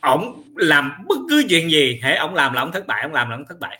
[0.00, 3.30] Ổng làm bất cứ chuyện gì, hễ ổng làm là ổng thất bại, ổng làm
[3.30, 3.78] là ổng thất bại.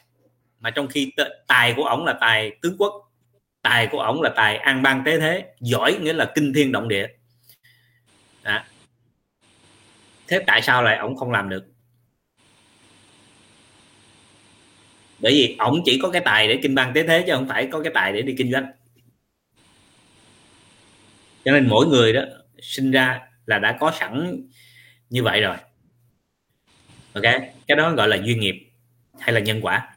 [0.61, 1.13] Mà trong khi
[1.47, 2.93] tài của ổng là tài tướng quốc,
[3.63, 6.89] tài của ổng là tài an bang tế thế, giỏi nghĩa là kinh thiên động
[6.89, 7.07] địa.
[8.43, 8.65] À.
[10.29, 11.72] thế tại sao lại ổng không làm được?
[15.23, 17.67] Bởi vì ổng chỉ có cái tài để kinh bang tế thế chứ không phải
[17.67, 18.67] có cái tài để đi kinh doanh.
[21.45, 22.23] Cho nên mỗi người đó
[22.63, 24.43] sinh ra là đã có sẵn
[25.11, 25.57] như vậy rồi.
[27.13, 27.23] Ok?
[27.67, 28.71] Cái đó gọi là duyên nghiệp
[29.21, 29.97] hay là nhân quả.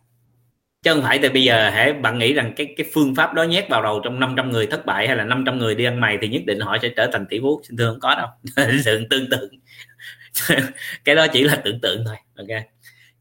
[0.84, 3.44] Chứ không phải từ bây giờ hãy bạn nghĩ rằng cái cái phương pháp đó
[3.44, 6.18] nhét vào đầu trong 500 người thất bại hay là 500 người đi ăn mày
[6.22, 7.62] thì nhất định họ sẽ trở thành tỷ phú.
[7.64, 8.28] Xin thưa không có đâu.
[8.84, 9.50] Sự tương tự.
[11.06, 12.16] Cái đó chỉ là tưởng tượng thôi.
[12.36, 12.64] Ok?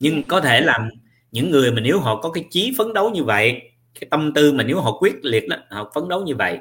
[0.01, 0.89] Nhưng có thể làm
[1.35, 3.61] những người mà nếu họ có cái chí phấn đấu như vậy
[4.01, 6.59] cái tâm tư mà nếu họ quyết liệt đó họ phấn đấu như vậy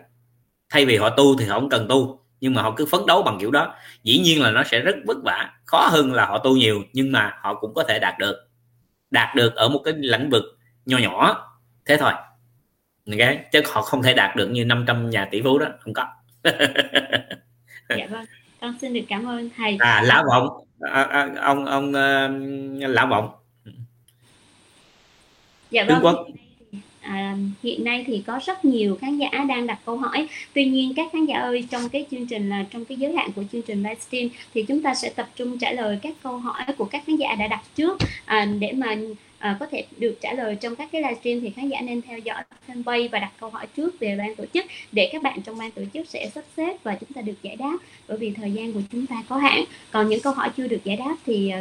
[0.69, 3.23] thay vì họ tu thì họ không cần tu nhưng mà họ cứ phấn đấu
[3.23, 3.75] bằng kiểu đó.
[4.03, 7.11] Dĩ nhiên là nó sẽ rất vất vả khó hơn là họ tu nhiều nhưng
[7.11, 8.35] mà họ cũng có thể đạt được.
[9.11, 10.43] Đạt được ở một cái lĩnh vực
[10.85, 11.47] nhỏ nhỏ
[11.85, 12.11] thế thôi.
[13.11, 13.39] Okay?
[13.51, 16.05] chứ họ không thể đạt được như 500 nhà tỷ phú đó không có.
[17.97, 18.25] Dạ vâng.
[18.61, 19.77] Con xin được cảm ơn thầy.
[19.79, 20.47] À lão vọng.
[20.79, 23.29] À, à, ông ông uh, lão vọng
[25.73, 26.27] dạ vâng quốc.
[27.01, 30.27] à, hiện nay thì có rất nhiều khán giả đang đặt câu hỏi.
[30.53, 33.31] Tuy nhiên các khán giả ơi trong cái chương trình là trong cái giới hạn
[33.31, 36.63] của chương trình livestream thì chúng ta sẽ tập trung trả lời các câu hỏi
[36.77, 37.97] của các khán giả đã đặt trước.
[38.25, 38.95] À, để mà
[39.51, 42.19] uh, có thể được trả lời trong các cái livestream thì khán giả nên theo
[42.19, 45.57] dõi fanpage và đặt câu hỏi trước về ban tổ chức để các bạn trong
[45.57, 47.77] ban tổ chức sẽ sắp xếp và chúng ta được giải đáp.
[48.07, 49.63] Bởi vì thời gian của chúng ta có hạn.
[49.91, 51.51] Còn những câu hỏi chưa được giải đáp thì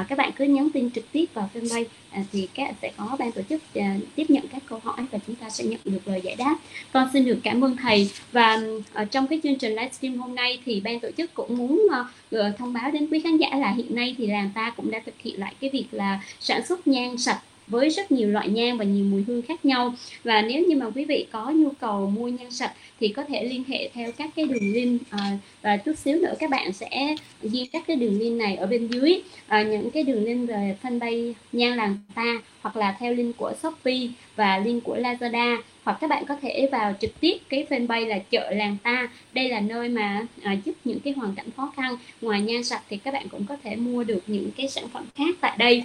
[0.00, 3.16] uh, các bạn cứ nhắn tin trực tiếp vào fanpage À, thì các sẽ có
[3.18, 6.08] ban tổ chức à, tiếp nhận các câu hỏi và chúng ta sẽ nhận được
[6.08, 6.56] lời giải đáp.
[6.92, 8.10] Con xin được cảm ơn thầy.
[8.32, 11.86] Và ờ, trong cái chương trình livestream hôm nay thì ban tổ chức cũng muốn
[12.30, 15.00] ờ, thông báo đến quý khán giả là hiện nay thì làng ta cũng đã
[15.06, 17.40] thực hiện lại cái việc là sản xuất nhang sạch
[17.70, 19.94] với rất nhiều loại nhang và nhiều mùi hương khác nhau.
[20.24, 23.44] Và nếu như mà quý vị có nhu cầu mua nhang sạch thì có thể
[23.44, 27.16] liên hệ theo các cái đường link à, và chút xíu nữa các bạn sẽ
[27.42, 29.20] ghi các cái đường link này ở bên dưới.
[29.46, 33.52] À, những cái đường link về fanpage nhang làng ta hoặc là theo link của
[33.62, 35.58] shopee và link của lazada.
[35.84, 39.08] Hoặc các bạn có thể vào trực tiếp cái fanpage là chợ làng ta.
[39.32, 41.96] Đây là nơi mà à, giúp những cái hoàn cảnh khó khăn.
[42.20, 45.04] Ngoài nhang sạch thì các bạn cũng có thể mua được những cái sản phẩm
[45.14, 45.84] khác tại đây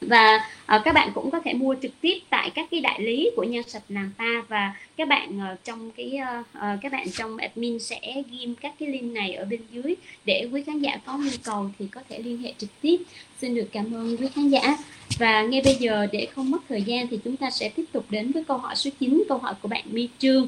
[0.00, 0.36] và
[0.76, 3.42] uh, các bạn cũng có thể mua trực tiếp tại các cái đại lý của
[3.42, 7.36] nhân sạch nàng ta và các bạn uh, trong cái uh, uh, các bạn trong
[7.36, 9.94] admin sẽ ghim các cái link này ở bên dưới
[10.24, 12.96] để quý khán giả có nhu cầu thì có thể liên hệ trực tiếp.
[13.40, 14.76] Xin được cảm ơn quý khán giả.
[15.18, 18.04] Và ngay bây giờ để không mất thời gian thì chúng ta sẽ tiếp tục
[18.10, 20.46] đến với câu hỏi số 9 câu hỏi của bạn My Trương.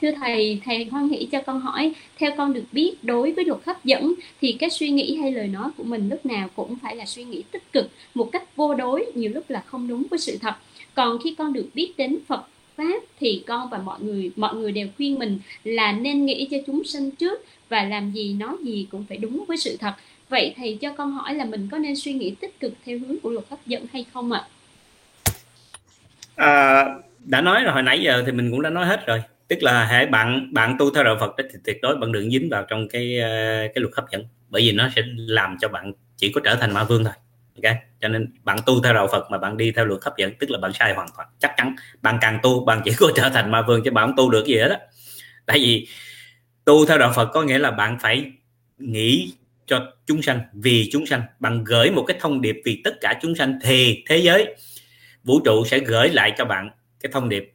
[0.00, 3.60] Thưa thầy thầy hoan hỷ cho con hỏi theo con được biết đối với luật
[3.66, 6.96] hấp dẫn thì cái suy nghĩ hay lời nói của mình lúc nào cũng phải
[6.96, 10.18] là suy nghĩ tích cực một cách vô đối nhiều lúc là không đúng với
[10.18, 10.54] sự thật.
[10.94, 12.46] Còn khi con được biết đến Phật
[12.76, 16.56] pháp thì con và mọi người mọi người đều khuyên mình là nên nghĩ cho
[16.66, 19.92] chúng sanh trước và làm gì nói gì cũng phải đúng với sự thật.
[20.28, 23.20] Vậy thầy cho con hỏi là mình có nên suy nghĩ tích cực theo hướng
[23.22, 24.44] của luật hấp dẫn hay không ạ?
[26.36, 26.84] À?
[27.24, 29.22] đã nói rồi, hồi nãy giờ thì mình cũng đã nói hết rồi.
[29.48, 32.48] Tức là hãy bạn bạn tu theo đạo Phật thì tuyệt đối bạn đừng dính
[32.50, 33.28] vào trong cái ờ,
[33.74, 34.24] cái luật hấp dẫn.
[34.48, 37.12] Bởi vì nó sẽ làm cho bạn chỉ có trở thành ma vương thôi
[37.62, 37.76] ok?
[38.00, 40.50] Cho nên bạn tu theo đạo Phật mà bạn đi theo luật hấp dẫn tức
[40.50, 41.28] là bạn sai hoàn toàn.
[41.38, 44.16] Chắc chắn bạn càng tu bạn chỉ có trở thành ma vương chứ bạn không
[44.16, 44.76] tu được gì hết đó
[45.46, 45.88] tại vì
[46.64, 48.32] tu theo đạo Phật có nghĩa là bạn phải
[48.78, 49.32] nghĩ
[49.66, 51.22] cho chúng sanh vì chúng sanh.
[51.40, 54.54] Bạn gửi một cái thông điệp vì tất cả chúng sanh thì thế giới.
[55.24, 57.54] Vũ trụ sẽ gửi lại cho bạn cái thông điệp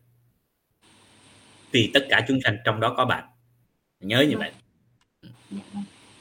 [1.71, 3.23] vì tất cả chúng sanh trong đó có bạn.
[3.99, 4.51] Nhớ như vậy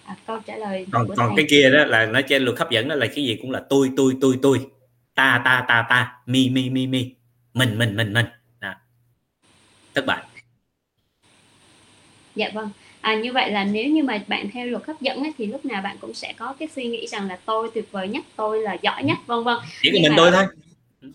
[0.09, 2.89] à, câu trả lời còn còn cái kia đó là nó trên luật hấp dẫn
[2.89, 4.67] đó là cái gì cũng là tôi tôi tôi tôi.
[5.15, 6.13] Ta ta ta ta.
[6.27, 7.15] Mi mi mi mi.
[7.55, 8.27] Mình mình mình mình.
[8.61, 8.79] À.
[9.95, 10.25] thất bại.
[12.35, 12.71] Dạ vâng.
[13.01, 15.65] À, như vậy là nếu như mà bạn theo luật hấp dẫn ấy, thì lúc
[15.65, 18.63] nào bạn cũng sẽ có cái suy nghĩ rằng là tôi tuyệt vời nhất tôi
[18.63, 19.57] là giỏi nhất vân vân.
[19.83, 20.45] Chỉ có mình tôi thôi.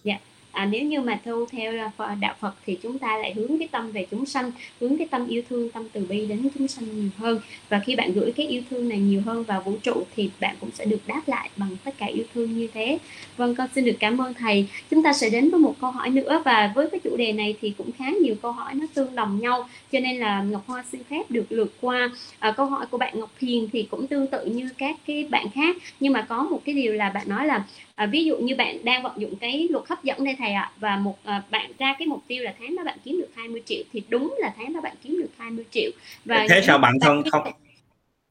[0.04, 0.18] Dạ
[0.54, 3.60] à, nếu như mà thu theo à, à, đạo Phật thì chúng ta lại hướng
[3.60, 6.68] cái tâm về chúng sanh hướng cái tâm yêu thương tâm từ bi đến chúng
[6.68, 7.40] sanh nhiều hơn.
[7.70, 10.56] Và khi bạn gửi cái yêu thương này nhiều hơn vào vũ trụ thì bạn
[10.60, 12.98] cũng sẽ được đáp lại bằng tất cả yêu thương như thế.
[13.38, 14.68] Vâng con xin được cảm ơn thầy.
[14.90, 17.56] Chúng ta sẽ đến với một câu hỏi nữa và với cái chủ đề này
[17.62, 20.84] thì cũng khá nhiều câu hỏi nó tương đồng nhau cho nên là Ngọc Hoa
[20.92, 22.10] xin phép được lượt qua.
[22.40, 25.46] À, câu hỏi của bạn Ngọc Hiền thì cũng tương tự như các cái bạn
[25.56, 27.64] khác nhưng mà có một cái điều là bạn nói là
[27.96, 30.62] à, ví dụ như bạn đang vận dụng cái luật hấp dẫn đây thầy ạ
[30.62, 33.30] à, và một à, bạn ra cái mục tiêu là tháng đó bạn kiếm được
[33.36, 35.92] 20 triệu thì đúng là tháng đó bạn kiếm được 20 triệu.
[36.26, 37.48] Và thế sao bạn không không?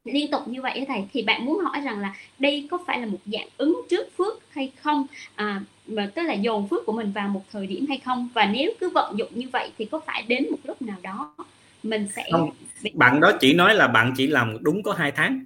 [0.05, 3.07] liên tục như vậy thầy thì bạn muốn hỏi rằng là đây có phải là
[3.07, 5.07] một dạng ứng trước phước hay không?
[5.35, 8.29] À, mà tức là dồn phước của mình vào một thời điểm hay không?
[8.35, 11.35] Và nếu cứ vận dụng như vậy thì có phải đến một lúc nào đó
[11.83, 12.51] mình sẽ không,
[12.95, 15.45] bạn đó chỉ nói là bạn chỉ làm đúng có hai tháng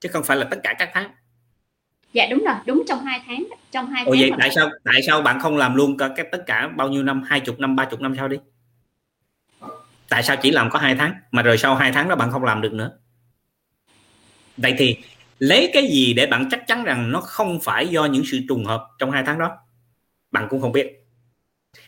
[0.00, 1.10] chứ không phải là tất cả các tháng
[2.12, 5.22] dạ đúng rồi đúng trong hai tháng trong hai tháng vậy tại sao tại sao
[5.22, 7.84] bạn không làm luôn cả cái tất cả bao nhiêu năm hai chục năm ba
[7.84, 8.36] chục năm sau đi?
[10.08, 12.44] Tại sao chỉ làm có hai tháng mà rồi sau hai tháng đó bạn không
[12.44, 12.90] làm được nữa?
[14.56, 14.96] Vậy thì
[15.38, 18.64] lấy cái gì để bạn chắc chắn rằng nó không phải do những sự trùng
[18.64, 19.56] hợp trong hai tháng đó?
[20.30, 21.04] Bạn cũng không biết.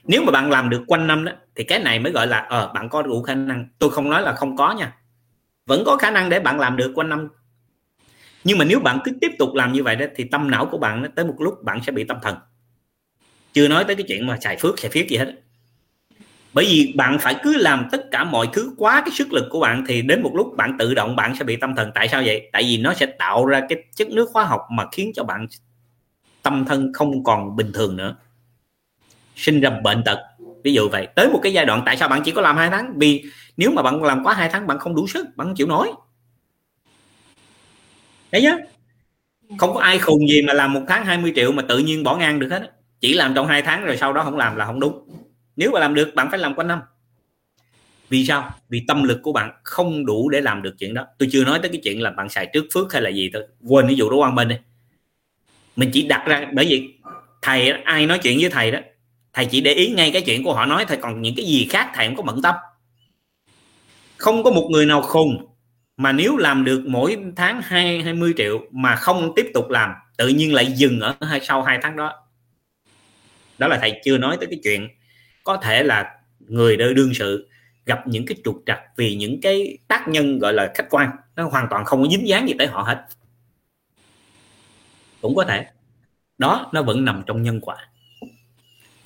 [0.05, 2.73] Nếu mà bạn làm được quanh năm đó thì cái này mới gọi là ờ
[2.74, 3.69] bạn có đủ khả năng.
[3.78, 4.97] Tôi không nói là không có nha.
[5.66, 7.28] Vẫn có khả năng để bạn làm được quanh năm
[8.45, 10.79] nhưng mà nếu bạn cứ tiếp tục làm như vậy đó, thì tâm não của
[10.79, 12.37] bạn tới một lúc bạn sẽ bị tâm thần.
[13.53, 15.35] Chưa nói tới cái chuyện mà xài phước, xài phiết gì hết
[16.53, 19.61] bởi vì bạn phải cứ làm tất cả mọi thứ quá cái sức lực của
[19.61, 21.91] bạn, thì đến một lúc bạn tự động bạn sẽ bị tâm thần.
[21.95, 22.49] Tại sao vậy?
[22.53, 25.47] Tại vì nó sẽ tạo ra cái chất nước hóa học mà khiến cho bạn
[26.43, 28.17] tâm thân không còn bình thường nữa.
[29.37, 30.19] Sinh ra bệnh tật,
[30.65, 31.09] ví dụ vậy.
[31.15, 32.95] Tới một cái giai đoạn, tại sao bạn chỉ có làm hai tháng?
[32.97, 33.25] Vì
[33.57, 35.93] nếu mà bạn làm quá hai tháng, bạn không đủ sức, bạn không chịu nổi
[38.32, 38.57] đấy nhá.
[39.59, 42.16] Không có ai khùng gì mà làm một tháng 20 triệu mà tự nhiên bỏ
[42.16, 42.70] ngang được hết
[43.01, 45.09] chỉ làm trong hai tháng rồi sau đó không làm là không đúng.
[45.57, 46.81] Nếu mà làm được bạn phải làm quanh năm.
[48.09, 48.55] Vì sao?
[48.69, 51.07] Vì tâm lực của bạn không đủ để làm được chuyện đó.
[51.19, 53.47] Tôi chưa nói tới cái chuyện là bạn xài trước phước hay là gì thôi.
[53.69, 54.57] Quên ví dụ đó quan bên đi
[55.77, 56.94] mình chỉ đặt ra bởi vì
[57.43, 58.78] thầy ai nói chuyện với thầy đó
[59.32, 60.98] thầy chỉ để ý ngay cái chuyện của họ nói thôi.
[61.01, 62.55] Còn những cái gì khác thầy không có bận tâm.
[64.16, 65.47] Không có một người nào khùng
[66.01, 69.93] mà nếu làm được mỗi tháng hai hai mươi triệu mà không tiếp tục làm,
[70.16, 72.12] tự nhiên lại dừng ở hai, sau hai tháng đó.
[73.59, 74.89] Đó là thầy chưa nói tới cái chuyện
[75.44, 77.48] có thể là người đương sự
[77.86, 81.10] gặp những cái trục trặc vì những cái tác nhân gọi là khách quan.
[81.36, 83.06] Nó hoàn toàn không có dính dáng gì tới họ hết.
[85.20, 85.66] Cũng có thể.
[86.39, 87.77] Đó, nó vẫn nằm trong nhân quả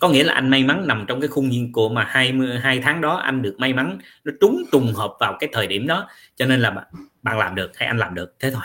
[0.05, 2.81] có nghĩa là anh may mắn nằm trong cái khung nhiên của mà 20 hai
[2.81, 6.09] tháng đó anh được may mắn nó trúng trùng hợp vào cái thời điểm đó
[6.37, 6.85] cho nên là bạn,
[7.23, 8.63] bạn làm được hay anh làm được thế thôi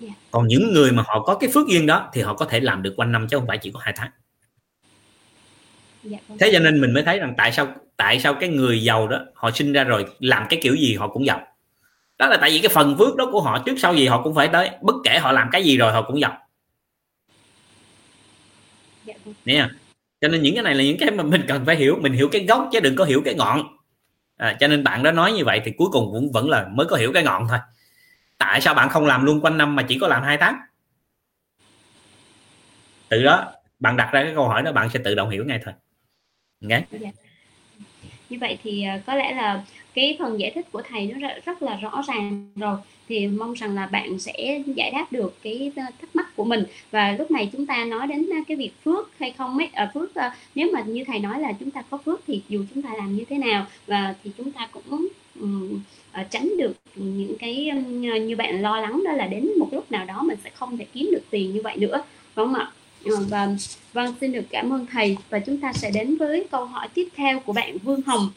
[0.00, 0.08] dạ.
[0.30, 2.82] còn những người mà họ có cái phước duyên đó thì họ có thể làm
[2.82, 4.10] được quanh năm chứ không phải chỉ có hai tháng
[6.02, 6.38] dạ, vâng.
[6.38, 9.20] thế cho nên mình mới thấy rằng tại sao tại sao cái người giàu đó
[9.34, 11.46] họ sinh ra rồi làm cái kiểu gì họ cũng giàu
[12.18, 14.34] đó là tại vì cái phần phước đó của họ trước sau gì họ cũng
[14.34, 16.38] phải tới bất kể họ làm cái gì rồi họ cũng giàu
[19.04, 19.68] dạ, vâng
[20.20, 21.98] cho nên những cái này là những cái mà mình cần phải hiểu.
[22.00, 23.62] Mình hiểu cái gốc chứ đừng có hiểu cái ngọn.
[24.36, 26.86] À, cho nên bạn đó nói như vậy thì cuối cùng cũng vẫn là mới
[26.86, 27.58] có hiểu cái ngọn thôi.
[28.38, 30.56] Tại sao bạn không làm luôn quanh năm mà chỉ có làm hai tháng?
[33.08, 35.60] Từ đó bạn đặt ra cái câu hỏi đó bạn sẽ tự động hiểu ngay
[35.64, 35.74] thôi.
[36.60, 37.10] Nghe dạ.
[38.28, 39.64] như vậy thì ờ, có lẽ là
[39.96, 42.76] cái phần giải thích của thầy nó rất là rõ ràng rồi.
[43.08, 46.64] Thì mong rằng là bạn sẽ giải đáp được cái ờ, thắc mắc của mình.
[46.90, 49.90] Và lúc này chúng ta nói đến ờ, cái việc phước hay không ấy à,
[49.94, 50.10] phước
[50.54, 53.16] nếu mà như thầy nói là chúng ta có phước thì dù chúng ta làm
[53.16, 55.08] như thế nào và thì chúng ta cũng
[55.40, 55.80] um,
[56.30, 57.70] tránh được những cái
[58.20, 60.86] như bạn lo lắng đó là đến một lúc nào đó mình sẽ không thể
[60.92, 62.02] kiếm được tiền như vậy nữa.
[62.36, 62.72] Đúng không ạ
[63.28, 63.48] và
[63.92, 65.16] vâng xin được cảm ơn thầy.
[65.30, 68.30] Và chúng ta sẽ đến với câu hỏi tiếp theo của bạn Vương Hồng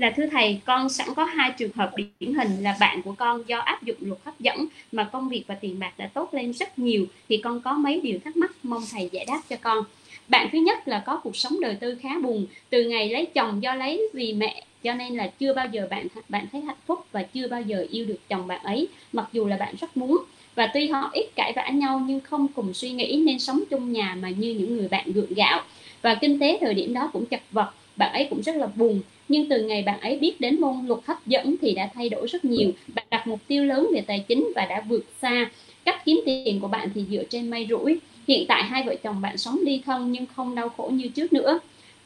[0.00, 3.42] là thưa thầy, con sẵn có hai trường hợp điển hình là bạn của con
[3.46, 6.52] do áp dụng luật hấp dẫn mà công việc và tiền bạc đã tốt lên
[6.52, 9.84] rất nhiều, thì con có mấy điều thắc mắc mong thầy giải đáp cho con.
[10.28, 13.62] Bạn thứ nhất là có cuộc sống đời tư khá buồn, từ ngày lấy chồng
[13.62, 17.04] do lấy vì mẹ, cho nên là chưa bao giờ bạn bạn thấy hạnh phúc
[17.12, 20.18] và chưa bao giờ yêu được chồng bạn ấy, mặc dù là bạn rất muốn.
[20.54, 23.92] Và tuy họ ít cãi vã nhau nhưng không cùng suy nghĩ nên sống chung
[23.92, 25.62] nhà mà như những người bạn gượng gạo.
[26.02, 29.00] Và kinh tế thời điểm đó cũng chật vật, bạn ấy cũng rất là buồn
[29.30, 32.26] nhưng từ ngày bạn ấy biết đến môn luật hấp dẫn thì đã thay đổi
[32.26, 32.70] rất nhiều.
[32.94, 35.50] Bạn đặt mục tiêu lớn về tài chính và đã vượt xa.
[35.84, 38.00] Cách kiếm tiền của bạn thì dựa trên may rủi.
[38.28, 41.32] Hiện tại hai vợ chồng bạn sống ly thân nhưng không đau khổ như trước
[41.32, 41.58] nữa.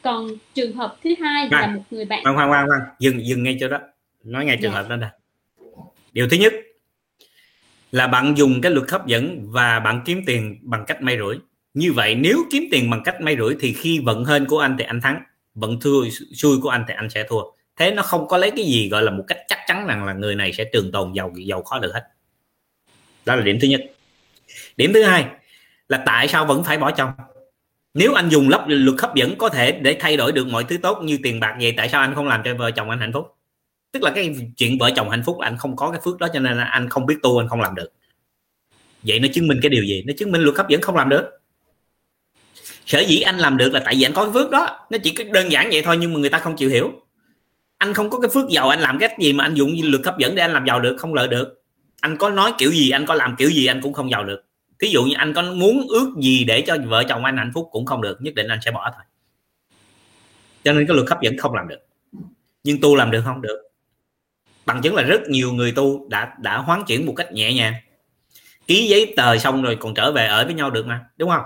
[0.02, 3.42] Còn trường hợp thứ hai là một người bạn khoan khoan khoan khoan dừng dừng
[3.42, 3.78] ngay chỗ đó.
[4.24, 4.78] Nói ngay trường dạ.
[4.78, 5.08] hợp đó nè.
[6.12, 6.52] Điều thứ nhất
[7.92, 11.36] là bạn dùng cái luật hấp dẫn và bạn kiếm tiền bằng cách may rủi.
[11.74, 14.76] Như vậy nếu kiếm tiền bằng cách may rủi thì khi vận hên của anh
[14.78, 15.22] thì anh thắng
[15.54, 17.42] vẫn thua xui của anh thì anh sẽ thua.
[17.76, 20.12] Thế nó không có lấy cái gì gọi là một cách chắc chắn rằng là
[20.12, 22.02] người này sẽ trường tồn giàu giàu khó được hết.
[23.26, 23.80] Đó là điểm thứ nhất.
[24.76, 25.26] Điểm thứ hai
[25.88, 27.10] là tại sao vẫn phải bỏ chồng?
[27.94, 30.76] Nếu anh dùng lấp luật hấp dẫn có thể để thay đổi được mọi thứ
[30.82, 33.12] tốt như tiền bạc vậy, tại sao anh không làm cho vợ chồng anh hạnh
[33.12, 33.26] phúc?
[33.92, 36.40] Tức là cái chuyện vợ chồng hạnh phúc anh không có cái phước đó, cho
[36.40, 37.92] nên là anh không biết tu, anh không làm được.
[39.02, 40.02] Vậy nó chứng minh cái điều gì?
[40.06, 41.30] Nó chứng minh luật hấp dẫn không làm được
[42.86, 44.86] sở dĩ anh làm được là tại vì anh có cái phước đó.
[44.90, 46.92] Nó chỉ đơn giản vậy thôi nhưng mà người ta không chịu hiểu.
[47.78, 50.18] Anh không có cái phước giàu, anh làm cái gì mà anh dùng lực hấp
[50.18, 50.96] dẫn để anh làm giàu được?
[50.98, 51.62] Không lợi được.
[52.00, 54.44] Anh có nói kiểu gì, anh có làm kiểu gì, anh cũng không giàu được.
[54.78, 57.68] Thí dụ như anh có muốn ước gì để cho vợ chồng anh hạnh phúc
[57.70, 59.04] cũng không được, nhất định anh sẽ bỏ thôi.
[60.64, 61.78] Cho nên cái luật hấp dẫn không làm được.
[62.64, 63.62] Nhưng tu làm được không được.
[64.66, 67.74] Bằng chứng là rất nhiều người tu đã đã hoán chuyển một cách nhẹ nhàng.
[68.66, 71.44] Ký giấy tờ xong rồi còn trở về ở với nhau được mà, đúng không?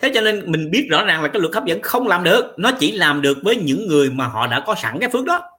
[0.00, 2.54] Thế cho nên mình biết rõ ràng là cái luật hấp dẫn không làm được
[2.56, 5.50] nó chỉ làm được với những người mà họ đã có sẵn cái phước đó.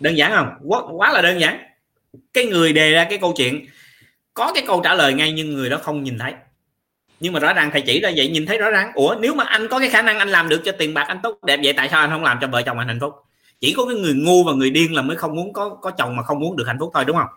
[0.00, 0.48] Đơn giản không?
[0.64, 1.58] Quá, quá là đơn giản.
[2.32, 3.66] Cái người đề ra cái câu chuyện
[4.34, 6.32] có cái câu trả lời ngay nhưng người đó không nhìn thấy.
[7.20, 8.92] Nhưng mà rõ ràng thầy chỉ ra vậy nhìn thấy rõ ràng.
[8.94, 11.18] Ủa nếu mà anh có cái khả năng anh làm được cho tiền bạc anh
[11.22, 13.14] tốt đẹp vậy tại sao anh không làm cho vợ chồng anh hạnh phúc?
[13.60, 16.16] Chỉ có cái người ngu và người điên là mới không muốn có có chồng
[16.16, 17.28] mà không muốn được hạnh phúc thôi đúng không?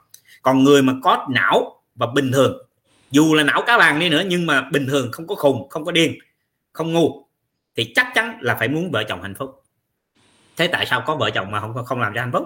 [0.42, 2.67] Còn người mà có não và bình thường
[3.12, 5.86] dù là não cá vàng đi nữa nhưng mà bình thường không có khùng không
[5.86, 6.20] có điên
[6.74, 7.28] không ngu
[7.76, 9.64] thì chắc chắn là phải muốn vợ chồng hạnh phúc.
[10.58, 12.44] Thế tại sao có vợ chồng mà không không làm cho hạnh phúc?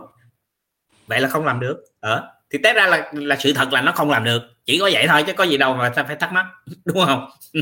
[1.08, 1.84] Vậy là không làm được.
[2.00, 4.80] Ở ờ, thì té ra là là sự thật là nó không làm được chỉ
[4.80, 6.46] có vậy thôi chứ có gì đâu mà ta phải thắc mắc
[6.86, 7.30] đúng không?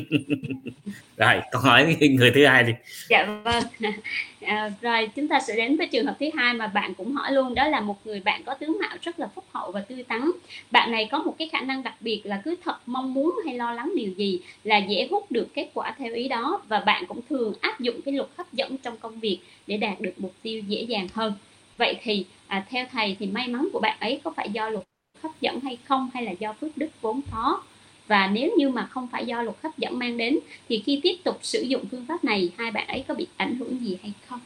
[1.18, 2.74] Rồi câu hỏi người thứ hai đi.
[3.10, 3.64] Dạ vâng.
[4.42, 7.32] À, rồi chúng ta sẽ đến với trường hợp thứ hai mà bạn cũng hỏi
[7.32, 7.56] luôn.
[7.56, 10.32] Đó là một người bạn có tướng mạo rất là phúc hậu và tươi tắn.
[10.72, 13.56] Bạn này có một cái khả năng đặc biệt là cứ thật mong muốn hay
[13.56, 16.62] lo lắng điều gì là dễ hút được kết quả theo ý đó.
[16.68, 20.02] Và bạn cũng thường áp dụng cái luật hấp dẫn trong công việc để đạt
[20.02, 21.34] được mục tiêu dễ dàng hơn.
[21.78, 24.89] Vậy thì à, theo thầy thì may mắn của bạn ấy có phải do luật
[25.24, 27.64] hấp dẫn hay không hay là do phước đức vốn có.
[28.08, 30.40] Và nếu như mà không phải do luật hấp dẫn mang đến
[30.70, 33.56] thì khi tiếp tục sử dụng phương pháp này hai bạn ấy có bị ảnh
[33.56, 34.40] hưởng gì hay không?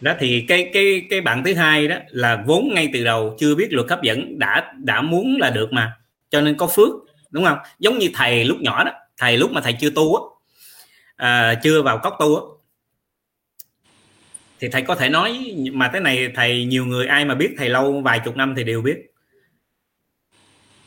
[0.00, 3.54] Đó thì cái cái cái bạn thứ hai đó là vốn ngay từ đầu chưa
[3.54, 5.92] biết luật hấp dẫn đã đã muốn là được mà.
[6.30, 6.88] Cho nên có phước
[7.30, 7.58] đúng không?
[7.78, 10.22] Giống như thầy lúc nhỏ đó thầy lúc mà thầy chưa tu á
[11.16, 12.42] à, chưa vào cốc tu á
[14.60, 17.68] thì thầy có thể nói mà cái này thầy nhiều người ai mà biết thầy
[17.68, 18.96] lâu vài chục năm thì đều biết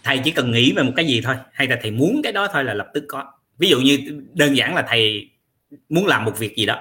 [0.03, 2.47] thầy chỉ cần nghĩ về một cái gì thôi hay là thầy muốn cái đó
[2.53, 3.31] thôi là lập tức có.
[3.57, 5.29] Ví dụ như đơn giản là thầy
[5.89, 6.79] muốn làm một việc gì đó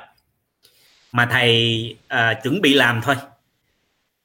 [1.13, 3.15] mà thầy uh, chuẩn bị làm thôi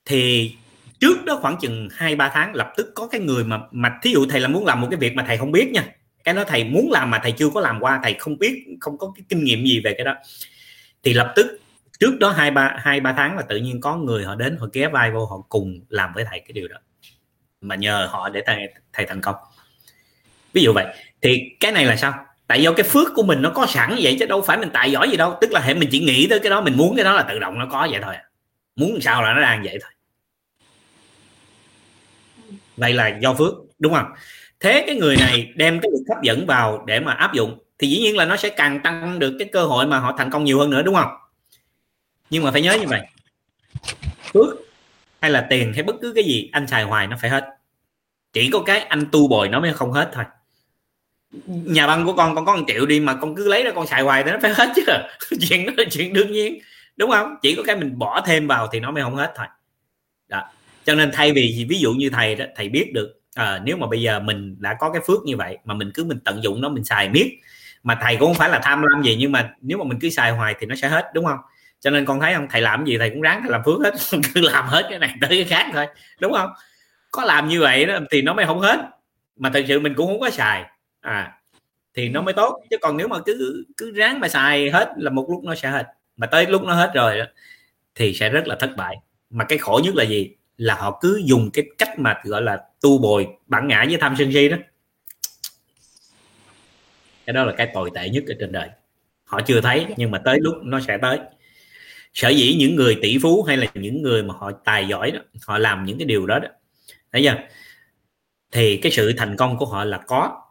[0.05, 0.55] thì
[0.99, 4.11] trước đó khoảng chừng hai ba tháng lập tức có cái người mà mà thí
[4.11, 5.83] dụ thầy là muốn làm một cái việc mà thầy không biết nha
[6.23, 8.97] cái đó thầy muốn làm mà thầy chưa có làm qua thầy không biết không
[8.97, 10.13] có cái kinh nghiệm gì về cái đó
[11.03, 11.59] thì lập tức
[11.99, 14.67] trước đó hai ba hai ba tháng là tự nhiên có người họ đến họ
[14.73, 16.77] ghé vai vô họ cùng làm với thầy cái điều đó
[17.67, 18.57] mà nhờ họ để thầy
[18.93, 19.35] thầy thành công.
[20.53, 20.85] Ví dụ vậy,
[21.21, 22.25] thì cái này là sao?
[22.47, 24.91] Tại do cái phước của mình nó có sẵn vậy chứ đâu phải mình tài
[24.91, 25.37] giỏi gì đâu.
[25.41, 27.39] Tức là hệ mình chỉ nghĩ tới cái đó, mình muốn cái đó là tự
[27.39, 28.23] động nó có vậy thôi à.
[28.75, 29.91] muốn sao là nó đang vậy thôi.
[32.77, 34.05] Vậy là do phước, đúng không?
[34.59, 37.87] Thế cái người này đem cái lực hấp dẫn vào để mà áp dụng, thì
[37.87, 40.43] dĩ nhiên là nó sẽ càng tăng được cái cơ hội mà họ thành công
[40.43, 41.11] nhiều hơn nữa, đúng không?
[42.29, 43.01] Nhưng mà phải nhớ như vậy,
[44.33, 44.47] phước
[45.25, 47.45] hay là tiền hay bất cứ cái gì anh xài hoài nó phải hết.
[48.33, 50.23] Chỉ có cái anh tu bồi nó mới không hết thôi.
[51.47, 53.87] Nhà băng của con con có một triệu đi mà con cứ lấy ra con
[53.87, 54.81] xài hoài thì nó phải hết chứ.
[55.49, 56.59] Chuyện đó là chuyện đương nhiên.
[56.97, 57.35] Đúng không?
[57.41, 59.45] Chỉ có cái mình bỏ thêm vào thì nó mới không hết thôi.
[60.27, 60.43] Đó.
[60.85, 63.87] Cho nên thay vì ví dụ như thầy đó thầy biết được à, nếu mà
[63.87, 66.61] bây giờ mình đã có cái phước như vậy mà mình cứ mình tận dụng
[66.61, 67.39] nó mình xài miết
[67.83, 70.09] mà thầy cũng không phải là tham lam gì nhưng mà nếu mà mình cứ
[70.09, 71.39] xài hoài thì nó sẽ hết đúng không?
[71.85, 72.47] Cho nên con thấy không?
[72.51, 73.93] Thầy làm gì thầy cũng ráng thầy làm phước hết.
[74.33, 75.87] Cứ làm hết cái này tới cái khác thôi.
[76.19, 76.49] Đúng không?
[77.11, 78.79] Có làm như vậy đó thì nó mới không hết.
[79.37, 80.63] Mà thật sự mình cũng không có xài.
[81.01, 81.31] À
[81.95, 82.63] thì nó mới tốt.
[82.69, 85.69] Chứ còn nếu mà cứ cứ ráng mà xài hết là một lúc nó sẽ
[85.69, 85.87] hết.
[86.17, 87.25] Mà tới lúc nó hết rồi đó,
[87.95, 88.95] thì sẽ rất là thất bại.
[89.29, 90.35] Mà cái khổ nhất là gì?
[90.57, 94.15] Là họ cứ dùng cái cách mà gọi là tu bồi bản ngã với tham
[94.17, 94.57] sân si đó.
[97.25, 98.69] Cái đó là cái tồi tệ nhất ở trên đời.
[99.23, 101.19] Họ chưa thấy nhưng mà tới lúc nó sẽ tới
[102.15, 105.19] sở dĩ những người tỷ phú hay là những người mà họ tài giỏi đó,
[105.47, 106.47] họ làm những cái điều đó đó.
[107.11, 107.35] Thấy chưa?
[108.51, 110.41] Thì cái sự thành công của họ là có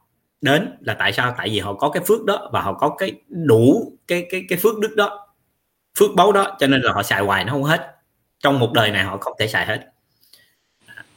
[0.41, 1.35] đến là tại sao?
[1.39, 4.59] Tại vì họ có cái phước đó và họ có cái đủ cái cái cái
[4.59, 5.35] phước đức đó,
[5.99, 7.91] phước báu đó, cho nên là họ xài hoài nó không hết.
[8.41, 9.87] Trong một đời này họ không thể xài hết.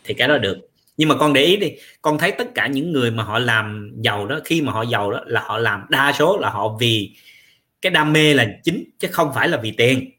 [0.03, 0.57] Thì cái đó được.
[0.97, 1.71] Nhưng mà con để ý đi,
[2.01, 5.11] con thấy tất cả những người mà họ làm giàu đó, khi mà họ giàu
[5.11, 7.15] đó là họ làm đa số là họ vì
[7.81, 10.11] cái đam mê là chính, chứ không phải là vì tiền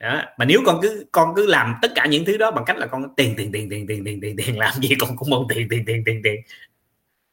[0.00, 0.22] đó.
[0.38, 2.86] mà nếu con cứ con cứ làm tất cả những thứ đó bằng cách là
[2.86, 5.68] con tiền tiền tiền tiền tiền tiền tiền tiền làm gì con cũng mong tiền
[5.70, 6.40] tiền tiền tiền tiền.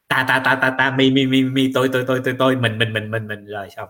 [0.08, 2.78] Ta ta ta ta ta mi mi mi mi tôi tôi tôi tôi tôi mình
[2.78, 3.90] mình mình mình mình rồi xong.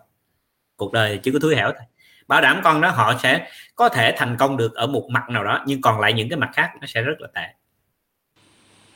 [0.76, 1.86] Cuộc đời chỉ có thúi hẻo thôi.
[2.28, 5.44] Bảo đảm con đó họ sẽ có thể thành công được ở một mặt nào
[5.44, 7.48] đó nhưng còn lại những cái mặt khác nó sẽ rất là tệ.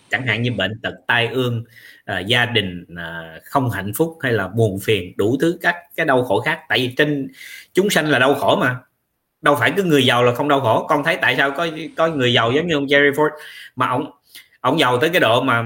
[0.09, 1.63] Chẳng hạn như bệnh tật tai ương
[2.11, 6.05] uh, gia đình uh, không hạnh phúc hay là buồn phiền đủ thứ các cái
[6.05, 6.59] đau khổ khác.
[6.69, 7.27] Tại vì trên
[7.73, 8.75] chúng sanh là đau khổ mà
[9.41, 10.85] đâu phải cứ người giàu là không đau khổ.
[10.89, 11.67] Con thấy tại sao có
[11.97, 13.29] có người giàu giống như ông Jerry Ford?
[13.75, 14.11] Mà ông
[14.61, 15.63] ông giàu tới cái độ mà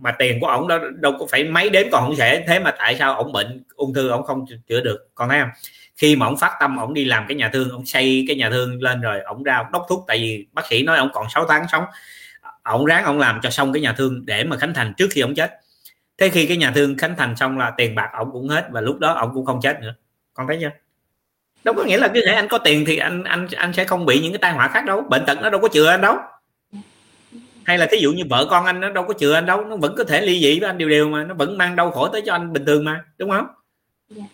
[0.00, 2.70] mà tiền của ông đó đâu có phải mấy đếm còn không sẽ thế mà
[2.78, 5.08] tại sao ông bệnh, ung thư ông không chữa được?
[5.14, 5.50] Con thấy không?
[5.96, 8.50] Khi mà ông phát tâm, ông đi làm cái nhà thương, ông xây cái nhà
[8.50, 10.04] thương lên rồi ông ra đốc thuốc.
[10.08, 11.84] Tại vì bác sĩ nói ông còn 6 tháng sống.
[12.62, 15.20] Ông ráng ông làm cho xong cái nhà thương để mà khánh thành trước khi
[15.20, 15.50] ông chết.
[16.18, 18.80] Thế khi cái nhà thương khánh thành xong là tiền bạc ông cũng hết và
[18.80, 19.94] lúc đó ông cũng không chết nữa.
[20.34, 20.70] Con thấy chưa?
[21.64, 24.06] Đâu có nghĩa là cứ thể anh có tiền thì anh anh anh sẽ không
[24.06, 25.00] bị những cái tai họa khác đâu.
[25.00, 26.16] Bệnh tật nó đâu có chừa anh đâu.
[27.64, 29.64] Hay là thí dụ như vợ con anh nó đâu có chừa anh đâu.
[29.64, 31.24] Nó vẫn có thể ly dị với anh điều điều mà.
[31.24, 33.04] Nó vẫn mang đau khổ tới cho anh bình thường mà.
[33.18, 33.46] Đúng không?
[34.10, 34.24] Dạ.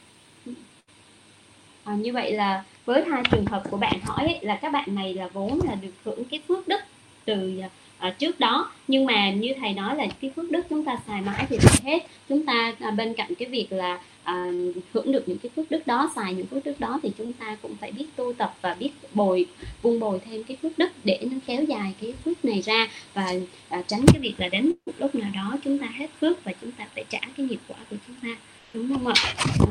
[1.84, 4.94] à, như vậy là với hai trường hợp của bạn hỏi ấy, là các bạn
[4.94, 6.80] này là vốn là được hưởng cái phước đức
[7.24, 7.62] từ
[7.98, 8.70] à, trước đó.
[8.88, 11.92] Nhưng mà như thầy nói là cái phước đức chúng ta xài mãi thì phải
[11.92, 12.06] hết.
[12.28, 14.52] Chúng ta à, bên cạnh cái việc là à,
[14.92, 17.56] hưởng được những cái phước đức đó xài những phước đức đó thì chúng ta
[17.62, 19.46] cũng phải biết tu tập và biết bồi
[19.82, 22.88] vun bồi thêm cái phước đức để nó kéo dài cái phước này ra.
[23.14, 23.32] Và
[23.68, 26.52] à, tránh cái việc là đến một lúc nào đó chúng ta hết phước và
[26.60, 28.28] chúng ta phải trả cái nghiệp quả của chúng ta.
[28.74, 29.14] Đúng không ạ?
[29.36, 29.66] À,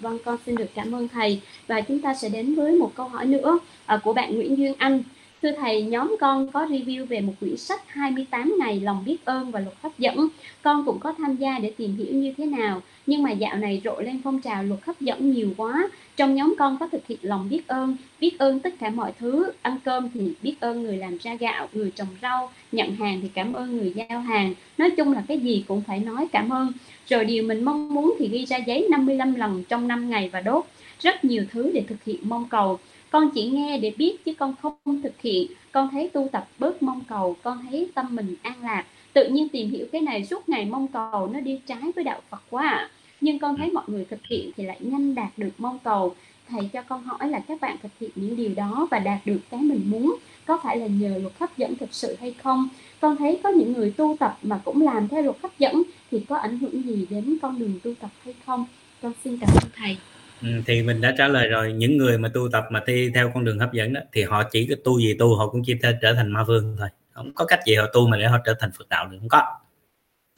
[0.00, 1.40] vâng con xin được cảm ơn thầy.
[1.66, 4.74] Và chúng ta sẽ đến với một câu hỏi nữa à, của bạn Nguyễn Duyên
[4.78, 5.02] Anh.
[5.42, 9.50] Thưa thầy, nhóm con có review về một quyển sách 28 ngày lòng biết ơn
[9.50, 10.28] và luật hấp dẫn.
[10.62, 12.82] Con cũng có tham gia để tìm hiểu như thế nào.
[13.06, 15.88] Nhưng mà dạo này rộ lên phong trào luật hấp dẫn nhiều quá.
[16.16, 19.52] Trong nhóm con có thực hiện lòng biết ơn, biết ơn tất cả mọi thứ.
[19.62, 22.50] Ăn cơm thì biết ơn người làm ra gạo, người trồng rau.
[22.72, 24.54] Nhận hàng thì cảm ơn người giao hàng.
[24.78, 26.72] Nói chung là cái gì cũng phải nói cảm ơn.
[27.08, 30.40] Rồi điều mình mong muốn thì ghi ra giấy 55 lần trong 5 ngày và
[30.40, 30.64] đốt.
[31.00, 32.78] Rất nhiều thứ để thực hiện mong cầu
[33.10, 35.50] con chỉ nghe để biết chứ con không thực hiện.
[35.72, 38.84] Con thấy tu tập bớt mong cầu, con thấy tâm mình an lạc.
[39.12, 42.20] Tự nhiên tìm hiểu cái này suốt ngày mong cầu nó đi trái với đạo
[42.30, 42.90] Phật quá à.
[43.20, 46.14] nhưng con thấy mọi người thực hiện thì lại nhanh đạt được mong cầu.
[46.48, 49.40] Thầy cho con hỏi là các bạn thực hiện những điều đó và đạt được
[49.50, 50.16] cái mình muốn,
[50.46, 52.68] có phải là nhờ luật hấp dẫn thực sự hay không?
[53.00, 56.20] Con thấy có những người tu tập mà cũng làm theo luật hấp dẫn thì
[56.28, 58.64] có ảnh hưởng gì đến con đường tu tập hay không?
[59.02, 59.96] Con xin cảm ơn thầy.
[60.42, 61.72] Ừ, thì mình đã trả lời rồi.
[61.72, 64.42] Những người mà tu tập mà thi theo con đường hấp dẫn đó thì họ
[64.42, 66.88] chỉ có tu gì tu họ cũng chỉ trở thành ma vương thôi.
[67.12, 69.28] Không có cách gì họ tu mà để họ trở thành phật đạo được không
[69.28, 69.42] có.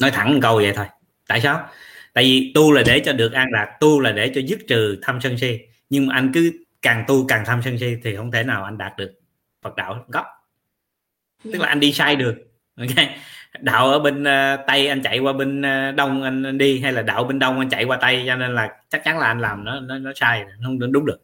[0.00, 0.86] Nói thẳng một câu vậy thôi.
[1.28, 1.68] Tại sao?
[2.12, 4.98] Tại vì tu là để cho được an lạc tu là để cho dứt trừ
[5.02, 5.58] tham sân si.
[5.90, 6.52] Nhưng mà anh cứ
[6.82, 9.12] càng tu càng tham sân si thì không thể nào anh đạt được
[9.62, 9.94] phật đạo.
[9.94, 10.24] Không có.
[11.44, 12.34] Tức là anh đi sai được
[12.76, 13.08] ok?
[13.60, 16.92] Đạo ở bên uh, tây anh chạy qua bên uh, đông anh, anh đi hay
[16.92, 19.40] là đạo bên đông anh chạy qua tây cho nên là chắc chắn là anh
[19.40, 21.20] làm nó nó, nó sai nó không đúng được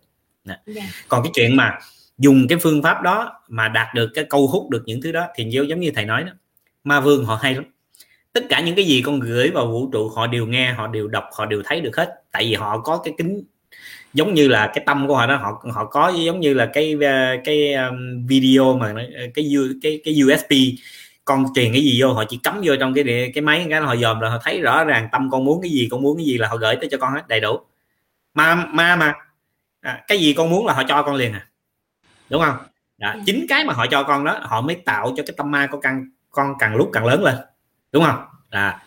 [0.48, 0.60] yeah.
[0.66, 0.82] Dạ.
[1.08, 1.78] còn cái chuyện mà
[2.18, 5.26] dùng cái phương pháp đó mà đạt được cái câu hút được những thứ đó
[5.36, 6.32] thì giống như thầy nói đó
[6.84, 7.64] ma vương họ hay lắm
[8.32, 11.08] tất cả những cái gì con gửi vào vũ trụ họ đều nghe họ đều
[11.08, 13.42] đọc họ đều thấy được hết tại vì họ có cái kính
[14.14, 16.96] giống như là cái tâm của họ đó họ họ có giống như là cái
[17.44, 18.94] cái um, video mà
[19.34, 19.50] cái
[19.82, 20.52] cái cái USB
[21.28, 23.96] con truyền cái gì vô họ chỉ cắm vô trong cái cái máy cái họ
[23.96, 26.38] dòm là họ thấy rõ ràng tâm con muốn cái gì con muốn cái gì
[26.38, 27.60] là họ gửi tới cho con hết đầy đủ.
[28.34, 29.14] Ma ma mà
[29.80, 31.46] à, cái gì con muốn là họ cho con liền à.
[32.30, 32.56] Đúng không?
[32.98, 33.20] Đó, ừ.
[33.26, 35.80] chính cái mà họ cho con đó họ mới tạo cho cái tâm ma của
[35.80, 37.34] con con càng lúc càng lớn lên.
[37.92, 38.18] Đúng không?
[38.50, 38.82] À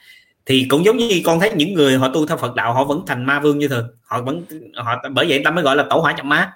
[0.46, 3.04] thì cũng giống như con thấy những người họ tu theo Phật đạo họ vẫn
[3.08, 3.88] thành ma vương như thường.
[4.04, 4.46] Họ vẫn
[4.76, 6.54] họ bởi vậy ta mới gọi là tổ hỏa chậm má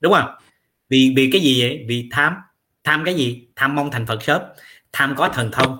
[0.00, 0.30] đúng không?
[0.88, 1.84] Vì vì cái gì vậy?
[1.88, 2.34] Vì tham.
[2.84, 3.48] Tham cái gì?
[3.56, 4.42] Tham mong thành Phật sớm
[4.92, 5.78] tham có thần thông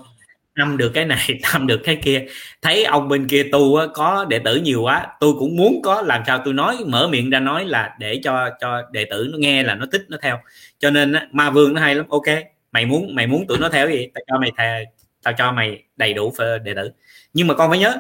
[0.59, 2.27] tham được cái này tham được cái kia.
[2.63, 6.03] Thấy ông bên kia tu á, có đệ tử nhiều quá tôi cũng muốn có
[6.03, 9.39] làm sao tôi nói mở miệng ra nói là để cho cho đệ tử nó
[9.39, 10.39] nghe là nó thích nó theo.
[10.79, 12.27] Cho nên á, ma vương nó hay lắm ok
[12.73, 14.85] mày muốn mày muốn tụi nó theo gì tao cho mày thề
[15.23, 16.33] tao cho mày đầy đủ
[16.65, 16.91] đệ tử.
[17.33, 17.97] Nhưng mà con phải nhớ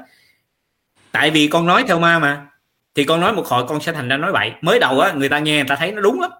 [1.12, 2.46] tại vì con nói theo ma mà
[2.94, 4.52] thì con nói một hồi con sẽ thành ra nói bậy.
[4.62, 6.30] Mới đầu á người ta nghe người ta thấy nó đúng lắm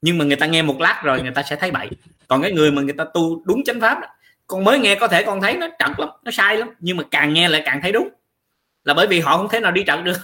[0.00, 1.88] nhưng mà người ta nghe một lát rồi người ta sẽ thấy bậy.
[2.28, 4.08] Còn cái người mà người ta tu đúng chánh pháp đó,
[4.46, 7.04] con mới nghe có thể con thấy nó trật lắm nó sai lắm nhưng mà
[7.10, 8.08] càng nghe lại càng thấy đúng.
[8.84, 10.18] Là bởi vì họ không thể nào đi trật được.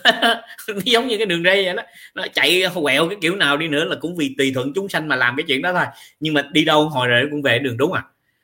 [0.84, 1.82] Giống như cái đường ray vậy đó.
[2.14, 5.08] Nó chạy quẹo cái kiểu nào đi nữa là cũng vì tùy thuận chúng sanh
[5.08, 5.84] mà làm cái chuyện đó thôi.
[6.20, 8.02] Nhưng mà đi đâu hồi rồi cũng về đường đúng à.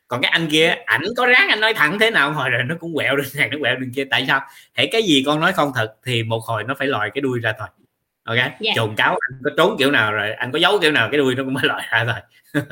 [0.08, 2.74] Còn cái anh kia ảnh có ráng anh nói thẳng thế nào hồi rồi nó
[2.80, 4.04] cũng quẹo đường này nó quẹo đường kia.
[4.10, 4.40] Tại sao?
[4.74, 7.38] Hãy cái gì con nói không thật thì một hồi nó phải lòi cái đuôi
[7.38, 7.68] ra thôi
[8.36, 8.52] ok.
[8.60, 8.72] Dạ.
[8.76, 11.34] trồn cáo anh có trốn kiểu nào rồi anh có giấu kiểu nào cái đuôi
[11.34, 12.62] nó cũng mới lòi ra thôi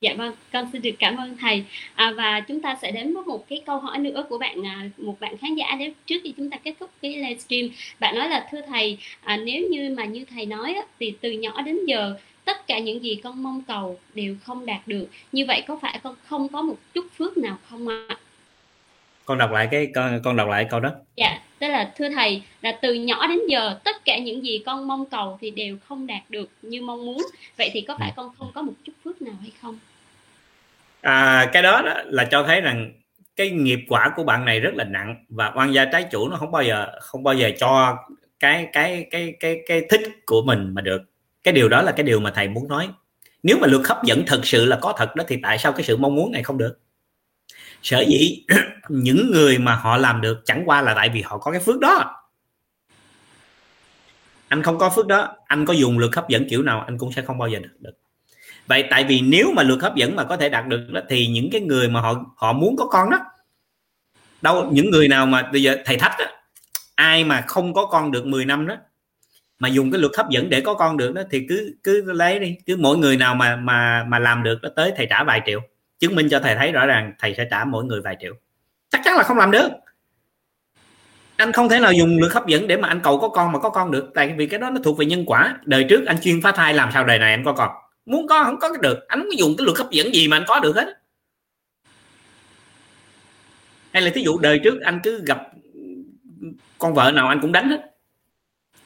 [0.00, 1.64] Dạ vâng, con xin được cảm ơn thầy
[1.94, 4.90] à, và chúng ta sẽ đến với một cái câu hỏi nữa của bạn à,
[4.98, 7.68] một bạn khán giả nếu trước khi chúng ta kết thúc cái livestream
[8.00, 11.62] bạn nói là thưa thầy à, nếu như mà như thầy nói thì từ nhỏ
[11.62, 15.64] đến giờ tất cả những gì con mong cầu đều không đạt được như vậy
[15.68, 18.06] có phải con không có một chút phước nào không ạ?
[18.08, 18.16] À?
[19.24, 20.90] Con đọc lại cái con con đọc lại câu đó.
[21.16, 24.88] Dạ, tức là thưa thầy là từ nhỏ đến giờ tất cả những gì con
[24.88, 27.26] mong cầu thì đều không đạt được như mong muốn.
[27.58, 29.78] Vậy thì có phải con không có một chút phước nào hay không?
[31.00, 32.92] À, cái đó, đó là cho thấy rằng
[33.36, 36.36] cái nghiệp quả của bạn này rất là nặng và oan gia trái chủ nó
[36.36, 37.96] không bao giờ không bao giờ cho
[38.40, 41.02] cái cái cái cái cái thích của mình mà được.
[41.42, 42.88] Cái điều đó là cái điều mà thầy muốn nói.
[43.42, 45.82] Nếu mà luật hấp dẫn thật sự là có thật đó thì tại sao cái
[45.82, 46.78] sự mong muốn này không được?
[47.86, 48.44] Sở dĩ
[48.88, 51.80] những người mà họ làm được chẳng qua là tại vì họ có cái phước
[51.80, 52.22] đó.
[54.48, 57.12] Anh không có phước đó anh có dùng lực hấp dẫn kiểu nào anh cũng
[57.12, 57.92] sẽ không bao giờ được được.
[58.66, 61.26] Vậy tại vì nếu mà lực hấp dẫn mà có thể đạt được đó thì
[61.26, 63.18] những cái người mà họ họ muốn có con đó
[64.42, 66.26] đâu những người nào mà bây giờ thầy thách đó,
[66.94, 68.76] ai mà không có con được 10 năm đó
[69.58, 72.38] mà dùng cái luật hấp dẫn để có con được đó thì cứ cứ lấy
[72.38, 72.56] đi.
[72.66, 75.60] Cứ mỗi người nào mà mà mà làm được đó tới thầy trả vài triệu
[75.98, 78.34] chứng minh cho thầy thấy rõ ràng thầy sẽ trả mỗi người vài triệu.
[78.90, 79.68] Chắc chắn là không làm được.
[81.36, 83.58] Anh không thể nào dùng lực hấp dẫn để mà anh cầu có con mà
[83.58, 84.10] có con được.
[84.14, 85.58] Tại vì cái đó nó thuộc về nhân quả.
[85.64, 87.70] Đời trước anh chuyên phá thai làm sao đời này anh có con?
[88.06, 89.08] Muốn có không có được.
[89.08, 91.02] Anh không dùng cái lực hấp dẫn gì mà anh có được hết.
[93.92, 95.42] Hay là thí dụ đời trước anh cứ gặp
[96.78, 97.80] con vợ nào anh cũng đánh hết.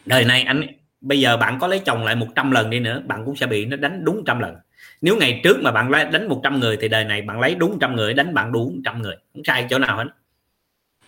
[0.06, 0.66] Đời này anh,
[1.00, 3.64] bây giờ bạn có lấy chồng lại 100 lần đi nữa, bạn cũng sẽ bị
[3.64, 4.56] nó đánh đúng trăm lần
[5.00, 7.78] nếu ngày trước mà bạn lấy đánh 100 người thì đời này bạn lấy đúng
[7.80, 10.04] trăm người đánh bạn đủ trăm người không sai chỗ nào hết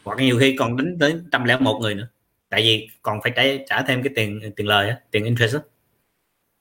[0.05, 2.09] hoặc nhiều khi còn đánh tới trăm lẻ một người nữa
[2.49, 5.61] tại vì còn phải trả, trả thêm cái tiền tiền lời tiền interest đó.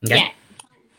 [0.10, 0.20] Okay.
[0.20, 0.41] Yeah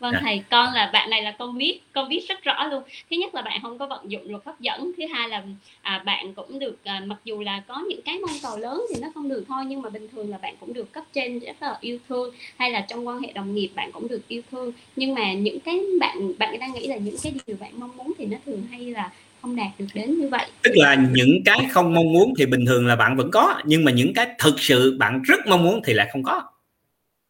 [0.02, 0.20] vâng dạ.
[0.22, 3.34] thầy con là bạn này là con biết con biết rất rõ luôn thứ nhất
[3.34, 5.42] là bạn không có vận dụng luật hấp dẫn thứ hai là
[5.82, 9.00] à, bạn cũng được à, mặc dù là có những cái mong cầu lớn thì
[9.00, 11.62] nó không được thôi nhưng mà bình thường là bạn cũng được cấp trên rất
[11.62, 14.72] là yêu thương hay là trong quan hệ đồng nghiệp bạn cũng được yêu thương
[14.96, 18.12] nhưng mà những cái bạn bạn đang nghĩ là những cái điều bạn mong muốn
[18.18, 19.10] thì nó thường hay là
[19.42, 22.66] không đạt được đến như vậy tức là những cái không mong muốn thì bình
[22.66, 25.80] thường là bạn vẫn có nhưng mà những cái thực sự bạn rất mong muốn
[25.84, 26.44] thì lại không có yeah.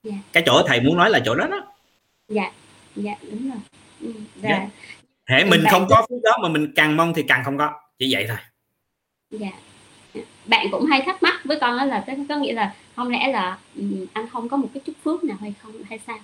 [0.03, 0.13] Dạ.
[0.33, 1.67] cái chỗ thầy muốn nói là chỗ đó đó
[2.29, 2.53] dạ
[2.97, 3.59] dạ đúng rồi.
[4.01, 4.13] Ừ,
[4.43, 4.69] dạ.
[5.27, 7.73] hệ mình không có phút đó mà mình càng mong thì càng không có.
[7.99, 8.39] Chỉ vậy thôi.
[9.31, 9.51] Dạ.
[10.47, 13.83] Bạn cũng hay thắc mắc với con là có nghĩa là không lẽ là ừ,
[14.13, 16.19] anh không có một cái chút phước nào hay không hay sao?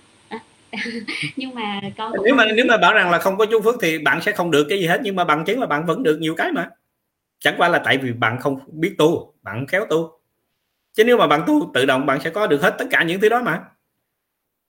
[1.37, 3.99] Nhưng mà con nếu mà nếu mà bảo rằng là không có chút phước thì
[3.99, 6.19] bạn sẽ không được cái gì hết nhưng mà bằng chứng là bạn vẫn được
[6.21, 6.69] nhiều cái mà.
[7.39, 10.21] Chẳng qua là tại vì bạn không biết tu bạn khéo tu.
[10.95, 13.21] Chứ nếu mà bạn tu tự động bạn sẽ có được hết tất cả những
[13.21, 13.61] thứ đó mà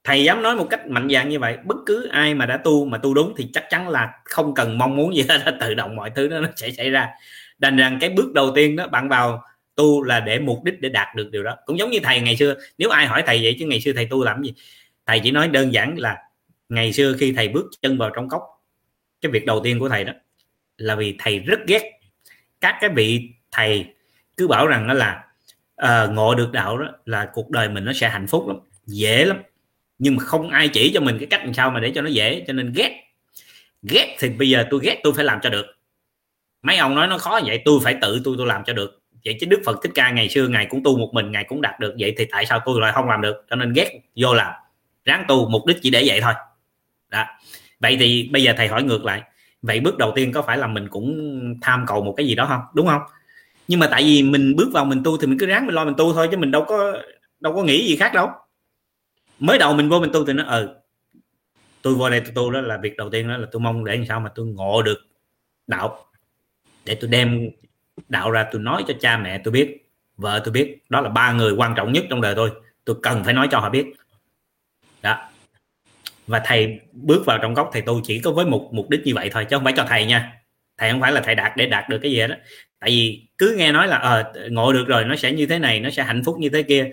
[0.04, 2.84] thầy dám nói một cách mạnh dạn như vậy bất cứ ai mà đã tu
[2.84, 5.96] mà tu đúng thì chắc chắn là không cần mong muốn gì hết tự động
[5.96, 7.08] mọi thứ đó nó sẽ xảy ra.
[7.58, 9.42] Đành rằng cái bước đầu tiên đó bạn vào
[9.74, 11.56] tu là để mục đích để đạt được điều đó.
[11.66, 14.06] Cũng giống như thầy ngày xưa nếu ai hỏi thầy vậy chứ ngày xưa thầy
[14.06, 14.54] tu làm gì?
[15.06, 16.16] Thầy chỉ nói đơn giản là
[16.68, 18.42] ngày xưa khi thầy bước chân vào trong cốc
[19.20, 20.12] cái việc đầu tiên của thầy đó
[20.76, 22.00] là vì thầy rất ghét
[22.60, 23.86] các cái vị thầy
[24.36, 25.24] cứ bảo rằng đó là
[25.84, 28.56] uh, ngộ được đạo đó là cuộc đời mình nó sẽ hạnh phúc lắm
[28.86, 29.42] dễ lắm
[30.00, 32.08] nhưng mà không ai chỉ cho mình cái cách làm sao mà để cho nó
[32.08, 33.02] dễ, cho nên ghét.
[33.82, 35.66] Ghét thì bây giờ tôi ghét, tôi phải làm cho được.
[36.62, 39.02] Mấy ông nói nó khó vậy, tôi phải tự tôi tôi làm cho được.
[39.24, 41.60] Vậy chứ đức phật thích ca ngày xưa ngày cũng tu một mình ngày cũng
[41.60, 41.94] đạt được.
[41.98, 43.44] Vậy thì tại sao tôi lại không làm được?
[43.50, 44.52] Cho nên ghét, vô làm.
[45.04, 46.32] Ráng tu, mục đích chỉ để vậy thôi.
[47.08, 47.24] Đó.
[47.80, 49.22] Vậy thì bây giờ thầy hỏi ngược lại,
[49.62, 52.46] vậy bước đầu tiên có phải là mình cũng tham cầu một cái gì đó
[52.46, 52.60] không?
[52.74, 53.02] Đúng không?
[53.68, 55.84] Nhưng mà tại vì mình bước vào mình tu thì mình cứ ráng mình lo
[55.84, 56.92] mình tu thôi, chứ mình đâu có
[57.40, 58.28] đâu có nghĩ gì khác đâu
[59.40, 60.74] mới đầu mình vô mình tu thì nó ừ
[61.82, 63.96] tôi vô đây tôi tu đó là việc đầu tiên đó là tôi mong để
[63.96, 64.98] làm sao mà tôi ngộ được
[65.66, 66.06] đạo.
[66.84, 67.50] Để tôi đem
[68.08, 70.78] đạo ra tôi nói cho cha mẹ tôi biết vợ tôi biết.
[70.88, 72.50] Đó là ba người quan trọng nhất trong đời tôi.
[72.84, 73.86] Tôi cần phải nói cho họ biết.
[75.02, 75.28] Đó.
[76.26, 79.14] Và thầy bước vào trong góc thầy tu chỉ có với một mục đích như
[79.14, 80.32] vậy thôi chứ không phải cho thầy nha.
[80.78, 82.34] Thầy không phải là thầy đạt để đạt được cái gì đó
[82.80, 85.58] tại vì cứ nghe nói là ờ à, ngộ được rồi nó sẽ như thế
[85.58, 86.90] này nó sẽ hạnh phúc như thế kia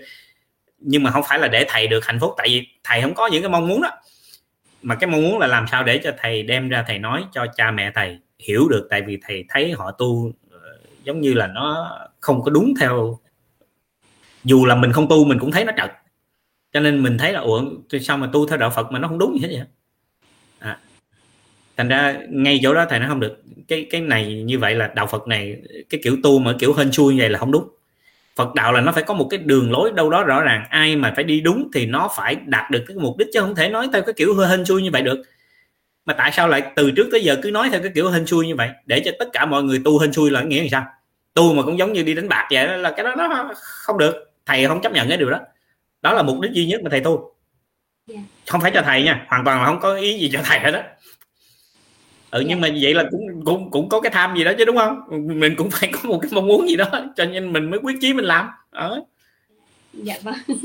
[0.80, 3.28] nhưng mà không phải là để thầy được hạnh phúc tại vì thầy không có
[3.32, 3.90] những cái mong muốn đó.
[4.82, 7.46] Mà cái mong muốn là làm sao để cho thầy đem ra thầy nói cho
[7.56, 10.58] cha mẹ thầy hiểu được tại vì thầy thấy họ tu ờ,
[11.04, 13.18] giống như là nó không có đúng theo.
[14.44, 15.90] Dù là mình không tu mình cũng thấy nó trật.
[16.72, 17.64] Cho nên mình thấy là ủa
[18.00, 19.66] sao mà tu theo đạo Phật mà nó không đúng gì hết vậy
[20.58, 20.78] à,
[21.76, 23.42] thành ra ngay chỗ đó thầy nó không được.
[23.68, 25.56] Cái cái này như vậy là đạo Phật này
[25.90, 27.68] cái kiểu tu mà kiểu hên xui như vậy là không đúng.
[28.38, 30.64] Phật đạo là nó phải có một cái đường lối đâu đó rõ ràng.
[30.70, 33.54] Ai mà phải đi đúng thì nó phải đạt được cái mục đích chứ không
[33.54, 35.22] thể nói theo cái kiểu hơi hên xui như vậy được.
[36.04, 38.46] Mà tại sao lại từ trước tới giờ cứ nói theo cái kiểu hên xui
[38.46, 38.68] như vậy?
[38.86, 40.86] Để cho tất cả mọi người tu hên xui là nghĩa là sao?
[41.34, 43.98] Tu mà cũng giống như đi đánh bạc vậy đó là cái đó nó không
[43.98, 44.32] được.
[44.46, 45.38] Thầy không chấp nhận cái điều đó.
[46.02, 47.34] Đó là mục đích duy nhất mà thầy tu.
[48.10, 48.20] Yeah.
[48.20, 48.52] Dạ.
[48.52, 50.70] không phải cho thầy nha hoàn toàn là không có ý gì cho thầy hết
[50.70, 50.80] đó
[52.30, 52.68] ừ nhưng dạ.
[52.68, 55.00] mà vậy là cũng cũng cũng có cái tham gì đó chứ đúng không?
[55.40, 57.96] Mình cũng phải có một cái mong muốn gì đó cho nên mình mới quyết
[58.00, 58.48] chí mình làm.
[58.70, 59.02] Ở
[59.92, 60.34] dạ vâng.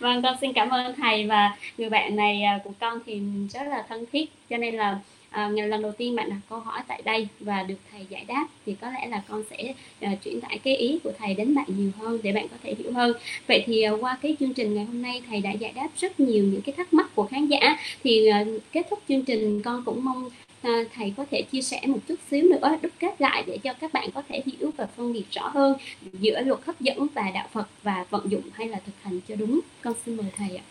[0.00, 3.20] Vâng con xin cảm ơn thầy và người bạn này à, của con thì
[3.52, 4.30] rất là thân thiết.
[4.50, 4.98] Cho nên là
[5.30, 8.46] à, lần đầu tiên bạn đặt câu hỏi tại đây và được thầy giải đáp
[8.66, 11.66] thì có lẽ là con sẽ à, chuyển tải cái ý của thầy đến bạn
[11.68, 13.12] nhiều hơn để bạn có thể hiểu hơn.
[13.48, 16.20] Vậy thì à, qua cái chương trình ngày hôm nay thầy đã giải đáp rất
[16.20, 17.76] nhiều những cái thắc mắc của khán giả.
[18.04, 20.28] Thì à, kết thúc chương trình con cũng mong
[20.62, 23.72] à, thầy có thể chia sẻ một chút xíu nữa đúc kết lại để cho
[23.72, 25.76] các bạn có thể hiểu và phân biệt rõ hơn
[26.12, 29.36] giữa luật hấp dẫn và đạo Phật và vận dụng hay là thực hành cho
[29.36, 29.60] đúng.
[29.82, 30.62] Con xin mời thầy ạ.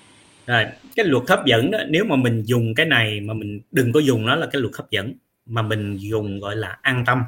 [0.48, 0.66] Rồi
[0.96, 4.00] cái luật hấp dẫn đó nếu mà mình dùng cái này mà mình đừng có
[4.00, 5.14] dùng nó là cái luật hấp dẫn
[5.46, 7.24] mà mình dùng gọi là an tâm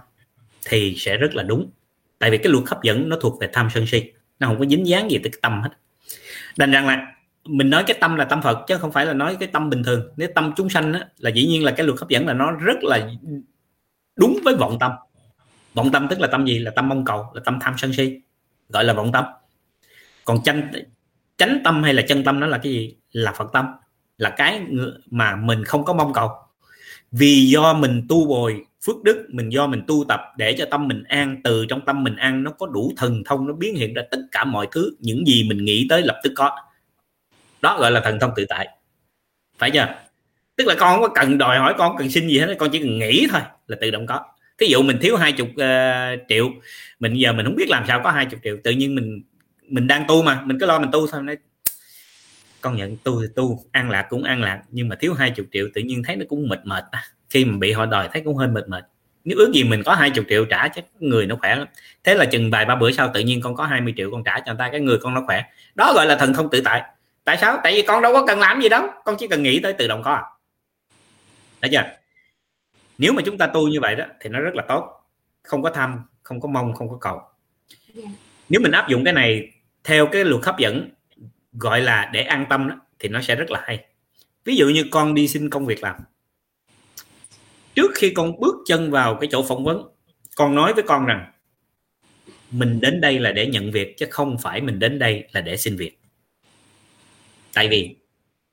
[0.68, 1.70] thì sẽ rất là đúng.
[2.20, 4.04] Tại vì cái luật hấp dẫn nó thuộc về tham sân si
[4.40, 5.70] nó không có dính dáng gì tới cái tâm hết.
[6.58, 7.14] Đành rằng là
[7.50, 9.84] mình nói cái tâm là tâm Phật chứ không phải là nói cái tâm bình
[9.84, 10.12] thường.
[10.18, 12.52] Nếu tâm chúng sanh á, là dĩ nhiên là cái luật hấp dẫn là nó
[12.52, 13.10] rất là
[14.16, 14.92] đúng với vọng tâm.
[15.74, 16.60] Vọng tâm tức là tâm gì?
[16.60, 18.22] Là tâm mong cầu là tâm tham sân si
[18.70, 19.26] gọi là vọng tâm.
[20.26, 20.72] Còn chánh
[21.38, 22.96] chánh tâm hay là chân tâm nó là cái gì?
[23.12, 23.66] Là phật tâm
[24.18, 24.62] là cái
[25.12, 26.30] mà mình không có mong cầu.
[27.12, 30.88] Vì do mình tu bồi phước đức mình do mình tu tập để cho tâm
[30.88, 33.94] mình an từ trong tâm mình an nó có đủ thần thông nó biến hiện
[33.94, 36.52] ra tất cả mọi thứ những gì mình nghĩ tới lập tức có
[37.62, 38.68] đó gọi là thần thông tự tại.
[39.58, 39.88] Phải chưa?
[40.56, 42.80] Tức là con không có cần đòi hỏi con cần xin gì hết con chỉ
[42.80, 44.26] cần nghĩ thôi là tự động có.
[44.58, 46.50] Thí dụ mình thiếu hai chục uh, triệu
[47.00, 49.22] mình giờ mình không biết làm sao có hai chục triệu tự nhiên mình
[49.68, 51.38] mình đang tu mà mình cứ lo mình tu thôi nói
[52.62, 55.46] con nhận tu thì tu ăn lạc cũng ăn lạc nhưng mà thiếu hai chục
[55.52, 57.04] triệu tự nhiên thấy nó cũng mệt mệt à.
[57.30, 58.84] khi mà bị họ đòi thấy cũng hơi mệt mệt.
[59.24, 61.68] Nếu ước gì mình có hai chục triệu trả chắc người nó khỏe lắm.
[62.04, 64.40] Thế là chừng vài ba bữa sau tự nhiên con có 20 triệu con trả
[64.40, 65.44] cho người ta cái người con nó khỏe.
[65.76, 66.84] Đó gọi là thần thông tự tại
[67.30, 67.60] tại sao?
[67.64, 68.88] Tại vì con đâu có cần làm gì đâu.
[69.06, 70.24] Con chỉ cần nghĩ tới tự động có à
[71.62, 71.84] thấy chưa?
[72.98, 75.02] Nếu mà chúng ta tu như vậy đó thì nó rất là tốt.
[75.44, 77.22] Không có tham không có mong không có cầu.
[77.94, 78.10] Dạ.
[78.50, 79.52] nếu mình áp dụng cái này
[79.84, 80.90] theo cái luật hấp dẫn
[81.54, 83.86] gọi là để an tâm đó, thì nó sẽ rất là hay.
[84.46, 85.96] Ví dụ như con đi xin công việc làm.
[87.76, 89.90] Trước khi con bước chân vào cái chỗ phỏng vấn
[90.36, 91.32] con nói với con rằng
[92.52, 95.58] mình đến đây là để nhận việc chứ không phải mình đến đây là để
[95.58, 95.99] xin việc
[97.54, 97.96] tại vì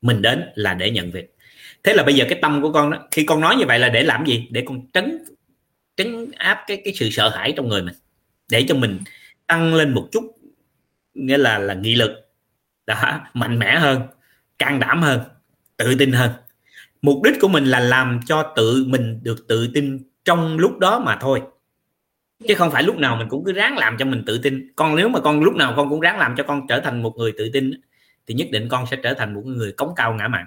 [0.00, 1.36] mình đến là để nhận việc.
[1.82, 3.88] Thế là bây giờ cái tâm của con đó, khi con nói như vậy là
[3.88, 4.48] để làm gì?
[4.50, 5.18] Để con trấn
[5.96, 7.94] trấn áp cái cái sự sợ hãi trong người mình.
[8.50, 8.98] Để cho mình
[9.46, 10.38] tăng lên một chút,
[11.14, 12.10] nghĩa là là nghị lực,
[12.86, 14.02] đó, mạnh mẽ hơn,
[14.58, 15.20] can đảm hơn,
[15.76, 16.30] tự tin hơn.
[17.02, 20.98] Mục đích của mình là làm cho tự mình được tự tin trong lúc đó
[20.98, 21.42] mà thôi.
[22.48, 24.72] Chứ không phải lúc nào mình cũng cứ ráng làm cho mình tự tin.
[24.76, 27.14] Con, nếu mà con lúc nào con cũng ráng làm cho con trở thành một
[27.16, 27.70] người tự tin
[28.26, 30.46] thì nhất định con sẽ trở thành một người cống cao ngã mạn.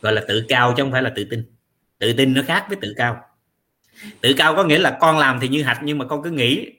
[0.00, 1.44] Gọi là tự cao chứ không phải là tự tin.
[1.98, 3.20] Tự tin nó khác với tự cao.
[4.20, 6.70] Tự cao có nghĩa là con làm thì như hạch nhưng mà con cứ nghĩ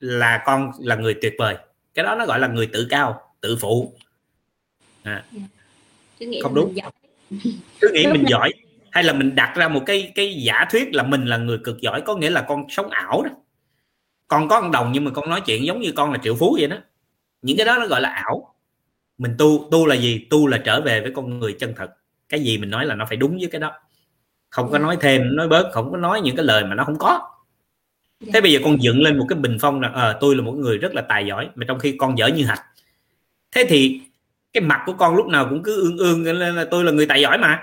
[0.00, 1.56] là con là người tuyệt vời.
[1.94, 3.94] Cái đó nó gọi là người tự cao tự phụ.
[5.02, 5.24] À.
[6.42, 6.74] không đúng.
[7.80, 8.52] cứ nghĩ mình giỏi
[8.90, 11.80] hay là mình đặt ra một cái cái giả thuyết là mình là người cực
[11.80, 13.30] giỏi có nghĩa là con sống ảo đó.
[14.28, 16.56] Con có con đồng nhưng mà con nói chuyện giống như con là triệu phú
[16.58, 16.76] vậy đó.
[17.42, 18.51] Những cái đó nó gọi là ảo
[19.22, 20.26] mình tu tu là gì?
[20.30, 21.90] Tu là trở về với con người chân thật.
[22.28, 23.72] Cái gì mình nói là nó phải đúng với cái đó.
[24.50, 26.98] Không có nói thêm nói bớt không có nói những cái lời mà nó không
[26.98, 27.20] có.
[28.32, 30.52] Thế bây giờ con dựng lên một cái bình phong là à, tôi là một
[30.52, 32.60] người rất là tài giỏi mà trong khi con dở như hạch.
[33.52, 34.00] Thế thì
[34.52, 37.06] cái mặt của con lúc nào cũng cứ ương ương lên là tôi là người
[37.06, 37.60] tài giỏi mà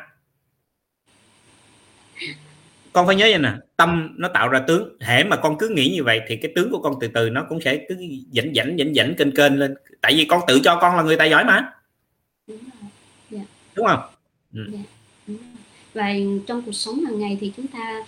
[2.94, 4.98] con phải nhớ vậy nè tâm nó tạo ra tướng.
[5.00, 7.46] Hễ mà con cứ nghĩ như vậy thì cái tướng của con từ từ nó
[7.50, 7.96] cũng sẽ cứ
[8.32, 9.76] dẫn dẫn dẫn dẫn kênh kênh lên.
[10.02, 11.72] Tại vì con tự cho con là người tài giỏi mà.
[13.30, 13.42] Dạ.
[13.76, 14.00] đúng không?
[14.54, 14.68] Ừ.
[14.72, 15.34] dạ.
[15.94, 16.14] và
[16.48, 18.04] trong cuộc sống hàng ngày thì chúng ta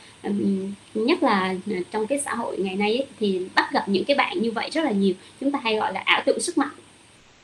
[0.94, 1.54] nhất là
[1.92, 4.70] trong cái xã hội ngày nay ấy, thì bắt gặp những cái bạn như vậy
[4.74, 5.14] rất là nhiều.
[5.40, 6.76] Chúng ta hay gọi là ảo tưởng sức mạnh.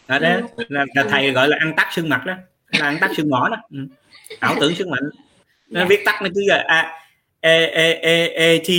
[0.07, 0.29] À, đó.
[0.67, 2.33] Là, là thầy gọi là ăn tắt xương mặt đó.
[2.67, 3.57] Là ăn tắt xương mỏ đó.
[3.71, 3.79] Ừ.
[4.39, 5.03] ảo tưởng sức mạnh.
[5.69, 5.85] Nó dạ.
[5.89, 7.06] viết tắt nó cứ là a
[7.47, 8.69] e e e e t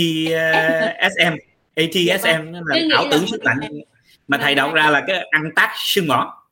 [1.11, 1.33] s m.
[1.75, 3.59] A t s m nó là ảo tưởng sức mạnh.
[4.27, 6.43] mà thầy đọc ra là cái ăn tắt xương mỏ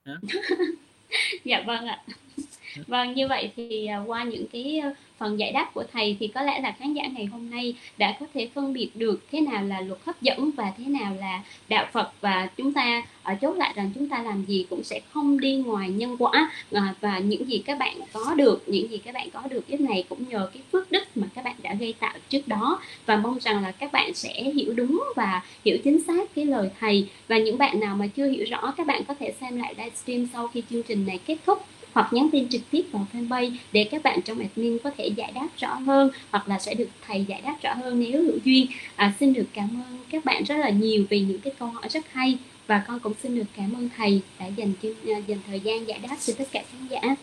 [1.45, 1.99] dạ vâng ạ.
[2.87, 4.81] Vâng như vậy thì à, qua những cái
[5.17, 8.17] phần giải đáp của thầy thì có lẽ là khán giả ngày hôm nay đã
[8.19, 11.41] có thể phân biệt được thế nào là luật hấp dẫn và thế nào là
[11.69, 12.11] đạo Phật.
[12.21, 15.55] Và chúng ta, ở chốt lại rằng chúng ta làm gì cũng sẽ không đi
[15.55, 19.29] ngoài nhân quả à, và những gì các bạn có được, những gì các bạn
[19.29, 22.13] có được lúc này cũng nhờ cái phước đức mà các bạn đã gây tạo
[22.29, 22.79] trước đó.
[23.05, 26.69] Và mong rằng là các bạn sẽ hiểu đúng và hiểu chính xác cái lời
[26.79, 27.09] thầy.
[27.27, 30.27] Và những bạn nào mà chưa hiểu rõ, các bạn có thể xem lại livestream
[30.33, 31.63] sau khi chương trình này kết thúc
[31.97, 35.31] hoặc nhắn tin trực tiếp vào fanpage để các bạn trong admin có thể giải
[35.35, 38.67] đáp rõ hơn hoặc là sẽ được thầy giải đáp rõ hơn nếu hữu duyên.
[38.95, 41.89] À, xin được cảm ơn các bạn rất là nhiều vì những cái câu hỏi
[41.89, 42.37] rất hay
[42.67, 45.99] và con cũng xin được cảm ơn thầy đã dành à, dành thời gian giải
[46.09, 47.15] đáp cho tất cả khán giả.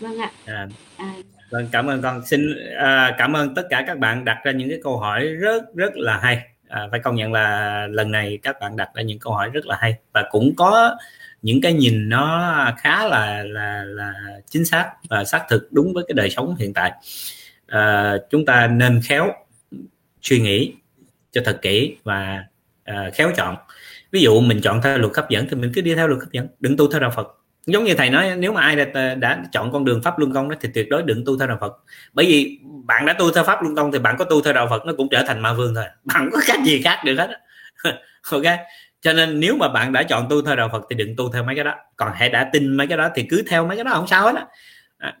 [0.00, 0.30] Vâng ạ.
[0.46, 1.14] À, à.
[1.50, 2.26] vâng cảm ơn con.
[2.26, 2.40] Xin
[2.78, 5.96] à, cảm ơn tất cả các bạn đặt ra những cái câu hỏi rất rất
[5.96, 6.38] là hay.
[6.68, 9.66] À, phải công nhận là lần này các bạn đặt ra những câu hỏi rất
[9.66, 10.96] là hay và cũng có
[11.42, 14.12] những cái nhìn nó khá là là là
[14.50, 16.92] chính xác và xác thực đúng với cái đời sống hiện tại.
[17.66, 19.32] À, chúng ta nên khéo
[20.22, 20.72] suy nghĩ
[21.32, 22.44] cho thật kỹ và
[22.84, 23.56] à, khéo chọn.
[24.10, 26.32] Ví dụ mình chọn theo luật hấp dẫn thì mình cứ đi theo luật hấp
[26.32, 27.26] dẫn đừng tu theo đạo Phật.
[27.66, 30.48] Giống như thầy nói nếu mà ai đã, đã chọn con đường pháp luân công
[30.48, 31.72] đó thì tuyệt đối đừng tu theo đạo Phật.
[32.12, 34.66] Bởi vì bạn đã tu theo pháp luân công thì bạn có tu theo đạo
[34.70, 35.84] Phật nó cũng trở thành ma vương thôi.
[36.04, 37.30] Bạn có cách gì khác được hết
[38.30, 38.42] ok?
[39.00, 41.44] Cho nên nếu mà bạn đã chọn tu theo đạo Phật thì đừng tu theo
[41.44, 41.74] mấy cái đó.
[41.96, 44.24] Còn hãy đã tin mấy cái đó thì cứ theo mấy cái đó, không sao
[44.24, 44.46] hết á.
[44.98, 45.16] À.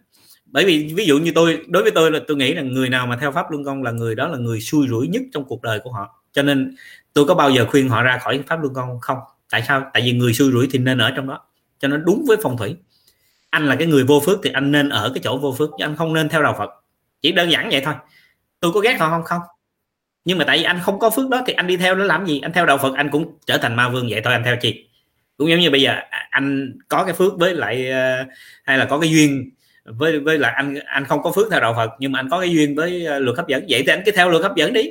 [0.46, 3.06] bởi vì ví dụ như tôi, đối với tôi là tôi nghĩ là người nào
[3.06, 5.62] mà theo pháp luân công là người đó là người xui rủi nhất trong cuộc
[5.62, 6.22] đời của họ.
[6.32, 6.74] Cho nên
[7.12, 9.18] tôi có bao giờ khuyên họ ra khỏi pháp luân công không?
[9.50, 9.90] Tại sao?
[9.92, 11.40] Tại vì người xui rủi thì nên ở trong đó,
[11.78, 12.76] cho nó đúng với phong thủy.
[13.50, 15.84] Anh là cái người vô phước thì anh nên ở cái chỗ vô phước, chứ
[15.84, 16.70] anh không nên theo đạo Phật.
[17.22, 17.94] Chỉ đơn giản vậy thôi.
[18.60, 19.24] Tôi có ghét họ không?
[19.24, 19.40] Không
[20.24, 22.26] nhưng mà tại vì anh không có phước đó thì anh đi theo nó làm
[22.26, 22.40] gì?
[22.40, 24.88] Anh theo đạo phật anh cũng trở thành ma vương vậy thôi anh theo chi?
[25.36, 28.24] Cũng giống như bây giờ à, anh có cái phước với lại ờ,
[28.64, 29.50] hay là có cái duyên
[29.84, 32.40] với với là anh anh không có phước theo đạo Phật nhưng mà anh có
[32.40, 33.64] cái duyên với ờ, luật hấp dẫn.
[33.68, 34.82] Vậy thì anh cứ theo luật hấp dẫn đi.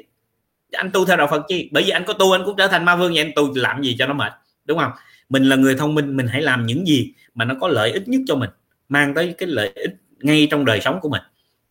[0.72, 1.70] Anh tu theo đạo Phật chi?
[1.72, 3.84] Bởi vì anh có tu anh cũng trở thành ma vương vậy anh tu làm
[3.84, 4.32] gì cho nó mệt
[4.66, 4.92] đúng không?
[5.30, 8.08] Mình là người thông minh mình hãy làm những gì mà nó có lợi ích
[8.08, 8.50] nhất cho mình
[8.90, 11.22] mang tới cái lợi ích ngay trong đời sống của mình.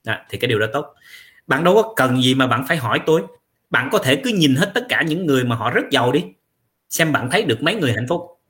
[0.04, 0.86] Đó, thì cái điều đó tốt.
[1.46, 3.22] Bạn đâu có cần gì mà bạn phải hỏi tôi
[3.70, 6.24] bạn có thể cứ nhìn hết tất cả những người mà họ rất giàu đi.
[6.90, 8.40] Xem bạn thấy được mấy người hạnh phúc.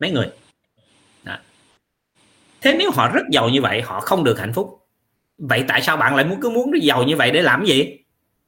[0.00, 0.26] Mấy người.
[1.24, 1.36] Đó.
[2.60, 4.86] thế nếu họ rất giàu như vậy, họ không được hạnh phúc.
[5.38, 7.96] Vậy tại sao bạn lại muốn cứ muốn giàu như vậy để làm gì?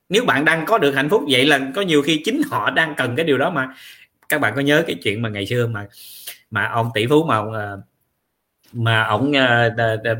[0.09, 2.95] Nếu bạn đang có được hạnh phúc vậy là có nhiều khi chính họ đang
[2.97, 3.69] cần cái điều đó mà.
[4.29, 5.87] Các bạn có nhớ cái chuyện mà ngày xưa mà
[6.51, 7.81] mà ông tỷ phú mà ờ,
[8.73, 9.71] mà ông ờ,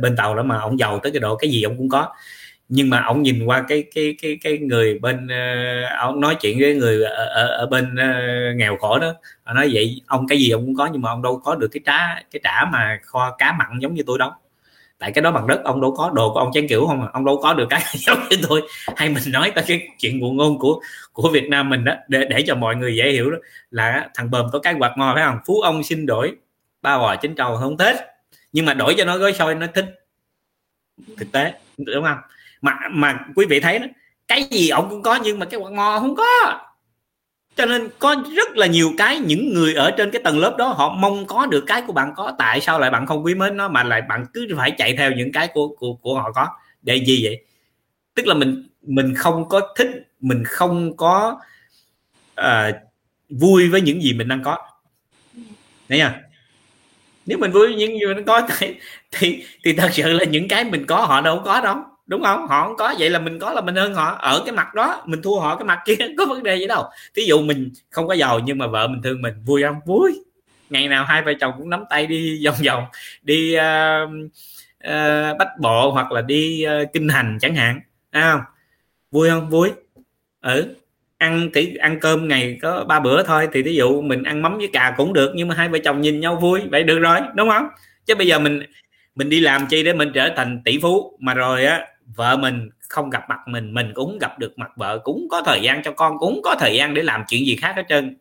[0.01, 2.15] bên tàu đó mà ông giàu tới cái độ cái gì ông cũng có
[2.75, 6.59] nhưng mà ông nhìn qua cái cái cái cái người bên uh, ông nói chuyện
[6.61, 9.15] với người ở, ở, ở bên uh, nghèo khổ đó.
[9.45, 11.69] Ông nói vậy ông cái gì ông cũng có nhưng mà ông đâu có được
[11.69, 14.31] cái trá cái trả mà kho cá mặn giống như tôi đâu.
[14.99, 17.09] Tại cái đó bằng đất ông đâu có đồ của ông chán kiểu không à.
[17.13, 18.63] Ông đâu có được cái giống như tôi.
[18.97, 20.81] Hay mình nói tới cái chuyện nguồn ngôn của
[21.13, 23.37] của Việt Nam mình đó để để cho mọi người dễ hiểu đó
[23.71, 25.39] là thằng bờm có cái quạt mò phải không?
[25.47, 26.33] Phú ông xin đổi
[26.83, 27.97] ba bò chín trầu không thích.
[28.53, 29.87] Nhưng mà đổi cho nó gói xôi nó thích.
[31.17, 32.19] Thực tế đúng không?
[32.63, 33.87] Mà mà quý vị thấy đó
[34.29, 36.61] cái gì ông cũng có nhưng mà cái quạt ngo không có.
[37.57, 40.69] Cho nên có rất là nhiều cái những người ở trên cái tầng lớp đó
[40.69, 42.33] họ mong có được cái của bạn có.
[42.39, 45.13] Tại sao lại bạn không quý mến nó mà lại bạn cứ phải chạy theo
[45.13, 46.49] những cái của của, của họ có?
[46.83, 47.45] Để gì vậy?
[48.15, 49.89] Tức là mình mình không có thích
[50.21, 51.41] mình không có
[52.41, 52.75] uh,
[53.31, 54.59] vui với những gì mình đang có.
[55.89, 56.13] Thấy chưa?
[57.27, 58.75] Nếu mình vui với những gì mình có thì
[59.11, 61.77] thì, thì thật sự là những cái mình có họ đâu có đâu
[62.07, 62.47] đúng không?
[62.47, 64.17] Họ không có vậy là mình có là mình hơn họ.
[64.21, 66.85] Ở cái mặt đó mình thua họ cái mặt kia có vấn đề gì đâu.
[67.15, 69.77] Thí dụ mình không có giàu nhưng mà vợ mình thương mình vui không?
[69.87, 70.25] Vui.
[70.71, 72.85] Ngày nào hai vợ chồng cũng nắm tay đi vòng vòng
[73.23, 74.11] đi uh,
[74.89, 77.81] uh, bách bộ hoặc là đi uh, kinh hành chẳng hạn
[78.11, 78.41] à, không?
[79.11, 79.51] Vui không?
[79.51, 79.71] Vui.
[80.43, 80.75] Ừ.
[81.19, 84.59] Ăn thì ăn cơm ngày có ba bữa thôi thì ví dụ mình ăn mắm
[84.59, 87.19] với cà cũng được nhưng mà hai vợ chồng nhìn nhau vui vậy được rồi
[87.35, 87.69] đúng không?
[88.07, 88.63] Chứ bây giờ mình
[89.15, 91.19] mình đi làm chi để mình trở thành tỷ phú?
[91.21, 91.87] Mà rồi á
[92.17, 95.63] vợ mình không gặp mặt mình mình cũng gặp được mặt vợ cũng có thời
[95.63, 98.17] gian cho con cũng có thời gian để làm chuyện gì khác hết trơn.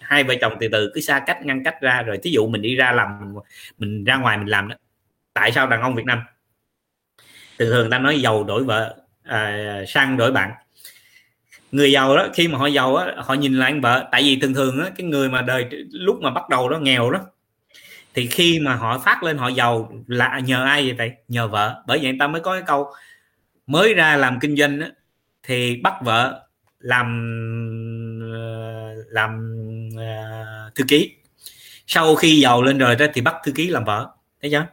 [0.00, 2.62] Hai vợ chồng từ từ cứ xa cách ngăn cách ra rồi thí dụ mình
[2.62, 3.34] đi ra làm
[3.78, 4.76] mình ra ngoài mình làm đó
[5.34, 6.20] tại sao đàn ông Việt Nam?
[7.58, 10.50] Thường thường ta nói giàu đổi vợ à, sang đổi bạn.
[11.72, 14.38] Người giàu đó khi mà họ giàu á họ nhìn lại anh vợ tại vì
[14.40, 17.20] thường thường á cái người mà đời lúc mà bắt đầu đó nghèo đó
[18.14, 21.82] thì khi mà họ phát lên họ giàu là nhờ ai vậy vậy nhờ vợ.
[21.86, 22.92] Bởi vậy người ta mới có cái câu
[23.66, 24.86] mới ra làm kinh doanh đó,
[25.42, 26.46] thì bắt vợ
[26.78, 27.06] làm
[28.32, 29.56] ờ, làm
[29.94, 31.16] uh, thư ký.
[31.86, 34.10] Sau khi giàu lên rồi đó thì bắt thư ký làm vợ.
[34.42, 34.66] Thấy chưa?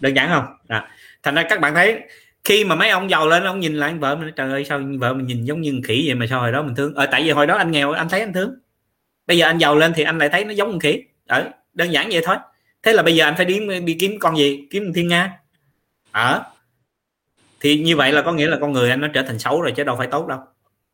[0.00, 0.44] Đơn giản không?
[0.68, 0.88] À.
[1.22, 2.00] thành ra các bạn thấy
[2.44, 4.80] khi mà mấy ông giàu lên ông nhìn lại anh vợ mình trời ơi sao
[4.98, 6.94] vợ mình nhìn giống như khỉ vậy mà sao hồi đó mình thương?
[6.94, 8.54] Ở ờ, tại vì hồi đó anh nghèo anh thấy anh thương.
[9.26, 11.02] Bây giờ anh giàu lên thì anh lại thấy nó giống khỉ.
[11.26, 12.36] Ở đơn giản vậy thôi.
[12.82, 14.66] Thế là bây giờ anh phải đi đi kiếm con gì?
[14.70, 15.38] Kiếm thiên nga.
[16.10, 16.42] Ở
[17.60, 19.72] thì như vậy là có nghĩa là con người anh nó trở thành xấu rồi
[19.76, 20.38] chứ đâu phải tốt đâu.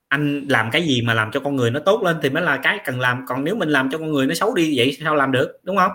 [0.08, 2.56] Anh làm cái gì mà làm cho con người nó tốt lên thì mới là
[2.56, 3.24] cái cần làm.
[3.28, 5.60] Còn nếu mình làm cho con người nó xấu đi, vậy sao làm được?
[5.62, 5.92] Đúng không?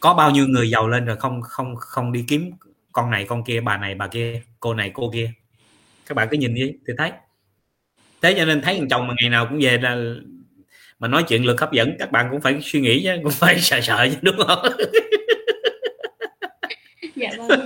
[0.00, 2.50] Có bao nhiêu người giàu lên rồi không không không đi kiếm
[2.92, 5.30] con này, con kia, bà này, bà kia, cô này, cô kia?
[6.06, 7.12] Các bạn cứ nhìn đi, thì thấy.
[8.22, 10.14] Thế cho nên thấy thằng chồng mà ngày nào cũng về là
[10.98, 13.58] mà nói chuyện lực hấp dẫn, các bạn cũng phải suy nghĩ chứ, cũng phải
[13.60, 14.58] sợ sợ chứ, đúng không?
[17.16, 17.60] Dạ vâng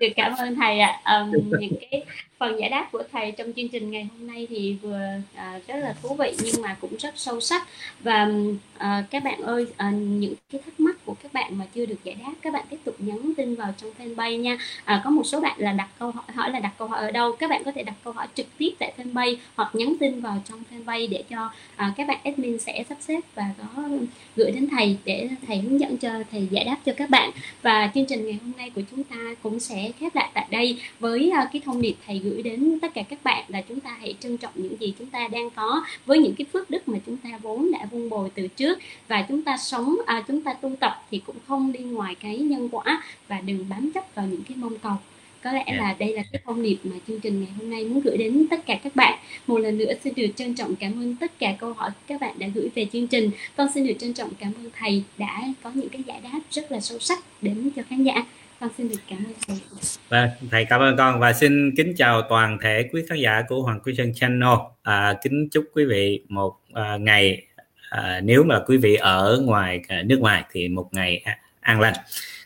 [0.00, 1.00] được cảm ơn thầy ạ.
[1.04, 1.18] À.
[1.18, 2.02] um, những cái
[2.38, 5.00] phần giải đáp của thầy trong chương trình ngày hôm nay thì vừa
[5.34, 7.68] uh, rất là thú vị nhưng mà cũng rất sâu sắc.
[8.00, 8.28] Và
[8.76, 12.04] uh, các bạn ơi uh, những cái thắc mắc của các bạn mà chưa được
[12.04, 14.58] giải đáp các bạn tiếp tục nhắn tin vào trong fanpage nha.
[14.94, 17.10] Uh, có một số bạn là đặt câu hỏi hỏi là đặt câu hỏi ở
[17.10, 17.32] đâu?
[17.32, 20.42] Các bạn có thể đặt câu hỏi trực tiếp tại fanpage hoặc nhắn tin vào
[20.48, 23.82] trong fanpage để cho uh, các bạn admin sẽ sắp xếp và có
[24.36, 27.30] gửi đến thầy để thầy hướng dẫn cho thầy giải đáp cho các bạn.
[27.62, 30.78] Và chương trình ngày hôm nay của chúng ta cũng sẽ khép lại tại đây
[31.00, 33.96] với uh, cái thông điệp thầy gửi đến tất cả các bạn là chúng ta
[34.00, 36.98] hãy trân trọng những gì chúng ta đang có với những cái phước đức mà
[37.06, 38.78] chúng ta vốn đã vun bồi từ trước.
[39.08, 42.38] Và chúng ta sống à, chúng ta tu tập thì cũng không đi ngoài cái
[42.38, 44.94] nhân quả và đừng bám chấp vào những cái mong cầu.
[45.42, 45.80] Có lẽ yeah.
[45.80, 48.46] là đây là cái thông điệp mà chương trình ngày hôm nay muốn gửi đến
[48.50, 49.18] tất cả các bạn.
[49.46, 52.38] Một lần nữa xin được trân trọng cảm ơn tất cả câu hỏi các bạn
[52.38, 53.30] đã gửi về chương trình.
[53.56, 56.72] Con xin được trân trọng cảm ơn thầy đã có những cái giải đáp rất
[56.72, 58.24] là sâu sắc đến cho khán giả
[58.60, 59.56] con xin được cảm ơn thầy.
[60.08, 63.62] và thầy cảm ơn con và xin kính chào toàn thể quý khán giả của
[63.62, 64.58] Hoàng Quý Sơn Channel.
[64.82, 67.46] À, kính chúc quý vị một à, ngày
[67.90, 71.24] à, nếu mà quý vị ở ngoài à, nước ngoài thì một ngày
[71.60, 71.94] an lành.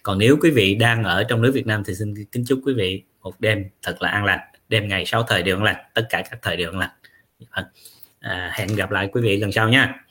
[0.02, 2.74] còn nếu quý vị đang ở trong nước Việt Nam thì xin kính chúc quý
[2.74, 6.06] vị một đêm thật là an lành đêm ngày sáu thời đều an lành tất
[6.10, 6.90] cả các thời đều an lành
[7.56, 7.64] vâng.
[8.20, 10.04] à, hẹn gặp lại quý vị lần sau nha